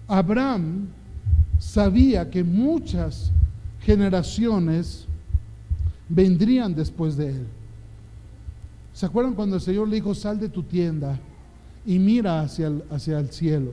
Abraham 0.08 0.88
sabía 1.60 2.30
que 2.30 2.44
muchas 2.44 3.32
generaciones 3.82 5.06
vendrían 6.10 6.76
después 6.76 7.18
de 7.18 7.30
él. 7.30 7.48
¿Se 8.94 9.06
acuerdan 9.06 9.34
cuando 9.34 9.56
el 9.56 9.62
Señor 9.62 9.88
le 9.88 9.96
dijo, 9.96 10.14
sal 10.16 10.40
de 10.40 10.50
tu 10.50 10.64
tienda? 10.64 11.20
y 11.86 12.00
mira 12.00 12.42
hacia 12.42 12.68
el, 12.68 13.30
cielo. 13.30 13.72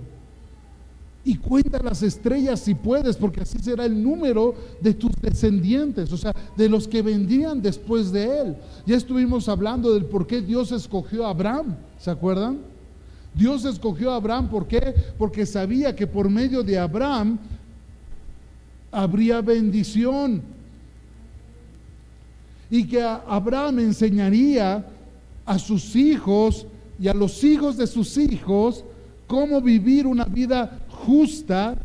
Y 1.25 1.37
cuenta 1.37 1.81
las 1.83 2.03
estrellas 2.03 2.61
si 2.61 2.75
puedes, 2.75 3.17
porque 3.17 3.41
así 3.41 3.59
será 3.59 3.85
el 3.85 4.03
número 4.03 4.55
de 4.81 4.93
tus 4.93 5.13
descendientes, 5.21 6.13
o 6.13 6.17
sea, 6.17 6.35
de 6.57 6.69
los 6.69 6.89
que 6.89 7.01
vendrían 7.01 7.63
después 7.63 8.13
de 8.13 8.41
él. 8.41 8.57
Ya 8.87 8.97
estuvimos 8.97 9.49
hablando 9.49 9.95
del 9.95 10.05
por 10.05 10.27
qué 10.27 10.41
Dios 10.41 10.73
escogió 10.73 11.27
a 11.27 11.31
Abraham, 11.31 11.77
¿se 11.99 12.11
acuerdan? 12.11 12.59
Dios 13.35 13.65
escogió 13.65 14.13
a 14.13 14.17
Abraham, 14.17 14.49
¿por 14.49 14.67
qué? 14.67 14.95
Porque 15.17 15.47
sabía 15.47 15.97
que 15.97 16.07
por 16.07 16.29
medio 16.29 16.63
de 16.63 16.79
Abraham 16.79 17.39
habría 18.91 19.41
bendición. 19.41 20.43
Y 22.71 22.87
que 22.87 23.03
Abraham 23.03 23.81
enseñaría 23.81 24.87
a 25.45 25.59
sus 25.59 25.97
hijos 25.97 26.67
y 26.99 27.09
a 27.09 27.15
los 27.15 27.43
hijos 27.43 27.77
de 27.77 27.87
sus 27.87 28.17
hijos 28.17 28.85
cómo 29.27 29.61
vivir 29.61 30.07
una 30.07 30.25
vida 30.25 30.79
justa, 30.89 31.77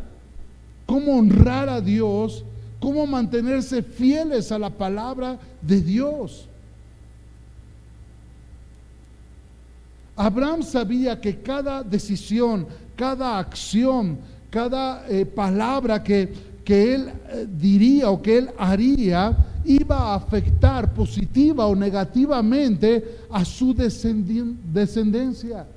cómo 0.85 1.17
honrar 1.17 1.69
a 1.69 1.81
Dios, 1.81 2.43
cómo 2.79 3.07
mantenerse 3.07 3.81
fieles 3.81 4.51
a 4.51 4.59
la 4.59 4.69
palabra 4.69 5.39
de 5.61 5.81
Dios. 5.81 6.47
Abraham 10.17 10.63
sabía 10.63 11.21
que 11.21 11.41
cada 11.41 11.83
decisión, 11.83 12.67
cada 12.95 13.37
acción, 13.37 14.17
cada 14.49 15.07
eh, 15.07 15.25
palabra 15.27 16.03
que, 16.03 16.33
que 16.65 16.95
él 16.95 17.09
eh, 17.29 17.47
diría 17.47 18.09
o 18.09 18.19
que 18.19 18.39
él 18.39 18.49
haría 18.57 19.37
iba 19.63 19.97
a 19.97 20.15
afectar 20.15 20.91
positiva 20.93 21.67
o 21.67 21.75
negativamente 21.75 23.19
a 23.29 23.45
su 23.45 23.75
descendencia. 23.75 25.67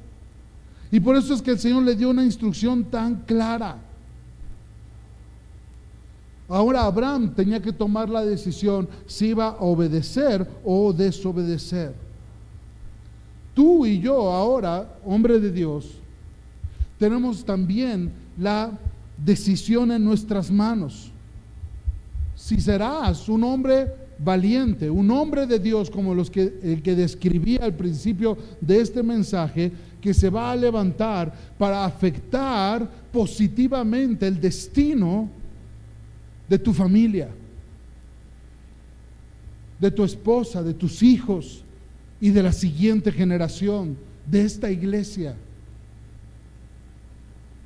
Y 0.90 1.00
por 1.00 1.16
eso 1.16 1.34
es 1.34 1.42
que 1.42 1.50
el 1.50 1.58
Señor 1.58 1.82
le 1.82 1.94
dio 1.94 2.08
una 2.08 2.24
instrucción 2.24 2.84
tan 2.84 3.16
clara. 3.26 3.76
Ahora 6.48 6.84
Abraham 6.84 7.32
tenía 7.34 7.60
que 7.60 7.72
tomar 7.72 8.08
la 8.08 8.24
decisión 8.24 8.88
si 9.06 9.28
iba 9.28 9.48
a 9.48 9.60
obedecer 9.60 10.46
o 10.64 10.92
desobedecer. 10.92 12.09
Tú 13.54 13.84
y 13.84 14.00
yo 14.00 14.32
ahora, 14.32 14.98
hombre 15.04 15.40
de 15.40 15.50
Dios, 15.50 15.90
tenemos 16.98 17.44
también 17.44 18.12
la 18.38 18.78
decisión 19.16 19.90
en 19.90 20.04
nuestras 20.04 20.50
manos. 20.50 21.10
Si 22.36 22.60
serás 22.60 23.28
un 23.28 23.44
hombre 23.44 23.92
valiente, 24.18 24.88
un 24.88 25.10
hombre 25.10 25.46
de 25.46 25.58
Dios 25.58 25.90
como 25.90 26.14
los 26.14 26.30
que, 26.30 26.58
el 26.62 26.82
que 26.82 26.94
describía 26.94 27.60
al 27.62 27.74
principio 27.74 28.36
de 28.60 28.80
este 28.80 29.02
mensaje, 29.02 29.72
que 30.00 30.14
se 30.14 30.30
va 30.30 30.52
a 30.52 30.56
levantar 30.56 31.32
para 31.58 31.84
afectar 31.84 32.88
positivamente 33.12 34.26
el 34.26 34.40
destino 34.40 35.28
de 36.48 36.58
tu 36.58 36.72
familia, 36.72 37.28
de 39.78 39.90
tu 39.90 40.04
esposa, 40.04 40.62
de 40.62 40.74
tus 40.74 41.02
hijos 41.02 41.64
y 42.20 42.30
de 42.30 42.42
la 42.42 42.52
siguiente 42.52 43.10
generación 43.10 43.96
de 44.26 44.42
esta 44.42 44.70
iglesia. 44.70 45.36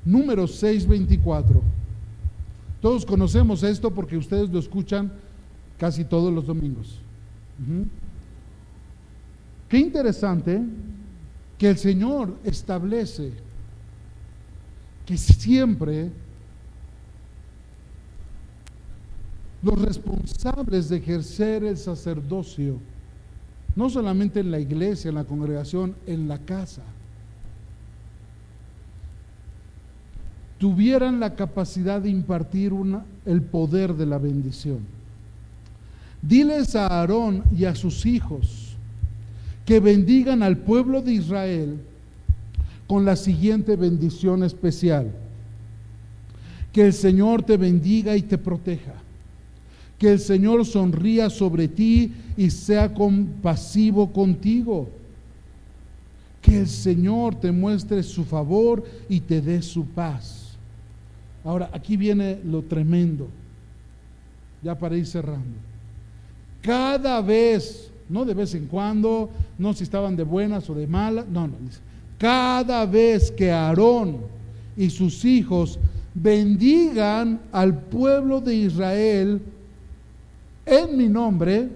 Número 0.03 0.47
624. 0.47 1.61
Todos 2.81 3.05
conocemos 3.05 3.63
esto 3.63 3.91
porque 3.91 4.17
ustedes 4.17 4.49
lo 4.49 4.59
escuchan 4.59 5.11
casi 5.77 6.03
todos 6.03 6.33
los 6.33 6.45
domingos. 6.45 6.99
Qué 9.67 9.77
interesante 9.77 10.61
que 11.57 11.69
el 11.69 11.77
Señor 11.77 12.35
establece 12.43 13.31
que 15.05 15.17
siempre 15.17 16.11
los 19.61 19.81
responsables 19.81 20.89
de 20.89 20.97
ejercer 20.97 21.63
el 21.63 21.77
sacerdocio, 21.77 22.79
no 23.75 23.89
solamente 23.89 24.39
en 24.39 24.51
la 24.51 24.59
iglesia, 24.59 25.09
en 25.09 25.15
la 25.15 25.25
congregación, 25.25 25.95
en 26.07 26.27
la 26.27 26.39
casa, 26.39 26.81
tuvieran 30.57 31.19
la 31.19 31.35
capacidad 31.35 32.01
de 32.01 32.09
impartir 32.09 32.71
el 33.25 33.41
poder 33.41 33.93
de 33.93 34.05
la 34.05 34.17
bendición. 34.17 34.79
Diles 36.21 36.75
a 36.75 36.87
Aarón 36.87 37.43
y 37.55 37.65
a 37.65 37.75
sus 37.75 38.05
hijos, 38.05 38.75
que 39.65 39.79
bendigan 39.79 40.43
al 40.43 40.57
pueblo 40.57 41.01
de 41.01 41.13
Israel 41.13 41.79
con 42.87 43.03
la 43.03 43.15
siguiente 43.15 43.75
bendición 43.75 44.43
especial. 44.43 45.11
Que 46.71 46.85
el 46.85 46.93
Señor 46.93 47.43
te 47.43 47.57
bendiga 47.57 48.15
y 48.15 48.21
te 48.21 48.37
proteja. 48.37 48.93
Que 49.97 50.11
el 50.13 50.19
Señor 50.19 50.65
sonría 50.65 51.29
sobre 51.29 51.67
ti 51.67 52.11
y 52.35 52.49
sea 52.49 52.93
compasivo 52.93 54.11
contigo. 54.11 54.89
Que 56.41 56.59
el 56.59 56.67
Señor 56.67 57.35
te 57.35 57.51
muestre 57.51 58.03
su 58.03 58.23
favor 58.23 58.83
y 59.09 59.19
te 59.19 59.41
dé 59.41 59.61
su 59.61 59.85
paz. 59.85 60.57
Ahora, 61.43 61.69
aquí 61.71 61.95
viene 61.95 62.39
lo 62.43 62.61
tremendo, 62.63 63.27
ya 64.63 64.77
para 64.77 64.97
ir 64.97 65.05
cerrando. 65.05 65.57
Cada 66.61 67.21
vez 67.21 67.91
no 68.09 68.25
de 68.25 68.33
vez 68.33 68.53
en 68.53 68.67
cuando, 68.67 69.29
no 69.57 69.73
si 69.73 69.83
estaban 69.83 70.15
de 70.15 70.23
buenas 70.23 70.69
o 70.69 70.75
de 70.75 70.87
malas, 70.87 71.27
no, 71.27 71.47
no. 71.47 71.55
Cada 72.17 72.85
vez 72.85 73.31
que 73.31 73.51
Aarón 73.51 74.17
y 74.77 74.89
sus 74.89 75.25
hijos 75.25 75.79
bendigan 76.13 77.41
al 77.51 77.77
pueblo 77.77 78.39
de 78.41 78.55
Israel 78.55 79.41
en 80.65 80.97
mi 80.97 81.07
nombre, 81.07 81.69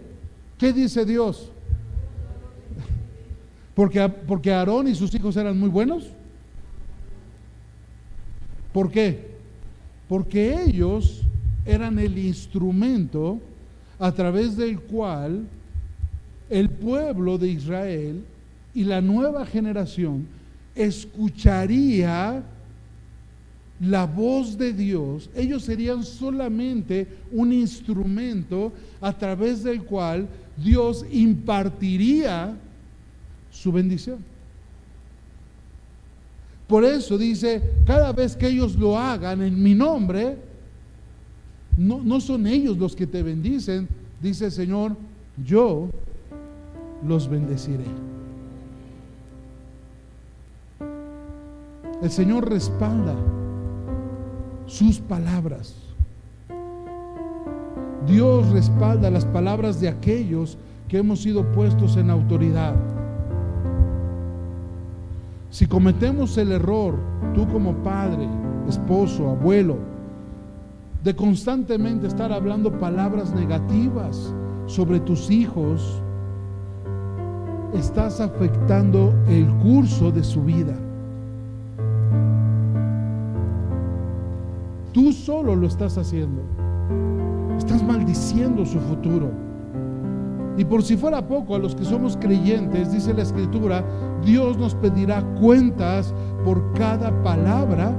¿qué 0.58 0.74
dice 0.74 1.06
Dios? 1.06 1.52
Porque, 3.76 4.10
porque 4.10 4.52
Aarón 4.52 4.88
y 4.88 4.96
sus 4.96 5.14
hijos 5.14 5.38
eran 5.38 5.58
muy 5.58 5.70
buenos. 5.70 6.08
¿Por 8.74 8.92
qué? 8.92 9.30
Porque 10.08 10.64
ellos 10.64 11.22
eran 11.66 12.00
el 12.00 12.18
instrumento 12.18 13.40
a 14.00 14.12
través 14.12 14.58
del 14.58 14.80
cual 14.80 15.46
el 16.50 16.70
pueblo 16.70 17.38
de 17.38 17.50
Israel 17.50 18.24
y 18.74 18.84
la 18.84 19.02
nueva 19.02 19.46
generación 19.46 20.28
escucharía 20.76 22.44
la 23.80 24.06
voz 24.06 24.58
de 24.58 24.74
Dios, 24.74 25.30
ellos 25.36 25.64
serían 25.64 26.04
solamente 26.04 27.08
un 27.32 27.54
instrumento 27.54 28.74
a 29.00 29.18
través 29.18 29.64
del 29.64 29.84
cual 29.84 30.28
Dios 30.58 31.06
impartiría 31.12 32.58
su 33.52 33.72
bendición. 33.72 34.18
Por 36.68 36.84
eso 36.84 37.18
dice, 37.18 37.64
cada 37.86 38.12
vez 38.12 38.36
que 38.36 38.48
ellos 38.48 38.76
lo 38.76 38.98
hagan 38.98 39.42
en 39.42 39.62
mi 39.62 39.74
nombre, 39.74 40.38
no, 41.78 42.04
no 42.04 42.20
son 42.20 42.46
ellos 42.48 42.78
los 42.78 42.96
que 42.96 43.08
te 43.08 43.24
bendicen, 43.24 43.88
dice 44.22 44.46
el 44.46 44.52
Señor, 44.52 44.96
yo 45.44 45.90
los 47.08 47.30
bendeciré. 47.30 47.86
El 52.02 52.12
Señor 52.12 52.50
respalda 52.50 53.16
sus 54.70 55.00
palabras. 55.00 55.76
Dios 58.08 58.50
respalda 58.52 59.10
las 59.10 59.26
palabras 59.26 59.82
de 59.82 59.90
aquellos 59.90 60.58
que 60.88 61.00
hemos 61.00 61.22
sido 61.22 61.44
puestos 61.52 61.98
en 61.98 62.10
autoridad. 62.10 62.76
Si 65.50 65.66
cometemos 65.66 66.38
el 66.38 66.52
error, 66.52 67.00
tú 67.34 67.48
como 67.48 67.74
padre, 67.84 68.28
esposo, 68.68 69.30
abuelo, 69.30 69.78
de 71.04 71.16
constantemente 71.16 72.08
estar 72.08 72.32
hablando 72.32 72.78
palabras 72.78 73.34
negativas 73.34 74.34
sobre 74.68 75.00
tus 75.00 75.32
hijos, 75.32 76.02
estás 77.74 78.20
afectando 78.20 79.14
el 79.28 79.48
curso 79.58 80.12
de 80.12 80.24
su 80.24 80.44
vida. 80.44 80.76
Tú 84.92 85.14
solo 85.14 85.56
lo 85.56 85.68
estás 85.68 85.98
haciendo. 85.98 86.42
Estás 87.58 87.84
maldiciendo 87.84 88.66
su 88.66 88.80
futuro. 88.80 89.32
Y 90.58 90.66
por 90.66 90.84
si 90.84 90.98
fuera 90.98 91.26
poco, 91.26 91.56
a 91.56 91.60
los 91.60 91.74
que 91.74 91.86
somos 91.86 92.18
creyentes, 92.18 92.92
dice 92.92 93.14
la 93.14 93.22
escritura, 93.22 93.84
Dios 94.26 94.58
nos 94.58 94.76
pedirá 94.76 95.22
cuentas 95.40 96.14
por 96.44 96.74
cada 96.74 97.12
palabra 97.24 97.94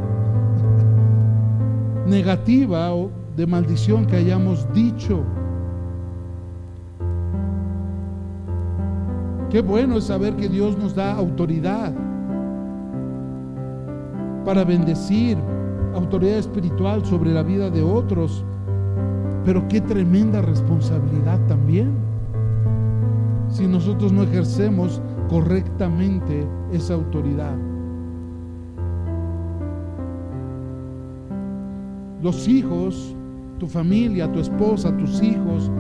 negativa 2.07 2.93
o 2.95 3.11
de 3.37 3.47
maldición 3.47 4.05
que 4.05 4.17
hayamos 4.17 4.67
dicho. 4.75 5.23
Qué 9.49 9.63
bueno 9.63 9.97
es 9.97 10.05
saber 10.05 10.37
que 10.37 10.49
Dios 10.49 10.77
nos 10.77 10.95
da 10.95 11.15
autoridad 11.15 11.93
para 14.45 14.65
bendecir, 14.65 15.39
autoridad 15.95 16.39
espiritual 16.39 17.05
sobre 17.05 17.33
la 17.33 17.43
vida 17.43 17.71
de 17.71 17.83
otros, 17.83 18.45
pero 19.45 19.67
qué 19.69 19.81
tremenda 19.81 20.43
responsabilidad 20.43 21.39
también 21.47 22.11
si 23.49 23.67
nosotros 23.67 24.13
no 24.13 24.23
ejercemos 24.23 25.01
correctamente 25.29 26.47
esa 26.73 26.95
autoridad. 26.95 27.57
Los 32.23 32.47
hijos, 32.49 33.15
tu 33.59 33.67
familia, 33.67 34.31
tu 34.31 34.41
esposa, 34.41 34.97
tus 34.97 35.23
hijos, 35.23 35.71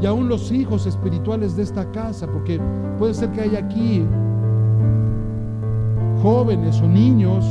y 0.00 0.06
aún 0.06 0.28
los 0.28 0.52
hijos 0.52 0.86
espirituales 0.86 1.56
de 1.56 1.62
esta 1.62 1.90
casa, 1.90 2.26
porque 2.26 2.60
puede 2.98 3.14
ser 3.14 3.30
que 3.32 3.40
haya 3.40 3.60
aquí 3.60 4.04
jóvenes 6.22 6.80
o 6.80 6.86
niños 6.86 7.44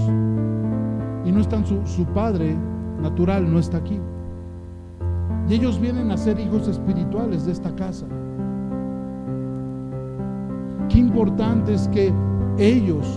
y 1.26 1.32
no 1.32 1.42
están 1.42 1.66
su, 1.66 2.06
padre 2.14 2.56
natural, 3.02 3.52
no 3.52 3.60
está 3.60 3.78
aquí. 3.78 4.00
Y 5.50 5.56
ellos 5.56 5.80
vienen 5.80 6.12
a 6.12 6.18
ser 6.18 6.40
hijos 6.40 6.68
espirituales 6.68 7.46
de 7.46 7.52
esta 7.52 7.76
casa. 7.76 8.06
Qué 10.90 11.00
importante 11.00 11.74
es 11.74 11.88
que 11.90 12.14
ellos, 12.58 13.08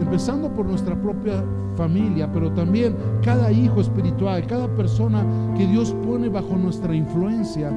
empezando 0.00 0.48
por 0.52 0.66
nuestra 0.66 1.00
propia 1.00 1.44
familia, 1.76 2.30
pero 2.32 2.50
también 2.52 2.96
cada 3.22 3.52
hijo 3.52 3.80
espiritual, 3.80 4.46
cada 4.46 4.68
persona 4.68 5.24
que 5.56 5.66
Dios 5.66 5.94
pone 6.04 6.28
bajo 6.28 6.56
nuestra 6.56 6.94
influencia, 6.94 7.70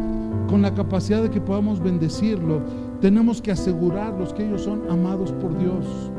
con 0.47 0.61
la 0.61 0.73
capacidad 0.73 1.21
de 1.21 1.29
que 1.29 1.41
podamos 1.41 1.79
bendecirlo, 1.79 2.61
tenemos 3.01 3.41
que 3.41 3.51
asegurarlos 3.51 4.33
que 4.33 4.47
ellos 4.47 4.63
son 4.63 4.81
amados 4.89 5.31
por 5.33 5.55
Dios, 5.57 6.11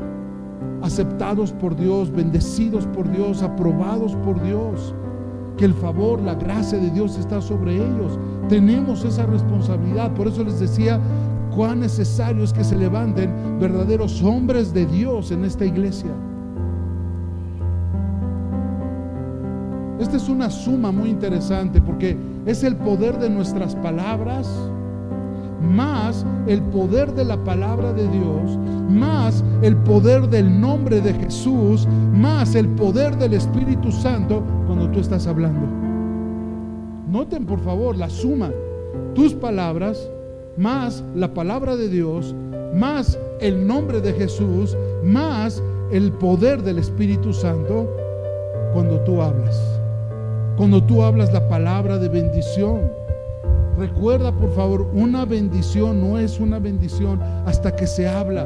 aceptados 0.81 1.51
por 1.51 1.75
Dios, 1.75 2.11
bendecidos 2.11 2.85
por 2.87 3.09
Dios, 3.09 3.43
aprobados 3.43 4.15
por 4.17 4.41
Dios, 4.41 4.93
que 5.57 5.65
el 5.65 5.73
favor, 5.73 6.21
la 6.21 6.35
gracia 6.35 6.79
de 6.79 6.89
Dios 6.89 7.17
está 7.17 7.41
sobre 7.41 7.75
ellos. 7.75 8.17
Tenemos 8.49 9.05
esa 9.05 9.25
responsabilidad, 9.25 10.13
por 10.13 10.27
eso 10.27 10.43
les 10.43 10.59
decía 10.59 10.99
cuán 11.55 11.81
necesario 11.81 12.43
es 12.43 12.53
que 12.53 12.63
se 12.63 12.77
levanten 12.77 13.59
verdaderos 13.59 14.23
hombres 14.23 14.73
de 14.73 14.85
Dios 14.85 15.31
en 15.31 15.45
esta 15.45 15.65
iglesia. 15.65 16.11
Esta 19.99 20.17
es 20.17 20.29
una 20.29 20.49
suma 20.49 20.91
muy 20.91 21.09
interesante 21.09 21.79
porque 21.79 22.17
es 22.47 22.63
el 22.63 22.75
poder 22.75 23.19
de 23.19 23.29
nuestras 23.29 23.75
palabras, 23.75 24.49
más 25.61 26.25
el 26.47 26.61
poder 26.61 27.13
de 27.13 27.25
la 27.25 27.43
palabra 27.43 27.93
de 27.93 28.07
Dios, 28.07 28.57
más 28.89 29.43
el 29.61 29.77
poder 29.77 30.29
del 30.29 30.59
nombre 30.59 31.01
de 31.01 31.13
Jesús, 31.13 31.87
más 32.13 32.55
el 32.55 32.67
poder 32.69 33.17
del 33.17 33.33
Espíritu 33.33 33.91
Santo 33.91 34.43
cuando 34.67 34.89
tú 34.89 34.99
estás 34.99 35.27
hablando. 35.27 35.67
Noten 37.09 37.45
por 37.45 37.59
favor 37.59 37.95
la 37.97 38.09
suma. 38.09 38.51
Tus 39.13 39.33
palabras, 39.33 40.09
más 40.57 41.03
la 41.15 41.33
palabra 41.33 41.75
de 41.75 41.89
Dios, 41.89 42.33
más 42.73 43.19
el 43.39 43.67
nombre 43.67 44.01
de 44.01 44.13
Jesús, 44.13 44.77
más 45.03 45.61
el 45.91 46.11
poder 46.13 46.61
del 46.61 46.77
Espíritu 46.77 47.33
Santo 47.33 47.89
cuando 48.73 48.99
tú 49.01 49.21
hablas. 49.21 49.59
Cuando 50.57 50.83
tú 50.83 51.03
hablas 51.03 51.33
la 51.33 51.47
palabra 51.49 51.97
de 51.97 52.09
bendición. 52.09 52.79
Recuerda, 53.77 54.31
por 54.31 54.53
favor, 54.53 54.81
una 54.93 55.25
bendición 55.25 56.01
no 56.01 56.19
es 56.19 56.39
una 56.39 56.59
bendición 56.59 57.21
hasta 57.45 57.75
que 57.75 57.87
se 57.87 58.07
habla. 58.07 58.45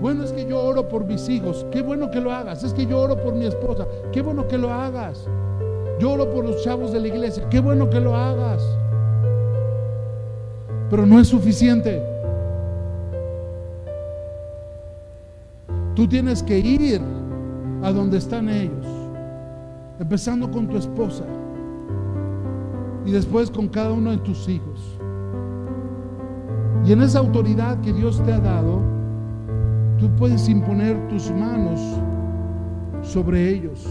Bueno, 0.00 0.24
es 0.24 0.32
que 0.32 0.46
yo 0.46 0.62
oro 0.62 0.88
por 0.88 1.04
mis 1.04 1.28
hijos. 1.28 1.64
Qué 1.70 1.80
bueno 1.80 2.10
que 2.10 2.20
lo 2.20 2.30
hagas. 2.32 2.62
Es 2.62 2.74
que 2.74 2.86
yo 2.86 2.98
oro 2.98 3.16
por 3.16 3.34
mi 3.34 3.46
esposa. 3.46 3.86
Qué 4.12 4.20
bueno 4.20 4.46
que 4.46 4.58
lo 4.58 4.72
hagas. 4.72 5.26
Yo 5.98 6.12
oro 6.12 6.30
por 6.30 6.44
los 6.44 6.62
chavos 6.62 6.92
de 6.92 7.00
la 7.00 7.08
iglesia. 7.08 7.48
Qué 7.48 7.60
bueno 7.60 7.88
que 7.88 8.00
lo 8.00 8.14
hagas. 8.14 8.62
Pero 10.90 11.06
no 11.06 11.18
es 11.18 11.28
suficiente. 11.28 12.02
Tú 15.94 16.06
tienes 16.06 16.42
que 16.42 16.58
ir 16.58 17.00
a 17.82 17.92
donde 17.92 18.18
están 18.18 18.48
ellos 18.48 18.86
empezando 20.00 20.50
con 20.50 20.66
tu 20.66 20.76
esposa 20.76 21.24
y 23.04 23.12
después 23.12 23.50
con 23.50 23.68
cada 23.68 23.92
uno 23.92 24.10
de 24.10 24.18
tus 24.18 24.48
hijos. 24.48 24.98
Y 26.84 26.92
en 26.92 27.02
esa 27.02 27.18
autoridad 27.18 27.80
que 27.80 27.92
Dios 27.92 28.22
te 28.24 28.32
ha 28.32 28.38
dado, 28.38 28.80
tú 29.98 30.08
puedes 30.16 30.48
imponer 30.48 30.96
tus 31.08 31.30
manos 31.30 31.80
sobre 33.02 33.48
ellos. 33.48 33.86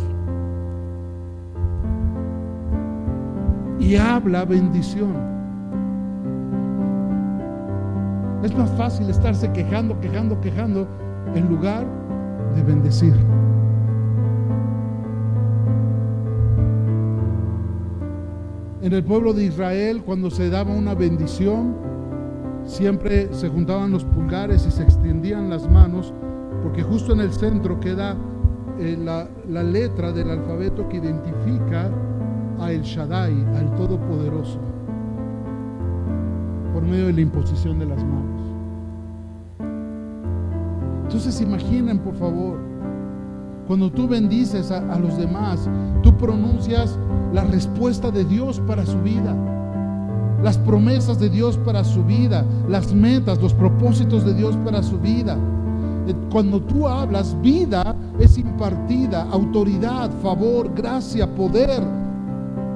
Y 3.79 3.95
habla 3.95 4.45
bendición. 4.45 5.13
Es 8.43 8.55
más 8.55 8.69
fácil 8.71 9.09
estarse 9.09 9.51
quejando, 9.53 9.99
quejando, 9.99 10.39
quejando, 10.41 10.87
en 11.33 11.47
lugar 11.47 11.85
de 12.55 12.63
bendecir. 12.63 13.15
En 18.83 18.91
el 18.91 19.01
pueblo 19.01 19.31
de 19.33 19.45
Israel, 19.45 20.03
cuando 20.05 20.29
se 20.29 20.49
daba 20.49 20.73
una 20.75 20.93
bendición, 20.93 21.73
siempre 22.65 23.33
se 23.33 23.47
juntaban 23.47 23.91
los 23.91 24.03
pulgares 24.03 24.67
y 24.67 24.71
se 24.71 24.83
extendían 24.83 25.49
las 25.49 25.71
manos, 25.71 26.13
porque 26.61 26.83
justo 26.83 27.13
en 27.13 27.21
el 27.21 27.31
centro 27.31 27.79
queda 27.79 28.17
eh, 28.77 28.97
la, 29.01 29.63
letra 29.63 30.11
del 30.11 30.31
alfabeto 30.31 30.89
que 30.89 30.97
identifica 30.97 31.89
a 32.59 32.73
El 32.73 32.81
Shaddai, 32.81 33.45
al 33.55 33.73
Todopoderoso, 33.77 34.59
por 36.73 36.83
medio 36.83 37.05
de 37.05 37.13
la 37.13 37.21
imposición 37.21 37.79
de 37.79 37.85
las 37.85 38.03
manos. 38.03 38.41
Entonces 41.03 41.39
imaginen, 41.39 41.99
por 41.99 42.15
favor, 42.15 42.72
cuando 43.67 43.89
tú 43.91 44.07
bendices 44.07 44.71
a, 44.71 44.99
los 44.99 45.17
demás, 45.17 45.69
tú 46.01 46.15
pronuncias 46.17 46.97
la 47.33 47.43
respuesta 47.43 48.11
de 48.11 48.25
Dios 48.25 48.59
para 48.67 48.85
su 48.85 48.99
vida, 49.01 49.35
las 50.43 50.57
promesas 50.57 51.19
de 51.19 51.29
Dios 51.29 51.57
para 51.57 51.83
su 51.83 52.03
vida, 52.03 52.45
las 52.67 52.93
metas, 52.93 53.41
los 53.41 53.53
propósitos 53.53 54.25
de 54.25 54.33
Dios 54.33 54.57
para 54.65 54.83
su 54.83 54.99
vida. 54.99 55.37
Eh, 56.07 56.13
cuando 56.31 56.61
tú 56.61 56.87
hablas, 56.87 57.35
vida 57.41 57.95
es 58.19 58.37
impartida, 58.37 59.23
autoridad, 59.31 60.11
favor, 60.21 60.73
gracia, 60.75 61.33
poder 61.33 62.02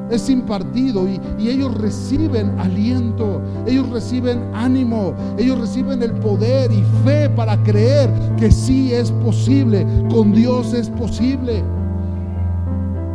es 0.10 0.30
impartido 0.30 1.08
y, 1.08 1.20
ellos 1.48 1.74
reciben 1.76 2.60
aliento, 2.60 3.42
ellos 3.66 3.90
reciben 3.90 4.44
ánimo, 4.54 5.14
ellos 5.38 5.60
reciben 5.60 6.04
el 6.04 6.12
poder 6.14 6.72
y 6.72 6.84
fe 7.06 7.30
para 7.30 7.62
creer 7.64 8.10
que 8.38 8.52
sí 8.52 8.94
es 8.94 9.12
posible, 9.12 9.86
con 10.10 10.34
Dios 10.34 10.74
es 10.74 10.90
posible 10.90 11.64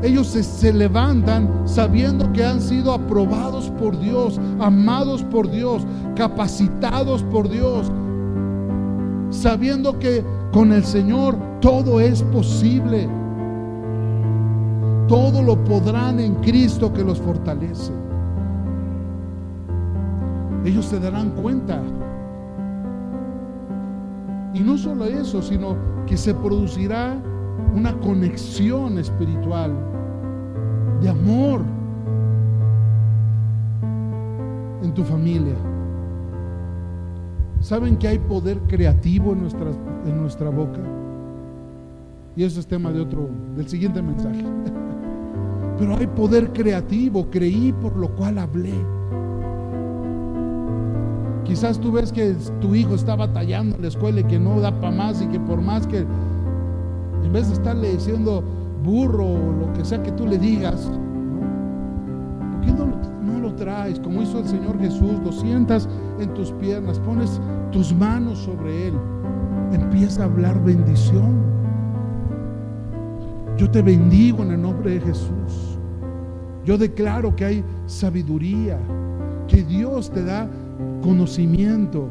ellos 0.03 0.26
se, 0.26 0.72
levantan 0.72 1.62
sabiendo 1.64 2.32
que 2.32 2.45
han 2.45 2.61
sido 2.61 2.93
aprobados 2.93 3.70
por 3.78 3.99
Dios, 3.99 4.40
amados 4.59 5.22
por 5.22 5.49
Dios, 5.49 5.86
capacitados 6.16 7.22
por 7.22 7.49
Dios, 7.49 7.90
sabiendo 9.30 9.99
que 10.01 10.24
con 10.51 10.72
el 10.72 10.84
Señor 10.84 11.36
todo 11.61 12.01
es 12.01 12.22
posible. 12.24 13.09
Todo 15.09 15.42
lo 15.42 15.62
podrán 15.64 16.20
en 16.20 16.34
Cristo 16.36 16.92
que 16.92 17.05
los 17.05 17.20
fortalece. 17.20 17.92
Ellos 20.64 20.86
se 20.86 21.00
darán 21.00 21.30
cuenta. 21.30 21.80
Y 24.55 24.61
no 24.61 24.76
solo 24.78 25.05
eso, 25.07 25.42
sino 25.42 25.76
que 26.07 26.16
se 26.16 26.34
producirá 26.34 27.16
una 27.74 27.98
conexión 27.98 28.98
espiritual 28.98 29.72
de 31.00 31.09
amor 31.09 31.62
en 34.82 34.94
tu 34.94 35.03
familia. 35.03 35.55
¿Saben 37.61 37.96
que 37.96 38.09
hay 38.09 38.18
poder 38.18 38.59
creativo 38.68 39.32
en 39.32 39.42
nuestra, 39.42 39.70
en 40.05 40.20
nuestra 40.20 40.50
boca? 40.50 40.80
Y 42.36 42.44
eso 42.44 42.61
es 42.61 42.66
tema 42.66 42.90
de 42.92 43.00
otro, 43.00 43.28
del 43.57 43.68
siguiente 43.68 44.03
mensaje. 44.03 44.44
Pero 45.83 45.97
hay 45.97 46.07
poder 46.07 46.53
creativo, 46.53 47.26
creí 47.28 47.72
por 47.72 47.97
lo 47.97 48.14
cual 48.14 48.39
hablé. 48.39 48.72
Quizás 51.43 51.80
tú 51.80 51.91
ves 51.91 52.12
que 52.12 52.37
tu 52.61 52.76
hijo 52.76 52.95
está 52.95 53.16
batallando 53.16 53.74
en 53.74 53.83
la 53.83 53.89
escuela 53.89 54.20
y 54.20 54.24
que 54.24 54.39
no 54.39 54.61
da 54.61 54.70
para 54.80 54.95
más 54.95 55.20
y 55.20 55.26
que 55.26 55.41
por 55.41 55.61
más 55.61 55.89
que, 55.89 56.07
en 57.24 57.33
vez 57.33 57.49
de 57.49 57.55
estarle 57.55 57.95
diciendo, 57.95 58.45
burro 58.85 59.26
o 59.26 59.53
lo 59.59 59.72
que 59.72 59.85
sea 59.85 60.01
que 60.05 60.12
tú 60.12 60.24
le 60.24 60.39
digas, 60.39 60.89
¿por 62.53 62.61
qué 62.61 62.70
no 62.70 62.87
no 63.20 63.41
lo 63.41 63.53
traes? 63.57 63.99
Como 63.99 64.22
hizo 64.22 64.39
el 64.39 64.47
Señor 64.47 64.78
Jesús, 64.78 65.18
lo 65.24 65.33
sientas 65.33 65.89
en 66.20 66.33
tus 66.35 66.53
piernas, 66.53 67.01
pones 67.01 67.41
tus 67.72 67.93
manos 67.93 68.39
sobre 68.39 68.87
él, 68.87 68.95
empieza 69.72 70.22
a 70.22 70.26
hablar 70.26 70.62
bendición. 70.62 71.43
Yo 73.57 73.68
te 73.68 73.83
bendigo 73.83 74.45
en 74.45 74.53
el 74.53 74.62
nombre 74.62 74.93
de 74.93 75.01
Jesús. 75.01 75.72
Yo 76.65 76.79
declaro 76.79 77.35
que 77.35 77.45
hay 77.45 77.65
sabiduría, 77.87 78.79
que 79.49 79.65
Dios 79.65 80.11
te 80.11 80.25
da 80.25 80.49
conocimiento, 81.03 82.09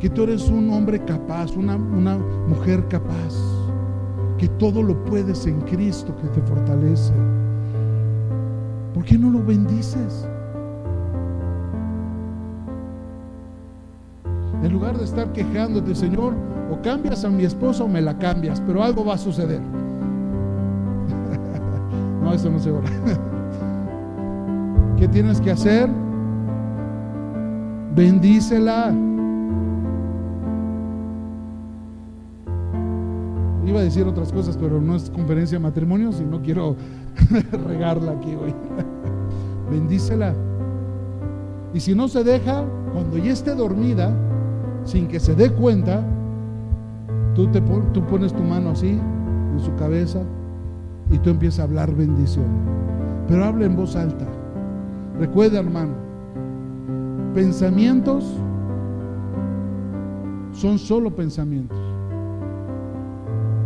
que 0.00 0.10
tú 0.10 0.24
eres 0.24 0.48
un 0.48 0.70
hombre 0.70 1.04
capaz, 1.04 1.56
una, 1.56 1.76
una 1.76 2.18
mujer 2.18 2.86
capaz 2.88 3.34
que 4.38 4.48
todo 4.48 4.82
lo 4.82 5.04
puedes 5.04 5.46
en 5.46 5.60
Cristo 5.62 6.14
que 6.16 6.28
te 6.28 6.40
fortalece. 6.42 7.12
¿Por 8.94 9.04
qué 9.04 9.18
no 9.18 9.30
lo 9.30 9.44
bendices? 9.44 10.26
En 14.62 14.72
lugar 14.72 14.96
de 14.98 15.04
estar 15.04 15.32
quejándote, 15.32 15.94
Señor, 15.94 16.34
o 16.70 16.80
cambias 16.82 17.24
a 17.24 17.30
mi 17.30 17.44
esposa 17.44 17.84
o 17.84 17.88
me 17.88 18.00
la 18.00 18.18
cambias, 18.18 18.60
pero 18.60 18.82
algo 18.82 19.04
va 19.04 19.14
a 19.14 19.18
suceder. 19.18 19.60
Eso 22.38 22.50
no 22.50 22.58
se 22.60 22.70
ora. 22.70 22.88
¿Qué 24.96 25.08
tienes 25.08 25.40
que 25.40 25.50
hacer? 25.50 25.90
Bendícela. 27.96 28.92
Iba 33.66 33.80
a 33.80 33.82
decir 33.82 34.06
otras 34.06 34.32
cosas, 34.32 34.56
pero 34.56 34.80
no 34.80 34.94
es 34.94 35.10
conferencia 35.10 35.58
de 35.58 35.64
matrimonios 35.64 36.20
y 36.20 36.24
no 36.24 36.40
quiero 36.40 36.76
regarla 37.66 38.12
aquí 38.12 38.34
hoy. 38.36 38.54
Bendícela. 39.70 40.32
Y 41.74 41.80
si 41.80 41.94
no 41.94 42.06
se 42.06 42.22
deja, 42.22 42.64
cuando 42.92 43.18
ya 43.18 43.32
esté 43.32 43.54
dormida, 43.54 44.14
sin 44.84 45.08
que 45.08 45.18
se 45.18 45.34
dé 45.34 45.50
cuenta, 45.50 46.04
tú, 47.34 47.48
te 47.48 47.60
tú 47.60 48.06
pones 48.06 48.32
tu 48.32 48.42
mano 48.42 48.70
así 48.70 48.90
en 48.90 49.60
su 49.60 49.74
cabeza 49.74 50.22
y 51.10 51.18
tú 51.18 51.30
empiezas 51.30 51.60
a 51.60 51.62
hablar 51.64 51.94
bendición. 51.94 52.46
Pero 53.26 53.44
habla 53.44 53.66
en 53.66 53.76
voz 53.76 53.96
alta. 53.96 54.26
Recuerda, 55.18 55.58
hermano, 55.58 55.94
pensamientos 57.34 58.24
son 60.52 60.78
solo 60.78 61.14
pensamientos. 61.14 61.78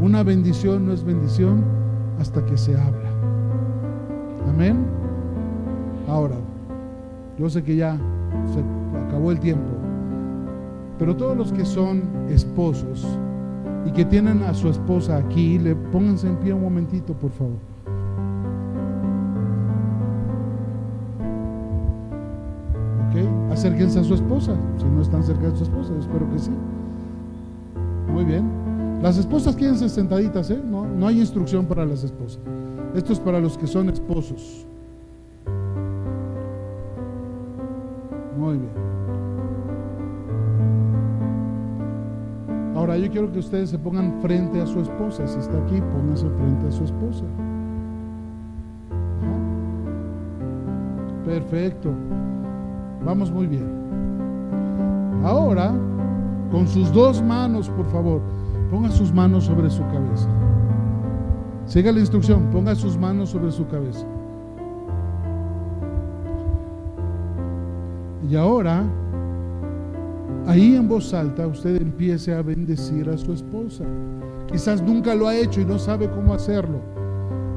Una 0.00 0.22
bendición 0.22 0.86
no 0.86 0.92
es 0.92 1.04
bendición 1.04 1.64
hasta 2.18 2.44
que 2.44 2.56
se 2.56 2.76
habla. 2.76 3.10
Amén. 4.48 4.84
Ahora, 6.08 6.36
yo 7.38 7.48
sé 7.48 7.62
que 7.62 7.76
ya 7.76 7.96
se 8.52 8.98
acabó 9.06 9.30
el 9.30 9.40
tiempo, 9.40 9.70
pero 10.98 11.16
todos 11.16 11.36
los 11.36 11.52
que 11.52 11.64
son 11.64 12.02
esposos 12.28 13.06
y 13.84 13.90
que 13.90 14.04
tienen 14.04 14.42
a 14.42 14.54
su 14.54 14.68
esposa 14.68 15.16
aquí, 15.16 15.58
le 15.58 15.74
pónganse 15.74 16.28
en 16.28 16.36
pie 16.36 16.52
un 16.52 16.62
momentito, 16.62 17.14
por 17.14 17.30
favor. 17.30 17.56
¿Ok? 23.08 23.52
Acérquense 23.52 24.00
a 24.00 24.04
su 24.04 24.14
esposa, 24.14 24.56
si 24.78 24.84
no 24.84 25.02
están 25.02 25.22
cerca 25.22 25.48
de 25.48 25.56
su 25.56 25.64
esposa, 25.64 25.92
espero 25.98 26.30
que 26.30 26.38
sí. 26.38 26.52
Muy 28.12 28.24
bien. 28.24 28.48
Las 29.02 29.18
esposas 29.18 29.56
quédense 29.56 29.88
sentaditas, 29.88 30.48
¿eh? 30.50 30.62
No, 30.64 30.86
no 30.86 31.08
hay 31.08 31.20
instrucción 31.20 31.66
para 31.66 31.84
las 31.84 32.04
esposas. 32.04 32.40
Esto 32.94 33.12
es 33.12 33.20
para 33.20 33.40
los 33.40 33.58
que 33.58 33.66
son 33.66 33.88
esposos. 33.88 34.66
Muy 38.38 38.58
bien. 38.58 38.91
Yo 42.96 43.10
quiero 43.10 43.32
que 43.32 43.38
ustedes 43.38 43.70
se 43.70 43.78
pongan 43.78 44.20
frente 44.20 44.60
a 44.60 44.66
su 44.66 44.80
esposa. 44.80 45.26
Si 45.26 45.38
está 45.38 45.56
aquí, 45.58 45.80
pónganse 45.92 46.28
frente 46.28 46.68
a 46.68 46.70
su 46.70 46.84
esposa. 46.84 47.24
Perfecto. 51.24 51.90
Vamos 53.04 53.30
muy 53.30 53.46
bien. 53.46 53.68
Ahora, 55.24 55.72
con 56.50 56.66
sus 56.68 56.92
dos 56.92 57.22
manos, 57.22 57.68
por 57.70 57.86
favor, 57.86 58.20
ponga 58.70 58.90
sus 58.90 59.12
manos 59.12 59.44
sobre 59.44 59.70
su 59.70 59.82
cabeza. 59.84 60.28
Siga 61.66 61.92
la 61.92 62.00
instrucción, 62.00 62.50
ponga 62.50 62.74
sus 62.74 62.98
manos 62.98 63.30
sobre 63.30 63.50
su 63.52 63.66
cabeza. 63.68 64.06
Y 68.28 68.36
ahora, 68.36 68.84
ahí 70.46 70.76
en 70.76 70.88
voz 70.88 71.12
alta, 71.14 71.46
usted 71.46 71.80
empiece 71.80 72.34
a 72.34 72.42
bendecir 72.42 73.08
a 73.08 73.16
su 73.16 73.32
esposa. 73.32 73.84
Quizás 74.50 74.82
nunca 74.82 75.14
lo 75.14 75.28
ha 75.28 75.36
hecho 75.36 75.60
y 75.60 75.64
no 75.64 75.78
sabe 75.78 76.10
cómo 76.10 76.34
hacerlo. 76.34 76.80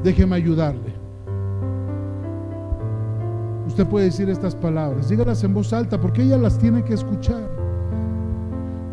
Déjeme 0.02 0.36
ayudarle. 0.36 0.94
Usted 3.66 3.86
puede 3.86 4.06
decir 4.06 4.30
estas 4.30 4.54
palabras, 4.54 5.08
dígalas 5.08 5.42
en 5.44 5.52
voz 5.52 5.72
alta 5.72 6.00
porque 6.00 6.22
ella 6.22 6.38
las 6.38 6.58
tiene 6.58 6.82
que 6.84 6.94
escuchar. 6.94 7.42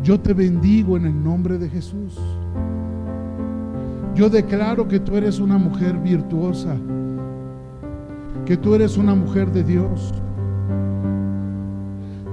Yo 0.04 0.20
te 0.20 0.34
bendigo 0.34 0.98
en 0.98 1.06
el 1.06 1.24
nombre 1.24 1.58
de 1.58 1.70
Jesús. 1.70 2.20
Yo 4.16 4.30
declaro 4.30 4.88
que 4.88 5.00
tú 5.00 5.16
eres 5.16 5.40
una 5.40 5.58
mujer 5.58 5.98
virtuosa, 5.98 6.76
que 8.46 8.58
tú 8.58 8.76
eres 8.76 8.98
una 8.98 9.16
mujer 9.16 9.52
de 9.52 9.64
Dios, 9.64 10.14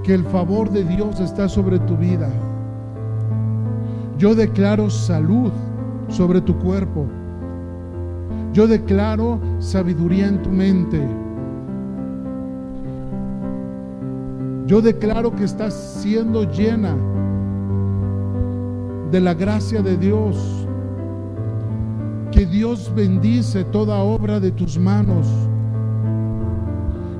que 0.03 0.13
el 0.13 0.23
favor 0.25 0.69
de 0.69 0.83
Dios 0.83 1.19
está 1.19 1.47
sobre 1.47 1.79
tu 1.79 1.95
vida. 1.95 2.29
Yo 4.17 4.35
declaro 4.35 4.89
salud 4.89 5.51
sobre 6.07 6.41
tu 6.41 6.57
cuerpo. 6.57 7.05
Yo 8.53 8.67
declaro 8.67 9.39
sabiduría 9.59 10.27
en 10.27 10.41
tu 10.41 10.49
mente. 10.49 11.07
Yo 14.65 14.81
declaro 14.81 15.35
que 15.35 15.43
estás 15.43 15.73
siendo 15.73 16.43
llena 16.51 16.95
de 19.11 19.19
la 19.19 19.33
gracia 19.33 19.81
de 19.81 19.97
Dios. 19.97 20.67
Que 22.31 22.45
Dios 22.45 22.91
bendice 22.95 23.63
toda 23.65 23.99
obra 23.99 24.39
de 24.39 24.51
tus 24.51 24.77
manos. 24.77 25.27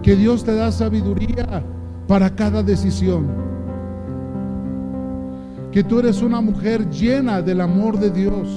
Que 0.02 0.16
Dios 0.16 0.44
te 0.44 0.56
da 0.56 0.72
sabiduría 0.72 1.64
para 2.12 2.30
cada 2.30 2.62
decisión. 2.62 3.26
Que 5.72 5.82
tú 5.82 5.99
eres 5.99 6.22
una 6.22 6.41
mujer 6.41 6.89
llena 6.89 7.41
del 7.41 7.62
amor 7.62 7.97
de 7.97 8.09
Dios 8.09 8.49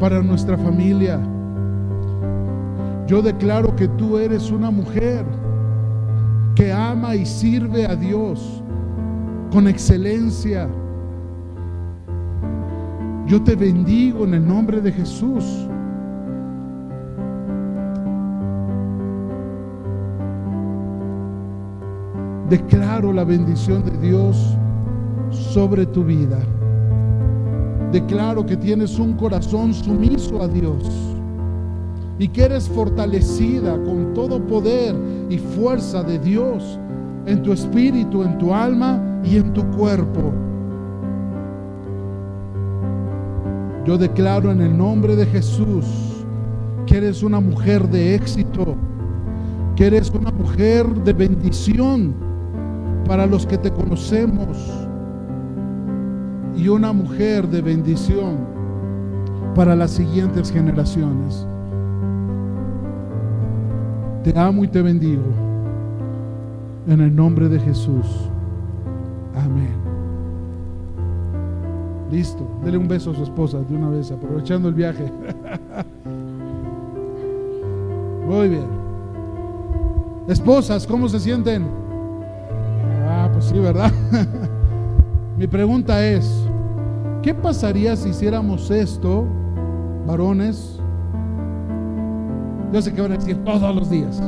para 0.00 0.20
nuestra 0.20 0.58
familia. 0.58 1.20
Yo 3.06 3.22
declaro 3.22 3.76
que 3.76 3.86
tú 3.86 4.18
eres 4.18 4.50
una 4.50 4.72
mujer 4.72 5.24
que 6.56 6.72
ama 6.72 7.14
y 7.14 7.24
sirve 7.24 7.86
a 7.86 7.94
Dios 7.94 8.64
con 9.52 9.68
excelencia. 9.68 10.68
Yo 13.28 13.40
te 13.44 13.54
bendigo 13.54 14.24
en 14.24 14.34
el 14.34 14.44
nombre 14.44 14.80
de 14.80 14.90
Jesús. 14.90 15.69
Declaro 22.50 23.12
la 23.12 23.22
bendición 23.22 23.84
de 23.84 24.08
Dios 24.08 24.56
sobre 25.30 25.86
tu 25.86 26.02
vida. 26.02 26.40
Declaro 27.92 28.44
que 28.44 28.56
tienes 28.56 28.98
un 28.98 29.12
corazón 29.12 29.72
sumiso 29.72 30.42
a 30.42 30.48
Dios 30.48 30.82
y 32.18 32.26
que 32.26 32.42
eres 32.42 32.68
fortalecida 32.68 33.80
con 33.84 34.14
todo 34.14 34.44
poder 34.44 34.96
y 35.28 35.38
fuerza 35.38 36.02
de 36.02 36.18
Dios 36.18 36.76
en 37.26 37.40
tu 37.44 37.52
espíritu, 37.52 38.24
en 38.24 38.36
tu 38.38 38.52
alma 38.52 39.00
y 39.22 39.36
en 39.36 39.52
tu 39.52 39.64
cuerpo. 39.70 40.32
Yo 43.86 43.96
declaro 43.96 44.50
en 44.50 44.60
el 44.60 44.76
nombre 44.76 45.14
de 45.14 45.26
Jesús 45.26 45.86
que 46.84 46.96
eres 46.96 47.22
una 47.22 47.38
mujer 47.38 47.88
de 47.88 48.16
éxito, 48.16 48.74
que 49.76 49.86
eres 49.86 50.10
una 50.10 50.32
mujer 50.32 50.92
de 51.04 51.12
bendición 51.12 52.29
para 53.10 53.26
los 53.26 53.44
que 53.44 53.58
te 53.58 53.72
conocemos 53.72 54.56
y 56.54 56.68
una 56.68 56.92
mujer 56.92 57.48
de 57.48 57.60
bendición 57.60 58.36
para 59.52 59.74
las 59.74 59.90
siguientes 59.90 60.52
generaciones. 60.52 61.44
Te 64.22 64.38
amo 64.38 64.62
y 64.62 64.68
te 64.68 64.80
bendigo. 64.80 65.24
En 66.86 67.00
el 67.00 67.12
nombre 67.12 67.48
de 67.48 67.58
Jesús. 67.58 68.30
Amén. 69.34 69.74
Listo. 72.12 72.46
Dele 72.64 72.78
un 72.78 72.86
beso 72.86 73.10
a 73.10 73.16
su 73.16 73.24
esposa 73.24 73.58
de 73.58 73.74
una 73.74 73.88
vez, 73.88 74.12
aprovechando 74.12 74.68
el 74.68 74.74
viaje. 74.74 75.04
Muy 78.28 78.50
bien. 78.50 78.68
Esposas, 80.28 80.86
¿cómo 80.86 81.08
se 81.08 81.18
sienten? 81.18 81.89
Sí, 83.40 83.58
¿verdad? 83.58 83.90
Mi 85.38 85.46
pregunta 85.46 86.04
es, 86.04 86.46
¿qué 87.22 87.34
pasaría 87.34 87.96
si 87.96 88.10
hiciéramos 88.10 88.70
esto, 88.70 89.26
varones? 90.06 90.78
Yo 92.72 92.82
sé 92.82 92.92
que 92.92 93.00
van 93.00 93.12
a 93.12 93.16
decir 93.16 93.36
todos 93.44 93.74
los 93.74 93.90
días. 93.90 94.22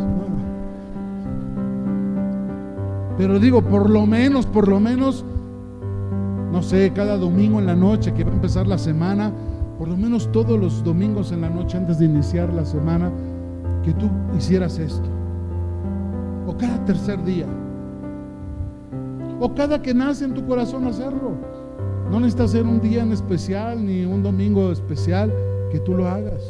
Pero 3.19 3.39
digo, 3.39 3.63
por 3.63 3.91
lo 3.91 4.07
menos, 4.07 4.47
por 4.47 4.67
lo 4.67 4.81
menos, 4.81 5.25
no 6.51 6.63
sé, 6.63 6.93
cada 6.95 7.17
domingo 7.19 7.61
en 7.61 7.67
la 7.67 7.77
noche 7.77 8.13
que 8.15 8.25
va 8.25 8.31
a 8.31 8.35
empezar 8.35 8.67
la 8.67 8.79
semana, 8.79 9.31
por 9.79 9.89
lo 9.89 9.97
menos 9.97 10.33
todos 10.33 10.59
los 10.59 10.83
domingos 10.83 11.31
en 11.31 11.43
la 11.43 11.51
noche 11.51 11.77
antes 11.77 11.99
de 11.99 12.07
iniciar 12.07 12.53
la 12.53 12.65
semana, 12.65 13.11
que 13.85 13.93
tú 13.93 14.09
hicieras 14.37 14.79
esto. 14.79 15.09
O 16.47 16.57
cada 16.57 16.85
tercer 16.85 17.23
día 17.23 17.47
o 19.45 19.53
cada 19.53 19.83
que 19.83 19.93
nace 19.93 20.25
en 20.25 20.35
tu 20.35 20.47
corazón 20.47 20.87
hacerlo. 20.87 21.33
No 22.09 22.21
necesitas 22.21 22.53
ser 22.53 22.63
un 22.63 22.81
día 22.81 23.03
en 23.03 23.11
especial 23.11 23.85
ni 23.85 24.05
un 24.05 24.23
domingo 24.23 24.71
especial 24.71 25.35
que 25.73 25.81
tú 25.81 25.95
lo 25.95 26.07
hagas. 26.07 26.49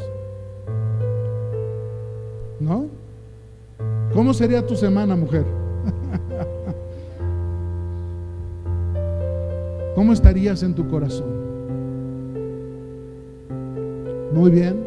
¿No? 2.61 2.89
¿Cómo 4.13 4.35
sería 4.35 4.67
tu 4.67 4.77
semana, 4.77 5.17
mujer? 5.17 5.47
¿Cómo 9.95 10.13
estarías 10.13 10.63
en 10.63 10.75
tu 10.75 10.87
corazón? 10.87 11.33
Muy 14.35 14.51
bien. 14.51 14.87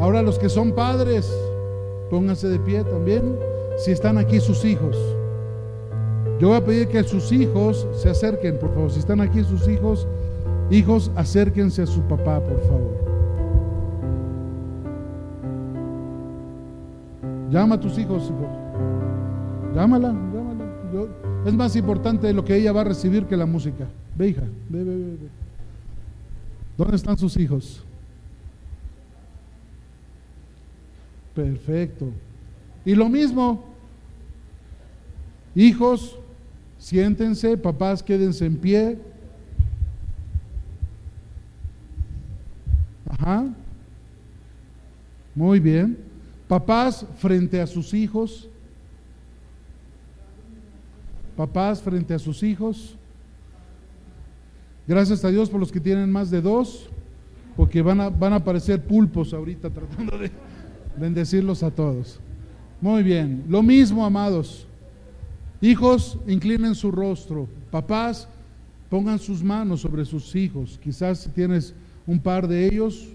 Ahora 0.00 0.20
los 0.20 0.36
que 0.36 0.48
son 0.48 0.72
padres, 0.72 1.32
pónganse 2.10 2.48
de 2.48 2.58
pie 2.58 2.82
también, 2.82 3.38
si 3.76 3.92
están 3.92 4.18
aquí 4.18 4.40
sus 4.40 4.64
hijos. 4.64 4.96
Yo 6.40 6.48
voy 6.48 6.56
a 6.56 6.64
pedir 6.64 6.88
que 6.88 7.04
sus 7.04 7.30
hijos 7.32 7.86
se 7.92 8.08
acerquen, 8.08 8.58
por 8.58 8.72
favor. 8.72 8.90
Si 8.90 8.98
están 8.98 9.20
aquí 9.20 9.44
sus 9.44 9.68
hijos, 9.68 10.08
hijos, 10.70 11.10
acérquense 11.14 11.82
a 11.82 11.86
su 11.86 12.00
papá, 12.02 12.40
por 12.40 12.60
favor. 12.62 13.10
Llama 17.50 17.74
a 17.74 17.80
tus 17.80 17.98
hijos, 17.98 18.24
hijo. 18.24 18.48
Llámala, 19.74 20.08
llámala. 20.08 20.64
es 21.44 21.52
más 21.52 21.76
importante 21.76 22.32
lo 22.32 22.42
que 22.42 22.56
ella 22.56 22.72
va 22.72 22.80
a 22.80 22.84
recibir 22.84 23.26
que 23.26 23.36
la 23.36 23.44
música. 23.44 23.86
Ve, 24.16 24.28
hija, 24.28 24.42
ve, 24.70 24.82
ve, 24.82 24.96
ve. 24.96 25.28
¿Dónde 26.78 26.96
están 26.96 27.18
sus 27.18 27.36
hijos? 27.36 27.82
Perfecto. 31.34 32.06
Y 32.86 32.94
lo 32.94 33.10
mismo, 33.10 33.62
hijos, 35.54 36.19
siéntense, 36.80 37.56
papás, 37.56 38.02
quédense 38.02 38.44
en 38.46 38.56
pie. 38.56 38.98
Ajá. 43.08 43.44
Muy 45.34 45.60
bien. 45.60 45.98
Papás 46.48 47.06
frente 47.18 47.60
a 47.60 47.66
sus 47.66 47.94
hijos. 47.94 48.48
Papás 51.36 51.80
frente 51.80 52.14
a 52.14 52.18
sus 52.18 52.42
hijos. 52.42 52.96
Gracias 54.88 55.24
a 55.24 55.28
Dios 55.28 55.48
por 55.48 55.60
los 55.60 55.70
que 55.70 55.78
tienen 55.78 56.10
más 56.10 56.30
de 56.30 56.40
dos, 56.40 56.90
porque 57.56 57.80
van 57.80 58.00
a, 58.00 58.10
van 58.10 58.32
a 58.32 58.36
aparecer 58.36 58.82
pulpos 58.82 59.32
ahorita 59.32 59.70
tratando 59.70 60.18
de 60.18 60.32
bendecirlos 60.98 61.62
a 61.62 61.70
todos. 61.70 62.18
Muy 62.80 63.02
bien, 63.02 63.44
lo 63.48 63.62
mismo, 63.62 64.04
amados. 64.04 64.66
Hijos, 65.60 66.18
inclinen 66.26 66.74
su 66.74 66.90
rostro. 66.90 67.48
Papás, 67.70 68.28
pongan 68.88 69.18
sus 69.18 69.42
manos 69.42 69.80
sobre 69.80 70.04
sus 70.04 70.34
hijos. 70.34 70.78
Quizás 70.82 71.20
si 71.20 71.30
tienes 71.30 71.74
un 72.06 72.18
par 72.18 72.48
de 72.48 72.66
ellos, 72.66 73.08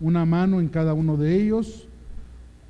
una 0.00 0.24
mano 0.24 0.60
en 0.60 0.68
cada 0.68 0.94
uno 0.94 1.16
de 1.16 1.40
ellos. 1.40 1.86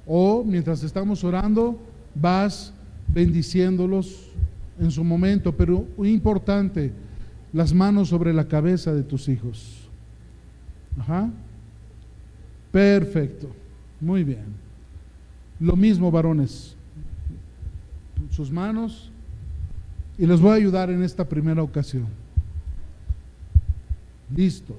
O 0.06 0.42
mientras 0.44 0.82
estamos 0.82 1.22
orando, 1.22 1.78
vas 2.14 2.72
bendiciéndolos 3.08 4.30
en 4.78 4.90
su 4.90 5.04
momento. 5.04 5.52
Pero 5.52 5.86
importante, 5.98 6.92
las 7.52 7.72
manos 7.72 8.08
sobre 8.08 8.34
la 8.34 8.48
cabeza 8.48 8.92
de 8.92 9.04
tus 9.04 9.28
hijos. 9.28 9.88
Ajá. 10.98 11.30
Perfecto. 12.72 13.48
Muy 14.00 14.24
bien. 14.24 14.46
Lo 15.60 15.76
mismo, 15.76 16.10
varones. 16.10 16.76
Manos. 18.48 19.10
Y 20.16 20.24
les 20.26 20.40
voy 20.40 20.52
a 20.52 20.54
ayudar 20.54 20.88
en 20.90 21.02
esta 21.02 21.28
primera 21.28 21.62
ocasión. 21.62 22.06
Listo. 24.34 24.74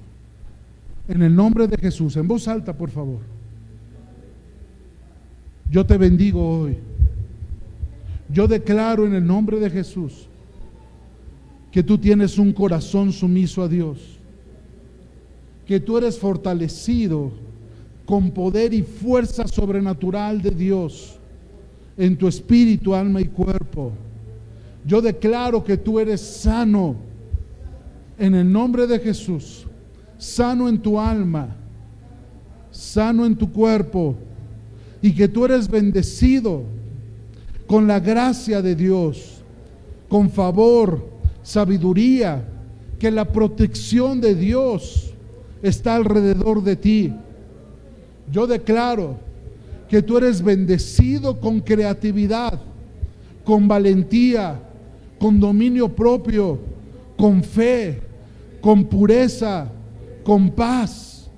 En 1.06 1.22
el 1.22 1.34
nombre 1.34 1.68
de 1.68 1.76
Jesús, 1.76 2.16
en 2.16 2.26
voz 2.26 2.48
alta, 2.48 2.72
por 2.72 2.90
favor. 2.90 3.20
Yo 5.70 5.84
te 5.84 5.96
bendigo 5.96 6.60
hoy. 6.60 6.78
Yo 8.28 8.48
declaro 8.48 9.06
en 9.06 9.14
el 9.14 9.26
nombre 9.26 9.60
de 9.60 9.68
Jesús 9.68 10.26
que 11.70 11.82
tú 11.82 11.98
tienes 11.98 12.38
un 12.38 12.52
corazón 12.52 13.12
sumiso 13.12 13.62
a 13.62 13.68
Dios, 13.68 13.98
que 15.66 15.80
tú 15.80 15.98
eres 15.98 16.18
fortalecido 16.18 17.32
con 18.04 18.30
poder 18.30 18.74
y 18.74 18.82
fuerza 18.82 19.46
sobrenatural 19.48 20.42
de 20.42 20.50
Dios 20.50 21.18
en 21.96 22.16
tu 22.16 22.28
espíritu, 22.28 22.94
alma 22.94 23.20
y 23.20 23.26
cuerpo. 23.26 23.92
Yo 24.84 25.00
declaro 25.00 25.62
que 25.62 25.76
tú 25.76 26.00
eres 26.00 26.20
sano 26.20 26.96
en 28.18 28.34
el 28.34 28.50
nombre 28.50 28.86
de 28.86 28.98
Jesús, 28.98 29.66
sano 30.18 30.68
en 30.68 30.78
tu 30.78 30.98
alma, 30.98 31.56
sano 32.70 33.26
en 33.26 33.36
tu 33.36 33.52
cuerpo 33.52 34.16
y 35.00 35.14
que 35.14 35.28
tú 35.28 35.44
eres 35.44 35.68
bendecido 35.68 36.62
con 37.66 37.86
la 37.86 38.00
gracia 38.00 38.62
de 38.62 38.74
Dios, 38.74 39.42
con 40.08 40.30
favor, 40.30 41.08
sabiduría, 41.42 42.48
que 42.98 43.10
la 43.10 43.24
protección 43.24 44.20
de 44.20 44.34
Dios 44.34 45.12
está 45.62 45.96
alrededor 45.96 46.62
de 46.62 46.76
ti 46.76 47.12
yo 48.30 48.46
declaro 48.46 49.16
que 49.92 50.00
tú 50.00 50.16
eres 50.16 50.42
bendecido 50.42 51.38
con 51.38 51.60
creatividad, 51.60 52.58
con 53.44 53.68
valentía, 53.68 54.58
con 55.18 55.38
dominio 55.38 55.94
propio, 55.94 56.58
con 57.14 57.44
fe, 57.44 58.00
con 58.62 58.86
pureza, 58.86 59.70
con 60.24 60.50
paz. 60.52 61.30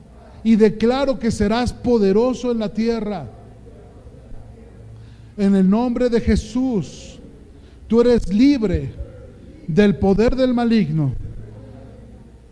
Y 0.45 0.55
declaro 0.55 1.19
que 1.19 1.33
serás 1.33 1.73
poderoso 1.73 2.53
en 2.53 2.61
la 2.61 2.73
tierra. 2.73 3.29
En 5.37 5.57
el 5.57 5.69
nombre 5.69 6.09
de 6.09 6.21
Jesús, 6.21 7.19
tú 7.89 8.03
eres 8.03 8.33
libre 8.33 8.93
del 9.67 9.97
poder 9.97 10.37
del 10.37 10.55
maligno 10.55 11.13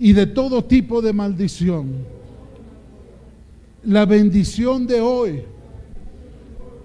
y 0.00 0.12
de 0.14 0.26
todo 0.26 0.64
tipo 0.64 1.00
de 1.00 1.12
maldición. 1.12 1.92
La 3.84 4.04
bendición 4.04 4.88
de 4.88 5.00
hoy 5.00 5.51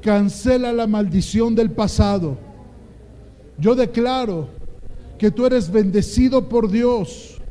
cancela 0.07 0.71
la 0.71 0.87
maldición 0.87 1.53
del 1.53 1.69
pasado. 1.69 2.37
Yo 3.59 3.75
declaro 3.75 4.47
que 5.17 5.31
tú 5.31 5.45
eres 5.45 5.69
bendecido 5.69 6.47
por 6.47 6.71
Dios, 6.71 7.41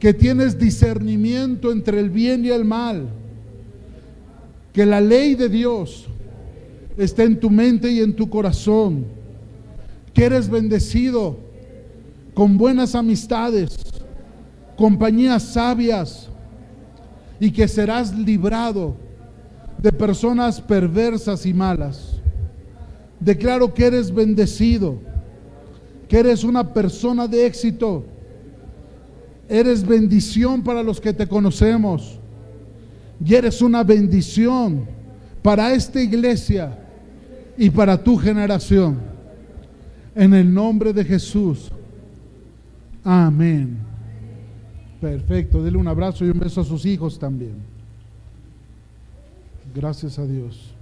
que 0.00 0.14
tienes 0.14 0.58
discernimiento 0.58 1.70
entre 1.70 2.00
el 2.00 2.08
bien 2.08 2.46
y 2.46 2.48
el 2.48 2.64
mal, 2.64 3.10
que 4.72 4.86
la 4.86 5.02
ley 5.02 5.34
de 5.34 5.50
Dios 5.50 6.06
está 6.96 7.24
en 7.24 7.38
tu 7.38 7.50
mente 7.50 7.92
y 7.92 8.00
en 8.00 8.16
tu 8.16 8.30
corazón, 8.30 9.04
que 10.14 10.24
eres 10.24 10.48
bendecido 10.48 11.36
con 12.32 12.56
buenas 12.56 12.94
amistades, 12.94 13.76
compañías 14.78 15.42
sabias, 15.42 16.30
y 17.38 17.50
que 17.50 17.68
serás 17.68 18.16
librado 18.16 18.96
de 19.80 19.92
personas 19.92 20.60
perversas 20.60 21.46
y 21.46 21.54
malas. 21.54 22.20
Declaro 23.20 23.72
que 23.72 23.86
eres 23.86 24.12
bendecido, 24.12 24.98
que 26.08 26.18
eres 26.18 26.44
una 26.44 26.72
persona 26.72 27.26
de 27.26 27.46
éxito, 27.46 28.04
eres 29.48 29.86
bendición 29.86 30.62
para 30.62 30.82
los 30.82 31.00
que 31.00 31.12
te 31.12 31.26
conocemos 31.26 32.18
y 33.24 33.34
eres 33.34 33.62
una 33.62 33.82
bendición 33.82 34.86
para 35.42 35.72
esta 35.72 36.00
iglesia 36.00 36.78
y 37.56 37.70
para 37.70 38.02
tu 38.02 38.16
generación. 38.16 38.98
En 40.14 40.34
el 40.34 40.52
nombre 40.52 40.92
de 40.92 41.04
Jesús. 41.04 41.70
Amén. 43.04 43.78
Perfecto, 45.00 45.62
dele 45.62 45.78
un 45.78 45.86
abrazo 45.86 46.24
y 46.24 46.30
un 46.30 46.38
beso 46.38 46.60
a 46.60 46.64
sus 46.64 46.84
hijos 46.84 47.18
también. 47.18 47.77
Gracias 49.78 50.18
a 50.18 50.26
Dios. 50.26 50.74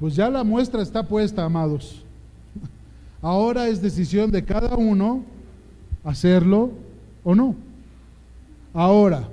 Pues 0.00 0.16
ya 0.16 0.28
la 0.28 0.42
muestra 0.42 0.82
está 0.82 1.06
puesta, 1.06 1.44
amados. 1.44 2.02
Ahora 3.22 3.68
es 3.68 3.80
decisión 3.80 4.32
de 4.32 4.44
cada 4.44 4.74
uno 4.74 5.22
hacerlo 6.02 6.72
o 7.22 7.32
no. 7.36 7.54
Ahora, 8.74 9.28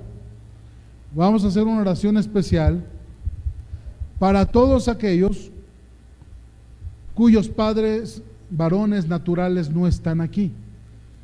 vamos 1.12 1.44
a 1.44 1.48
hacer 1.48 1.64
una 1.64 1.80
oración 1.80 2.16
especial 2.16 2.80
para 4.20 4.46
todos 4.46 4.86
aquellos 4.86 5.50
cuyos 7.12 7.48
padres 7.48 8.22
varones 8.50 9.08
naturales 9.08 9.68
no 9.68 9.88
están 9.88 10.20
aquí 10.20 10.52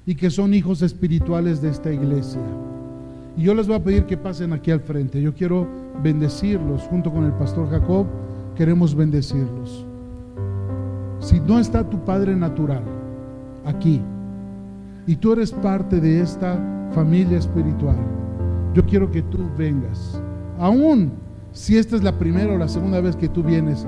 y 0.04 0.16
que 0.16 0.30
son 0.30 0.52
hijos 0.52 0.82
espirituales 0.82 1.62
de 1.62 1.70
esta 1.70 1.92
iglesia. 1.92 2.40
Y 3.36 3.42
yo 3.42 3.54
les 3.54 3.66
voy 3.66 3.76
a 3.76 3.84
pedir 3.84 4.06
que 4.06 4.16
pasen 4.16 4.52
aquí 4.52 4.70
al 4.70 4.80
frente. 4.80 5.20
Yo 5.20 5.34
quiero 5.34 5.66
bendecirlos 6.02 6.82
junto 6.82 7.10
con 7.10 7.24
el 7.24 7.32
pastor 7.32 7.70
Jacob. 7.70 8.06
Queremos 8.56 8.94
bendecirlos. 8.94 9.86
Si 11.20 11.38
no 11.40 11.58
está 11.58 11.88
tu 11.88 12.04
padre 12.04 12.34
natural 12.34 12.82
aquí 13.64 14.00
y 15.06 15.16
tú 15.16 15.32
eres 15.32 15.52
parte 15.52 16.00
de 16.00 16.20
esta 16.20 16.58
familia 16.92 17.38
espiritual, 17.38 17.96
yo 18.74 18.84
quiero 18.84 19.10
que 19.10 19.22
tú 19.22 19.38
vengas. 19.56 20.20
Aún 20.58 21.12
si 21.52 21.76
esta 21.76 21.96
es 21.96 22.02
la 22.02 22.18
primera 22.18 22.54
o 22.54 22.58
la 22.58 22.68
segunda 22.68 23.00
vez 23.00 23.16
que 23.16 23.28
tú 23.28 23.42
vienes 23.42 23.86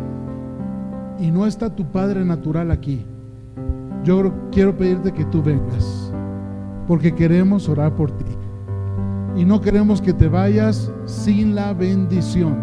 y 1.20 1.31
no 1.31 1.47
está 1.47 1.70
tu 1.70 1.85
padre 1.85 2.24
natural 2.24 2.70
aquí, 2.70 3.05
yo 4.05 4.32
quiero 4.51 4.77
pedirte 4.77 5.12
que 5.12 5.24
tú 5.27 5.43
vengas 5.43 6.12
porque 6.89 7.14
queremos 7.14 7.69
orar 7.69 7.94
por 7.94 8.10
ti. 8.10 8.24
Y 9.37 9.45
no 9.45 9.61
queremos 9.61 10.01
que 10.01 10.13
te 10.13 10.29
vayas 10.29 10.93
sin 11.07 11.55
la 11.55 11.73
bendición. 11.73 12.57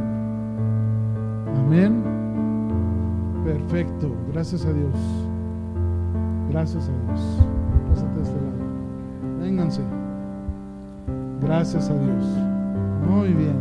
Amén. 1.57 2.03
Perfecto. 3.43 4.11
Gracias 4.31 4.65
a 4.65 4.73
Dios. 4.73 4.93
Gracias 6.49 6.89
a 6.89 6.91
Dios. 7.07 7.21
Pásate 7.89 8.19
a 8.19 8.23
este 8.23 8.35
lado. 8.35 9.39
Vénganse. 9.41 9.81
Gracias 11.41 11.89
a 11.89 11.93
Dios. 11.93 12.25
Muy 13.09 13.29
bien. 13.29 13.55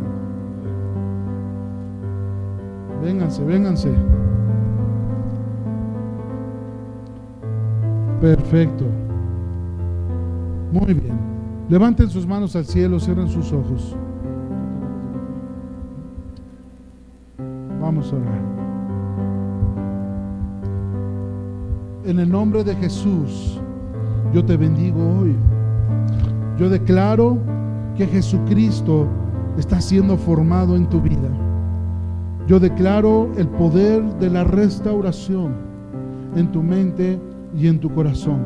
Vénganse, 3.02 3.44
vénganse. 3.44 3.92
Perfecto. 8.20 8.84
Muy 10.72 10.92
bien. 10.92 11.07
Levanten 11.68 12.08
sus 12.08 12.26
manos 12.26 12.56
al 12.56 12.64
cielo, 12.64 12.98
cierren 12.98 13.28
sus 13.28 13.52
ojos. 13.52 13.94
Vamos 17.80 18.12
a 18.12 18.16
orar. 18.16 18.58
En 22.04 22.18
el 22.18 22.30
nombre 22.30 22.64
de 22.64 22.74
Jesús, 22.76 23.60
yo 24.32 24.42
te 24.44 24.56
bendigo 24.56 25.20
hoy. 25.20 25.36
Yo 26.58 26.70
declaro 26.70 27.36
que 27.96 28.06
Jesucristo 28.06 29.06
está 29.58 29.80
siendo 29.80 30.16
formado 30.16 30.74
en 30.74 30.88
tu 30.88 31.02
vida. 31.02 31.28
Yo 32.46 32.58
declaro 32.58 33.30
el 33.36 33.46
poder 33.46 34.02
de 34.18 34.30
la 34.30 34.44
restauración 34.44 35.52
en 36.34 36.50
tu 36.50 36.62
mente 36.62 37.20
y 37.54 37.66
en 37.66 37.78
tu 37.78 37.90
corazón. 37.90 38.40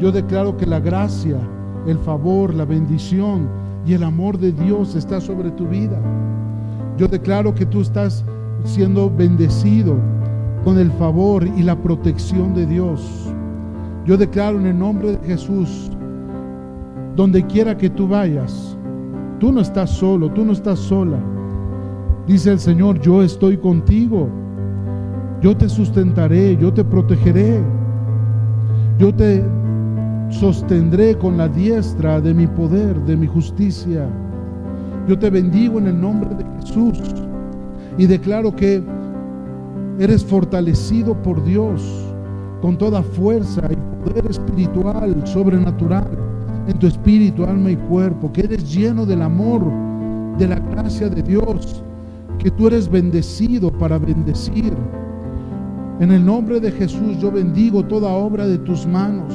Yo 0.00 0.10
declaro 0.10 0.56
que 0.56 0.66
la 0.66 0.80
gracia, 0.80 1.38
el 1.86 1.98
favor, 1.98 2.54
la 2.54 2.64
bendición 2.64 3.48
y 3.86 3.94
el 3.94 4.02
amor 4.02 4.38
de 4.38 4.52
Dios 4.52 4.94
está 4.94 5.20
sobre 5.20 5.50
tu 5.52 5.66
vida. 5.66 5.98
Yo 6.96 7.08
declaro 7.08 7.54
que 7.54 7.66
tú 7.66 7.80
estás 7.80 8.24
siendo 8.64 9.10
bendecido 9.10 9.96
con 10.64 10.78
el 10.78 10.90
favor 10.92 11.46
y 11.46 11.62
la 11.62 11.76
protección 11.76 12.54
de 12.54 12.66
Dios. 12.66 13.32
Yo 14.04 14.16
declaro 14.16 14.58
en 14.58 14.66
el 14.66 14.78
nombre 14.78 15.12
de 15.12 15.26
Jesús, 15.26 15.90
donde 17.16 17.44
quiera 17.46 17.76
que 17.76 17.88
tú 17.88 18.06
vayas, 18.08 18.76
tú 19.38 19.52
no 19.52 19.60
estás 19.60 19.90
solo, 19.90 20.30
tú 20.30 20.44
no 20.44 20.52
estás 20.52 20.78
sola. 20.78 21.18
Dice 22.26 22.52
el 22.52 22.60
Señor, 22.60 23.00
yo 23.00 23.22
estoy 23.22 23.56
contigo. 23.56 24.28
Yo 25.40 25.56
te 25.56 25.68
sustentaré, 25.68 26.56
yo 26.56 26.72
te 26.72 26.84
protegeré. 26.84 27.60
Yo 28.98 29.14
te 29.14 29.42
sostendré 30.30 31.16
con 31.18 31.36
la 31.36 31.48
diestra 31.48 32.20
de 32.20 32.32
mi 32.32 32.46
poder, 32.46 32.98
de 33.02 33.16
mi 33.16 33.26
justicia. 33.26 34.08
Yo 35.06 35.18
te 35.18 35.28
bendigo 35.30 35.78
en 35.78 35.88
el 35.88 36.00
nombre 36.00 36.30
de 36.34 36.44
Jesús 36.60 36.98
y 37.98 38.06
declaro 38.06 38.54
que 38.54 38.82
eres 39.98 40.24
fortalecido 40.24 41.14
por 41.22 41.44
Dios 41.44 41.82
con 42.62 42.78
toda 42.78 43.02
fuerza 43.02 43.68
y 43.70 44.08
poder 44.08 44.26
espiritual, 44.30 45.26
sobrenatural, 45.26 46.08
en 46.66 46.78
tu 46.78 46.86
espíritu, 46.86 47.44
alma 47.44 47.70
y 47.70 47.76
cuerpo, 47.76 48.32
que 48.32 48.42
eres 48.42 48.72
lleno 48.72 49.04
del 49.04 49.22
amor, 49.22 49.62
de 50.38 50.46
la 50.46 50.58
gracia 50.58 51.08
de 51.08 51.22
Dios, 51.22 51.82
que 52.38 52.50
tú 52.50 52.68
eres 52.68 52.88
bendecido 52.88 53.70
para 53.72 53.98
bendecir 53.98 54.72
en 56.00 56.10
el 56.12 56.24
nombre 56.24 56.60
de 56.60 56.72
Jesús 56.72 57.18
yo 57.20 57.30
bendigo 57.30 57.84
toda 57.84 58.08
obra 58.08 58.46
de 58.46 58.56
tus 58.56 58.86
manos. 58.86 59.34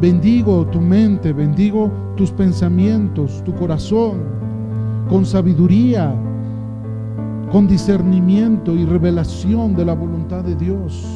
Bendigo 0.00 0.64
tu 0.64 0.80
mente, 0.80 1.30
bendigo 1.30 1.90
tus 2.16 2.30
pensamientos, 2.30 3.42
tu 3.44 3.54
corazón, 3.54 4.20
con 5.10 5.26
sabiduría, 5.26 6.14
con 7.52 7.68
discernimiento 7.68 8.74
y 8.74 8.86
revelación 8.86 9.76
de 9.76 9.84
la 9.84 9.92
voluntad 9.92 10.42
de 10.42 10.56
Dios. 10.56 11.06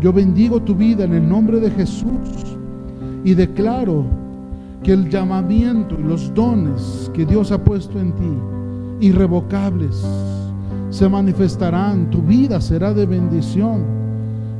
Yo 0.00 0.12
bendigo 0.12 0.62
tu 0.62 0.76
vida 0.76 1.02
en 1.02 1.14
el 1.14 1.28
nombre 1.28 1.58
de 1.58 1.72
Jesús 1.72 2.56
y 3.24 3.34
declaro 3.34 4.04
que 4.84 4.92
el 4.92 5.10
llamamiento 5.10 5.96
y 5.98 6.04
los 6.04 6.32
dones 6.32 7.10
que 7.12 7.26
Dios 7.26 7.50
ha 7.50 7.58
puesto 7.58 7.98
en 7.98 8.12
ti, 8.12 9.06
irrevocables, 9.08 10.06
se 10.90 11.08
manifestarán, 11.08 12.08
tu 12.10 12.22
vida 12.22 12.60
será 12.60 12.94
de 12.94 13.04
bendición 13.04 14.03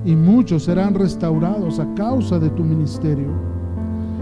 y 0.05 0.15
muchos 0.15 0.65
serán 0.65 0.95
restaurados 0.95 1.79
a 1.81 1.95
causa 1.95 2.39
de 2.39 2.51
tu 2.51 2.63
ministerio. 2.63 3.29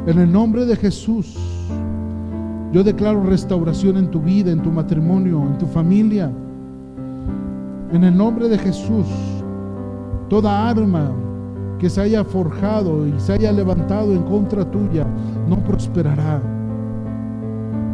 En 0.06 0.18
el 0.18 0.30
nombre 0.30 0.64
de 0.64 0.76
Jesús, 0.76 1.36
yo 2.72 2.82
declaro 2.82 3.22
restauración 3.24 3.96
en 3.96 4.10
tu 4.10 4.20
vida, 4.20 4.50
en 4.50 4.62
tu 4.62 4.70
matrimonio, 4.70 5.42
en 5.42 5.58
tu 5.58 5.66
familia. 5.66 6.30
En 7.92 8.04
el 8.04 8.16
nombre 8.16 8.48
de 8.48 8.58
Jesús, 8.58 9.06
toda 10.28 10.68
arma 10.68 11.12
que 11.78 11.90
se 11.90 12.00
haya 12.00 12.24
forjado 12.24 13.06
y 13.06 13.12
se 13.18 13.34
haya 13.34 13.52
levantado 13.52 14.12
en 14.12 14.22
contra 14.22 14.64
tuya 14.70 15.06
no 15.48 15.56
prosperará. 15.58 16.40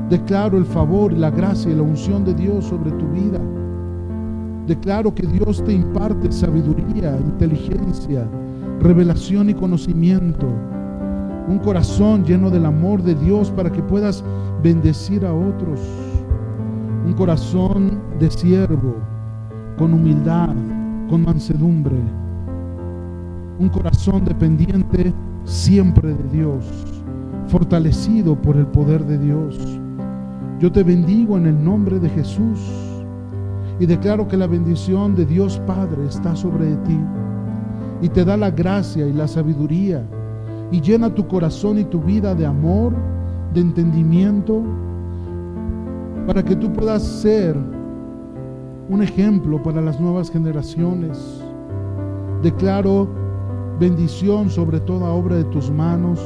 Declaro 0.08 0.58
el 0.58 0.64
favor, 0.64 1.12
la 1.12 1.30
gracia 1.30 1.72
y 1.72 1.74
la 1.74 1.82
unción 1.82 2.24
de 2.24 2.34
Dios 2.34 2.66
sobre 2.66 2.92
tu 2.92 3.08
vida. 3.08 3.40
Declaro 4.68 5.14
que 5.14 5.26
Dios 5.26 5.64
te 5.64 5.72
imparte 5.72 6.30
sabiduría, 6.30 7.16
inteligencia, 7.16 8.28
revelación 8.80 9.48
y 9.48 9.54
conocimiento. 9.54 10.46
Un 11.48 11.58
corazón 11.64 12.22
lleno 12.26 12.50
del 12.50 12.66
amor 12.66 13.02
de 13.02 13.14
Dios 13.14 13.50
para 13.50 13.72
que 13.72 13.82
puedas 13.82 14.22
bendecir 14.62 15.24
a 15.24 15.32
otros. 15.32 15.80
Un 17.06 17.14
corazón 17.14 17.98
de 18.20 18.30
siervo, 18.30 18.96
con 19.78 19.94
humildad, 19.94 20.54
con 21.08 21.22
mansedumbre. 21.22 21.96
Un 23.58 23.70
corazón 23.70 24.26
dependiente 24.26 25.14
siempre 25.44 26.12
de 26.12 26.24
Dios, 26.24 26.66
fortalecido 27.46 28.36
por 28.36 28.58
el 28.58 28.66
poder 28.66 29.02
de 29.06 29.16
Dios. 29.16 29.80
Yo 30.60 30.70
te 30.70 30.82
bendigo 30.82 31.38
en 31.38 31.46
el 31.46 31.64
nombre 31.64 31.98
de 31.98 32.10
Jesús 32.10 32.87
y 33.80 33.86
declaro 33.86 34.26
que 34.26 34.36
la 34.36 34.46
bendición 34.46 35.14
de 35.14 35.24
Dios 35.24 35.60
Padre 35.66 36.06
está 36.06 36.34
sobre 36.34 36.76
ti 36.78 36.98
y 38.02 38.08
te 38.08 38.24
da 38.24 38.36
la 38.36 38.50
gracia 38.50 39.06
y 39.06 39.12
la 39.12 39.28
sabiduría 39.28 40.04
y 40.70 40.80
llena 40.80 41.14
tu 41.14 41.26
corazón 41.26 41.78
y 41.78 41.84
tu 41.84 42.00
vida 42.00 42.34
de 42.34 42.44
amor, 42.44 42.94
de 43.54 43.60
entendimiento, 43.60 44.62
para 46.26 46.42
que 46.42 46.56
tú 46.56 46.72
puedas 46.72 47.02
ser 47.02 47.56
un 48.88 49.02
ejemplo 49.02 49.62
para 49.62 49.80
las 49.80 49.98
nuevas 50.00 50.30
generaciones. 50.30 51.42
Declaro 52.42 53.08
bendición 53.80 54.50
sobre 54.50 54.80
toda 54.80 55.10
obra 55.10 55.36
de 55.36 55.44
tus 55.44 55.70
manos. 55.70 56.20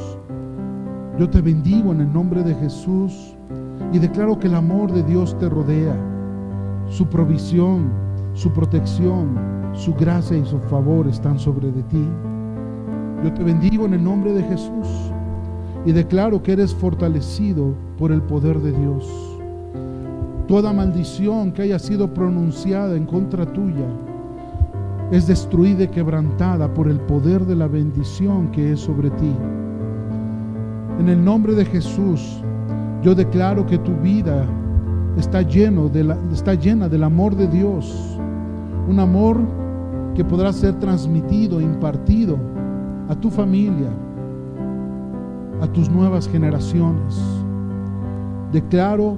Yo 1.18 1.28
te 1.28 1.40
bendigo 1.40 1.92
en 1.92 2.00
el 2.00 2.12
nombre 2.12 2.42
de 2.42 2.54
Jesús 2.54 3.36
y 3.92 3.98
declaro 3.98 4.38
que 4.38 4.48
el 4.48 4.54
amor 4.54 4.90
de 4.90 5.02
Dios 5.02 5.38
te 5.38 5.48
rodea 5.48 6.11
su 6.92 7.06
provisión, 7.06 7.90
su 8.34 8.50
protección, 8.50 9.30
su 9.72 9.94
gracia 9.94 10.36
y 10.36 10.44
su 10.44 10.58
favor 10.58 11.08
están 11.08 11.38
sobre 11.38 11.72
de 11.72 11.82
ti. 11.84 12.06
Yo 13.24 13.32
te 13.32 13.42
bendigo 13.42 13.86
en 13.86 13.94
el 13.94 14.04
nombre 14.04 14.32
de 14.32 14.42
Jesús 14.42 15.10
y 15.86 15.92
declaro 15.92 16.42
que 16.42 16.52
eres 16.52 16.74
fortalecido 16.74 17.72
por 17.96 18.12
el 18.12 18.20
poder 18.20 18.60
de 18.60 18.72
Dios. 18.72 19.10
Toda 20.46 20.74
maldición 20.74 21.52
que 21.52 21.62
haya 21.62 21.78
sido 21.78 22.12
pronunciada 22.12 22.94
en 22.94 23.06
contra 23.06 23.46
tuya 23.46 23.86
es 25.10 25.26
destruida 25.26 25.84
y 25.84 25.88
quebrantada 25.88 26.72
por 26.74 26.88
el 26.88 27.00
poder 27.00 27.46
de 27.46 27.56
la 27.56 27.68
bendición 27.68 28.50
que 28.50 28.72
es 28.72 28.80
sobre 28.80 29.08
ti. 29.10 29.34
En 31.00 31.08
el 31.08 31.24
nombre 31.24 31.54
de 31.54 31.64
Jesús, 31.64 32.42
yo 33.02 33.14
declaro 33.14 33.64
que 33.64 33.78
tu 33.78 33.94
vida 33.96 34.46
está, 35.16 35.42
lleno 35.42 35.88
de 35.88 36.04
la, 36.04 36.18
está 36.32 36.54
llena 36.54 36.88
del 36.88 37.04
amor 37.04 37.36
de 37.36 37.46
Dios, 37.46 38.18
un 38.88 38.98
amor 39.00 39.38
que 40.14 40.24
podrá 40.24 40.52
ser 40.52 40.78
transmitido, 40.78 41.60
impartido 41.60 42.36
a 43.08 43.14
tu 43.14 43.30
familia, 43.30 43.90
a 45.60 45.66
tus 45.68 45.90
nuevas 45.90 46.28
generaciones. 46.28 47.20
Declaro 48.52 49.16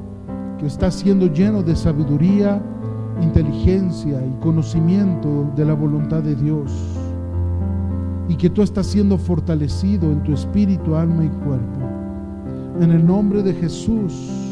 que 0.58 0.66
estás 0.66 0.94
siendo 0.94 1.26
lleno 1.26 1.62
de 1.62 1.74
sabiduría, 1.74 2.62
inteligencia 3.20 4.24
y 4.24 4.40
conocimiento 4.40 5.50
de 5.56 5.64
la 5.64 5.74
voluntad 5.74 6.22
de 6.22 6.34
Dios. 6.34 6.72
Y 8.28 8.36
que 8.36 8.48
tú 8.48 8.62
estás 8.62 8.86
siendo 8.86 9.18
fortalecido 9.18 10.10
en 10.10 10.22
tu 10.22 10.32
espíritu, 10.32 10.96
alma 10.96 11.24
y 11.24 11.28
cuerpo. 11.28 11.80
En 12.80 12.90
el 12.90 13.06
nombre 13.06 13.42
de 13.42 13.52
Jesús 13.52 14.43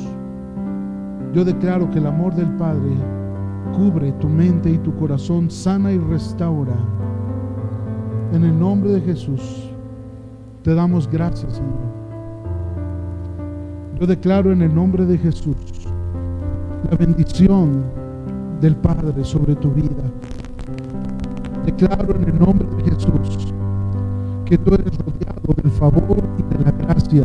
yo 1.32 1.44
declaro 1.44 1.90
que 1.90 1.98
el 1.98 2.06
amor 2.06 2.34
del 2.34 2.50
Padre 2.56 2.90
cubre 3.74 4.12
tu 4.12 4.28
mente 4.28 4.70
y 4.70 4.78
tu 4.78 4.94
corazón, 4.96 5.50
sana 5.50 5.92
y 5.92 5.98
restaura. 5.98 6.76
En 8.32 8.44
el 8.44 8.58
nombre 8.58 8.92
de 8.92 9.00
Jesús. 9.00 9.68
Te 10.62 10.74
damos 10.74 11.10
gracias, 11.10 11.54
Señor. 11.54 11.92
Yo 13.98 14.06
declaro 14.06 14.52
en 14.52 14.62
el 14.62 14.74
nombre 14.74 15.04
de 15.04 15.18
Jesús 15.18 15.56
la 16.88 16.96
bendición 16.96 17.82
del 18.60 18.76
Padre 18.76 19.24
sobre 19.24 19.56
tu 19.56 19.70
vida. 19.70 20.04
Declaro 21.64 22.14
en 22.16 22.28
el 22.28 22.38
nombre 22.38 22.68
de 22.76 22.90
Jesús 22.90 23.52
que 24.44 24.58
tú 24.58 24.74
eres 24.74 24.96
rodeado 24.98 25.54
del 25.62 25.70
favor 25.72 26.18
y 26.38 26.56
de 26.56 26.64
la 26.64 26.70
gracia. 26.72 27.24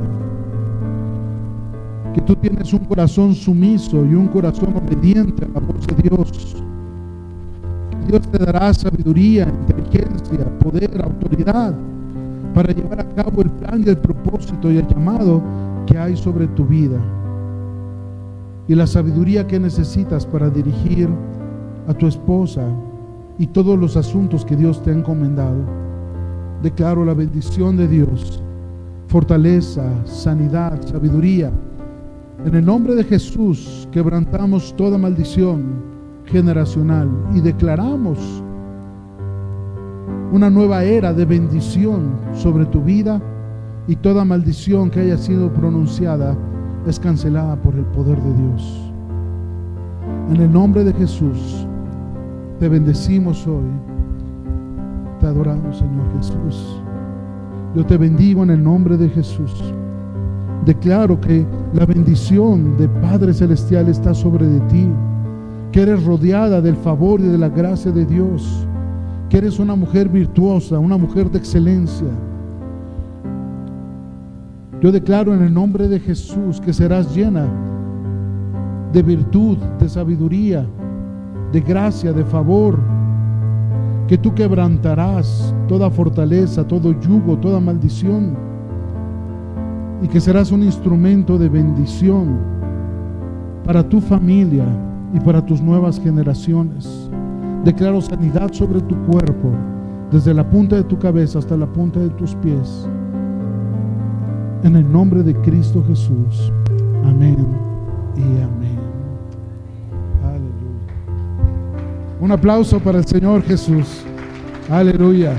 Que 2.18 2.24
tú 2.24 2.36
tienes 2.36 2.74
un 2.74 2.80
corazón 2.80 3.36
sumiso 3.36 4.04
y 4.04 4.16
un 4.16 4.28
corazón 4.30 4.74
obediente 4.76 5.46
a 5.46 5.50
la 5.50 5.60
voz 5.60 5.86
de 5.86 6.10
Dios. 6.10 6.64
Dios 8.08 8.22
te 8.32 8.40
dará 8.40 8.74
sabiduría, 8.74 9.48
inteligencia, 9.48 10.50
poder, 10.58 11.00
autoridad 11.00 11.76
para 12.56 12.74
llevar 12.74 13.02
a 13.02 13.10
cabo 13.10 13.44
el 13.44 13.52
plan 13.52 13.84
y 13.86 13.90
el 13.90 14.00
propósito 14.00 14.72
y 14.72 14.78
el 14.78 14.88
llamado 14.88 15.44
que 15.86 15.96
hay 15.96 16.18
sobre 16.18 16.48
tu 16.48 16.66
vida. 16.66 16.98
Y 18.68 18.74
la 18.74 18.88
sabiduría 18.88 19.46
que 19.46 19.60
necesitas 19.60 20.26
para 20.26 20.50
dirigir 20.50 21.08
a 21.88 21.94
tu 21.94 22.08
esposa 22.08 22.64
y 23.38 23.46
todos 23.46 23.78
los 23.78 23.96
asuntos 23.96 24.44
que 24.44 24.56
Dios 24.56 24.82
te 24.82 24.90
ha 24.90 24.96
encomendado. 24.96 25.64
Declaro 26.64 27.06
la 27.06 27.14
bendición 27.14 27.78
de 27.78 27.88
Dios, 27.88 28.42
fortaleza, 29.08 29.84
sanidad, 30.08 30.82
sabiduría. 30.82 31.52
En 32.46 32.54
el 32.54 32.66
nombre 32.66 32.94
de 32.96 33.04
Jesús 33.04 33.88
quebrantamos 33.92 34.76
toda 34.76 34.98
maldición 34.98 35.82
generacional 36.26 37.10
y 37.34 37.42
declaramos 37.42 38.20
una 40.32 40.50
nueva 40.50 40.84
era 40.84 41.14
de 41.14 41.26
bendición 41.26 42.12
sobre 42.34 42.66
tu 42.66 42.82
vida 42.82 43.22
y 43.88 43.96
toda 43.96 44.24
maldición 44.24 44.90
que 44.90 45.00
haya 45.00 45.18
sido 45.18 45.52
pronunciada 45.52 46.38
es 46.86 47.00
cancelada 47.00 47.56
por 47.56 47.76
el 47.76 47.86
poder 47.86 48.22
de 48.22 48.34
Dios. 48.34 48.92
En 50.30 50.42
el 50.42 50.52
nombre 50.52 50.84
de 50.84 50.94
Jesús 50.94 51.66
te 52.60 52.70
bendecimos 52.70 53.48
hoy. 53.48 53.66
Te 55.20 55.26
adoramos, 55.26 55.78
Señor 55.78 56.06
Jesús. 56.18 56.82
Yo 57.76 57.86
te 57.86 57.98
bendigo 57.98 58.44
en 58.44 58.52
el 58.52 58.64
nombre 58.64 58.96
de 58.96 59.10
Jesús. 59.10 59.74
Declaro 60.68 61.18
que 61.22 61.46
la 61.74 61.86
bendición 61.86 62.76
de 62.76 62.90
Padre 62.90 63.34
Celestial 63.34 63.88
está 63.88 64.14
sobre 64.14 64.46
de 64.46 64.60
ti, 64.68 64.86
que 65.72 65.84
eres 65.84 66.04
rodeada 66.04 66.60
del 66.60 66.76
favor 66.76 67.22
y 67.22 67.24
de 67.24 67.38
la 67.38 67.48
gracia 67.48 67.90
de 67.90 68.06
Dios, 68.06 68.68
que 69.30 69.38
eres 69.38 69.60
una 69.60 69.78
mujer 69.78 70.10
virtuosa, 70.10 70.78
una 70.78 70.98
mujer 70.98 71.32
de 71.32 71.38
excelencia. 71.38 72.10
Yo 74.82 74.92
declaro 74.92 75.34
en 75.34 75.42
el 75.42 75.54
nombre 75.54 75.88
de 75.88 76.02
Jesús 76.02 76.60
que 76.60 76.74
serás 76.74 77.16
llena 77.16 77.48
de 78.92 79.02
virtud, 79.04 79.58
de 79.80 79.88
sabiduría, 79.88 80.66
de 81.54 81.62
gracia, 81.62 82.12
de 82.12 82.26
favor, 82.26 82.78
que 84.10 84.18
tú 84.18 84.36
quebrantarás 84.36 85.56
toda 85.70 85.90
fortaleza, 85.90 86.68
todo 86.68 86.92
yugo, 87.00 87.38
toda 87.38 87.62
maldición, 87.62 88.36
y 90.02 90.08
que 90.08 90.20
serás 90.20 90.52
un 90.52 90.64
instrumento 90.64 91.38
de 91.38 91.50
bendición 91.50 92.38
para 93.66 93.88
tu 93.88 94.00
familia 94.00 94.66
y 95.14 95.20
para 95.20 95.46
tus 95.46 95.62
nuevas 95.62 96.00
generaciones. 96.00 97.10
Declaro 97.64 98.02
sanidad 98.02 98.52
sobre 98.54 98.82
tu 98.82 98.96
cuerpo, 99.06 99.52
desde 100.12 100.34
la 100.34 100.48
punta 100.48 100.76
de 100.76 100.84
tu 100.84 100.98
cabeza 100.98 101.40
hasta 101.40 101.58
la 101.58 101.66
punta 101.66 102.00
de 102.00 102.10
tus 102.12 102.36
pies. 102.36 102.88
En 104.64 104.76
el 104.76 104.92
nombre 104.92 105.24
de 105.24 105.36
Cristo 105.42 105.84
Jesús. 105.88 106.52
Amén 107.04 107.46
y 108.16 108.22
amén. 108.22 108.78
Aleluya. 110.24 110.88
Un 112.22 112.32
aplauso 112.32 112.80
para 112.80 113.00
el 113.00 113.06
Señor 113.06 113.42
Jesús. 113.44 114.04
Aleluya. 114.70 115.34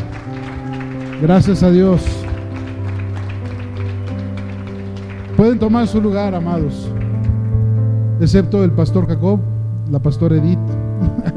Gracias 1.21 1.63
a 1.63 1.71
Dios. 1.71 2.18
Pueden 5.39 5.59
tomar 5.61 5.87
su 5.87 6.01
lugar, 6.01 6.35
amados. 6.35 6.91
Excepto 8.21 8.65
el 8.65 8.73
pastor 8.73 9.07
Jacob, 9.07 9.39
la 9.89 10.01
pastora 10.01 10.35
Edith 10.35 10.59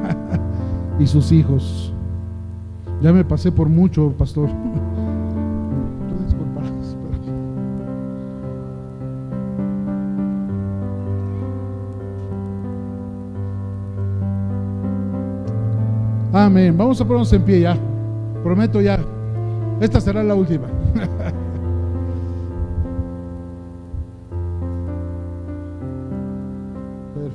y 1.00 1.06
sus 1.06 1.32
hijos. 1.32 1.94
Ya 3.00 3.14
me 3.14 3.24
pasé 3.24 3.52
por 3.52 3.70
mucho, 3.70 4.12
pastor. 4.18 4.50
Amén. 16.34 16.76
Vamos 16.76 17.00
a 17.00 17.06
ponernos 17.06 17.32
en 17.34 17.44
pie 17.44 17.60
ya. 17.60 17.78
Prometo 18.44 18.82
ya. 18.82 19.00
Esta 19.80 20.02
será 20.02 20.24
la 20.24 20.34
última. 20.34 20.81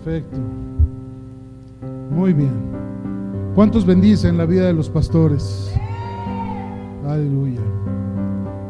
Perfecto. 0.06 0.38
Muy 2.12 2.32
bien. 2.32 2.52
¿Cuántos 3.56 3.84
bendicen 3.84 4.38
la 4.38 4.46
vida 4.46 4.66
de 4.66 4.72
los 4.72 4.88
pastores? 4.88 5.74
Aleluya. 7.08 7.60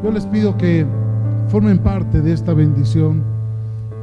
Yo 0.03 0.13
les 0.13 0.25
pido 0.25 0.57
que 0.57 0.87
formen 1.49 1.79
parte 1.79 2.23
de 2.23 2.33
esta 2.33 2.55
bendición. 2.55 3.23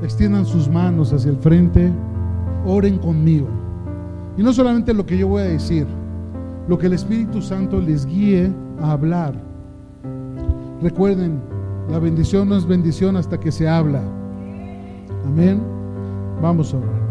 Extiendan 0.03 0.45
sus 0.45 0.69
manos 0.69 1.11
hacia 1.11 1.31
el 1.31 1.37
frente. 1.37 1.91
Oren 2.67 2.99
conmigo. 2.99 3.47
Y 4.37 4.43
no 4.43 4.53
solamente 4.53 4.93
lo 4.93 5.03
que 5.03 5.17
yo 5.17 5.27
voy 5.27 5.41
a 5.41 5.45
decir, 5.45 5.87
lo 6.67 6.77
que 6.77 6.85
el 6.85 6.93
Espíritu 6.93 7.41
Santo 7.41 7.81
les 7.81 8.05
guíe 8.05 8.51
a 8.79 8.91
hablar. 8.91 9.33
Recuerden, 10.83 11.39
la 11.89 11.97
bendición 11.97 12.49
no 12.49 12.57
es 12.57 12.67
bendición 12.67 13.17
hasta 13.17 13.39
que 13.39 13.51
se 13.51 13.67
habla. 13.67 14.03
Amén. 15.25 15.59
Vamos 16.39 16.75
a 16.75 16.77
orar. 16.77 17.02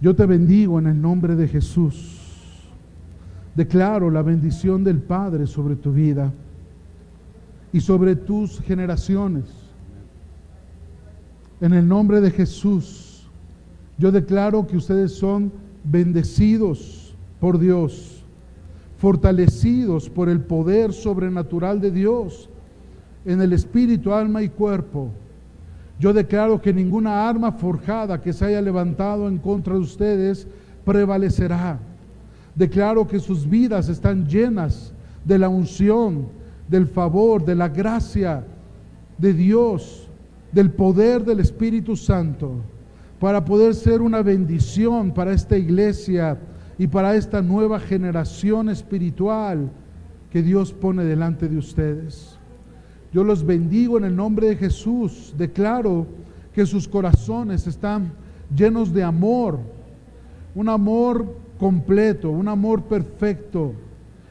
Yo 0.00 0.16
te 0.16 0.24
bendigo 0.24 0.78
en 0.78 0.86
el 0.86 1.00
nombre 1.00 1.36
de 1.36 1.46
Jesús. 1.46 2.16
Declaro 3.54 4.10
la 4.10 4.22
bendición 4.22 4.82
del 4.82 4.98
Padre 4.98 5.46
sobre 5.46 5.76
tu 5.76 5.92
vida 5.92 6.32
y 7.72 7.80
sobre 7.80 8.16
tus 8.16 8.60
generaciones. 8.60 9.44
En 11.60 11.74
el 11.74 11.86
nombre 11.86 12.22
de 12.22 12.30
Jesús, 12.30 13.28
yo 13.98 14.10
declaro 14.10 14.66
que 14.66 14.78
ustedes 14.78 15.12
son 15.12 15.52
bendecidos 15.84 17.14
por 17.38 17.58
Dios, 17.58 18.24
fortalecidos 18.96 20.08
por 20.08 20.30
el 20.30 20.40
poder 20.40 20.94
sobrenatural 20.94 21.80
de 21.80 21.90
Dios 21.90 22.48
en 23.26 23.42
el 23.42 23.52
espíritu, 23.52 24.14
alma 24.14 24.42
y 24.42 24.48
cuerpo. 24.48 25.10
Yo 26.00 26.14
declaro 26.14 26.62
que 26.62 26.72
ninguna 26.72 27.28
arma 27.28 27.52
forjada 27.52 28.22
que 28.22 28.32
se 28.32 28.46
haya 28.46 28.62
levantado 28.62 29.28
en 29.28 29.36
contra 29.36 29.74
de 29.74 29.80
ustedes 29.80 30.48
prevalecerá. 30.82 31.78
Declaro 32.54 33.06
que 33.06 33.20
sus 33.20 33.46
vidas 33.48 33.90
están 33.90 34.26
llenas 34.26 34.94
de 35.26 35.38
la 35.38 35.50
unción, 35.50 36.28
del 36.68 36.86
favor, 36.86 37.44
de 37.44 37.54
la 37.54 37.68
gracia 37.68 38.42
de 39.18 39.34
Dios, 39.34 40.08
del 40.52 40.70
poder 40.70 41.22
del 41.22 41.40
Espíritu 41.40 41.94
Santo, 41.94 42.54
para 43.18 43.44
poder 43.44 43.74
ser 43.74 44.00
una 44.00 44.22
bendición 44.22 45.12
para 45.12 45.32
esta 45.32 45.58
iglesia 45.58 46.38
y 46.78 46.86
para 46.86 47.14
esta 47.14 47.42
nueva 47.42 47.78
generación 47.78 48.70
espiritual 48.70 49.70
que 50.30 50.42
Dios 50.42 50.72
pone 50.72 51.04
delante 51.04 51.46
de 51.46 51.58
ustedes. 51.58 52.39
Yo 53.12 53.24
los 53.24 53.44
bendigo 53.44 53.98
en 53.98 54.04
el 54.04 54.14
nombre 54.14 54.48
de 54.48 54.56
Jesús. 54.56 55.34
Declaro 55.36 56.06
que 56.54 56.66
sus 56.66 56.86
corazones 56.86 57.66
están 57.66 58.12
llenos 58.54 58.92
de 58.92 59.02
amor, 59.02 59.58
un 60.54 60.68
amor 60.68 61.36
completo, 61.58 62.30
un 62.30 62.48
amor 62.48 62.82
perfecto. 62.82 63.72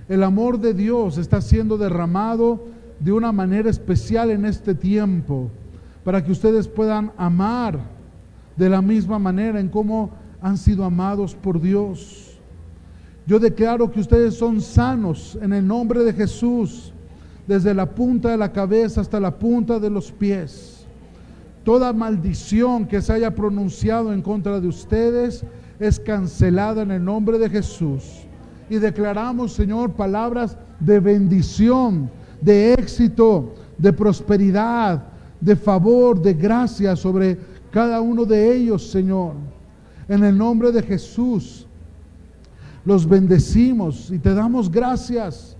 El 0.08 0.24
amor 0.24 0.60
de 0.60 0.74
Dios 0.74 1.18
está 1.18 1.42
siendo 1.42 1.78
derramado 1.78 2.66
de 3.00 3.12
una 3.12 3.32
manera 3.32 3.70
especial 3.70 4.32
en 4.32 4.46
este 4.46 4.74
tiempo 4.76 5.50
para 6.04 6.24
que 6.24 6.32
ustedes 6.32 6.68
puedan 6.68 7.12
amar 7.18 7.80
de 8.58 8.70
la 8.70 8.82
misma 8.82 9.20
manera 9.20 9.60
en 9.60 9.70
cómo 9.70 10.12
han 10.42 10.58
sido 10.58 10.84
amados 10.84 11.36
por 11.36 11.62
Dios. 11.62 12.40
Yo 13.26 13.40
declaro 13.40 13.92
que 13.92 14.00
ustedes 14.00 14.36
son 14.36 14.60
sanos 14.60 15.38
en 15.42 15.54
el 15.54 15.68
nombre 15.68 16.04
de 16.04 16.14
Jesús, 16.14 16.94
desde 17.50 17.74
la 17.74 17.88
punta 17.88 18.30
de 18.30 18.38
la 18.38 18.52
cabeza 18.52 19.02
hasta 19.02 19.20
la 19.20 19.40
punta 19.40 19.80
de 19.80 19.90
los 19.90 20.12
pies. 20.12 20.86
Toda 21.64 21.92
maldición 21.94 22.86
que 22.86 23.02
se 23.02 23.12
haya 23.12 23.34
pronunciado 23.34 24.14
en 24.14 24.22
contra 24.22 24.60
de 24.60 24.68
ustedes 24.68 25.44
es 25.80 26.00
cancelada 26.00 26.84
en 26.84 26.92
el 26.92 27.04
nombre 27.04 27.40
de 27.40 27.50
Jesús. 27.50 28.04
Y 28.70 28.76
declaramos, 28.76 29.54
Señor, 29.54 29.94
palabras 29.94 30.58
de 30.80 31.00
bendición, 31.00 32.12
de 32.40 32.74
éxito, 32.74 33.56
de 33.80 33.94
prosperidad, 33.94 35.06
de 35.42 35.56
favor, 35.56 36.22
de 36.22 36.36
gracia 36.36 36.96
sobre 36.96 37.36
cada 37.72 38.00
uno 38.00 38.26
de 38.26 38.56
ellos, 38.56 38.92
Señor. 38.92 39.34
En 40.08 40.24
el 40.24 40.38
nombre 40.38 40.72
de 40.72 40.84
Jesús, 40.84 41.66
los 42.86 43.10
bendecimos 43.10 44.12
y 44.12 44.20
te 44.20 44.36
damos 44.36 44.70
gracias. 44.70 45.58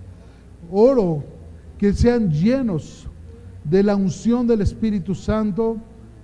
Oro 0.70 1.39
que 1.80 1.94
sean 1.94 2.30
llenos 2.30 3.06
de 3.64 3.82
la 3.82 3.96
unción 3.96 4.46
del 4.46 4.60
Espíritu 4.60 5.14
Santo 5.14 5.78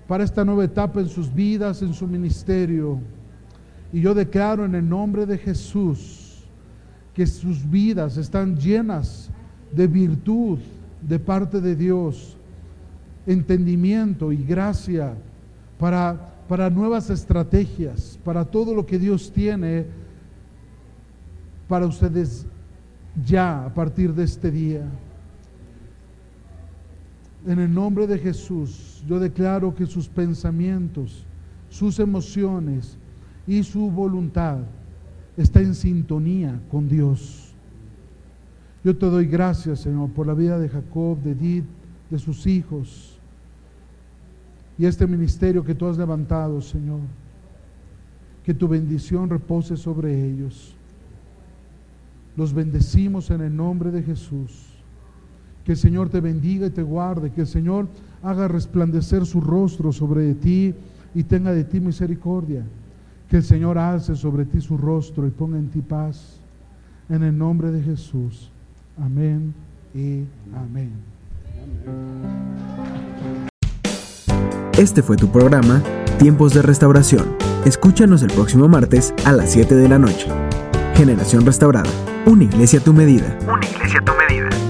para 0.06 0.22
esta 0.22 0.44
nueva 0.44 0.66
etapa 0.66 1.00
en 1.00 1.08
sus 1.08 1.32
vidas, 1.32 1.80
en 1.80 1.94
su 1.94 2.06
ministerio. 2.06 2.98
Y 3.90 4.02
yo 4.02 4.12
declaro 4.12 4.66
en 4.66 4.74
el 4.74 4.86
nombre 4.86 5.24
de 5.24 5.38
Jesús 5.38 6.44
que 7.14 7.26
sus 7.26 7.70
vidas 7.70 8.18
están 8.18 8.58
llenas 8.58 9.30
de 9.72 9.86
virtud 9.86 10.58
de 11.00 11.18
parte 11.18 11.62
de 11.62 11.74
Dios, 11.74 12.36
entendimiento 13.26 14.32
y 14.32 14.44
gracia 14.44 15.14
para, 15.78 16.34
para 16.50 16.68
nuevas 16.68 17.08
estrategias, 17.08 18.18
para 18.22 18.44
todo 18.44 18.74
lo 18.74 18.84
que 18.84 18.98
Dios 18.98 19.32
tiene 19.32 19.86
para 21.66 21.86
ustedes 21.86 22.44
ya 23.24 23.64
a 23.64 23.72
partir 23.72 24.12
de 24.12 24.24
este 24.24 24.50
día. 24.50 24.86
En 27.47 27.59
el 27.59 27.73
nombre 27.73 28.06
de 28.06 28.18
Jesús, 28.18 29.02
yo 29.06 29.18
declaro 29.18 29.74
que 29.74 29.86
sus 29.86 30.09
pensamientos, 30.09 31.24
sus 31.70 31.98
emociones 31.98 32.98
y 33.47 33.62
su 33.62 33.90
voluntad 33.90 34.59
está 35.36 35.60
en 35.60 35.74
sintonía 35.74 36.60
con 36.70 36.89
Dios. 36.89 37.55
Yo 38.82 38.97
te 38.97 39.06
doy 39.06 39.27
gracias, 39.27 39.81
Señor, 39.81 40.10
por 40.10 40.27
la 40.27 40.35
vida 40.35 40.59
de 40.59 40.68
Jacob, 40.68 41.18
de 41.23 41.32
Edith, 41.32 41.64
de 42.10 42.18
sus 42.18 42.47
hijos 42.47 43.16
y 44.78 44.85
este 44.85 45.06
ministerio 45.06 45.64
que 45.64 45.74
tú 45.74 45.86
has 45.86 45.97
levantado, 45.97 46.60
Señor. 46.60 47.01
Que 48.44 48.55
tu 48.55 48.68
bendición 48.68 49.28
repose 49.28 49.77
sobre 49.77 50.28
ellos. 50.28 50.74
Los 52.36 52.52
bendecimos 52.52 53.31
en 53.31 53.40
el 53.40 53.56
nombre 53.56 53.90
de 53.90 54.02
Jesús. 54.02 54.65
Que 55.66 55.72
el 55.72 55.78
Señor 55.78 56.09
te 56.09 56.20
bendiga 56.20 56.68
y 56.68 56.70
te 56.70 56.82
guarde. 56.82 57.32
Que 57.32 57.40
el 57.40 57.47
Señor 57.48 57.88
haga 58.22 58.47
resplandecer 58.47 59.26
su 59.26 59.40
rostro 59.40 59.93
sobre 59.93 60.32
ti 60.34 60.72
y 61.12 61.24
tenga 61.24 61.52
de 61.52 61.64
ti 61.64 61.80
misericordia. 61.80 62.62
Que 63.28 63.38
el 63.38 63.43
Señor 63.43 63.76
alce 63.76 64.14
sobre 64.14 64.44
ti 64.44 64.60
su 64.60 64.78
rostro 64.78 65.26
y 65.26 65.30
ponga 65.30 65.59
en 65.59 65.68
ti 65.68 65.80
paz. 65.80 66.38
En 67.09 67.24
el 67.24 67.36
nombre 67.36 67.72
de 67.72 67.82
Jesús. 67.82 68.48
Amén 68.97 69.52
y 69.93 70.22
amén. 70.56 70.93
Este 74.78 75.02
fue 75.02 75.16
tu 75.16 75.32
programa 75.32 75.82
Tiempos 76.20 76.55
de 76.55 76.62
Restauración. 76.62 77.36
Escúchanos 77.64 78.22
el 78.22 78.28
próximo 78.28 78.68
martes 78.68 79.12
a 79.24 79.32
las 79.32 79.51
7 79.51 79.74
de 79.74 79.88
la 79.88 79.98
noche. 79.98 80.28
Generación 80.94 81.44
Restaurada. 81.44 81.90
Una 82.24 82.44
iglesia 82.44 82.78
a 82.78 82.84
tu 82.84 82.93
medida. 82.93 83.36
Una 83.43 83.66
iglesia 83.66 83.98
a 83.98 84.05
tu 84.05 84.12
medida. 84.12 84.65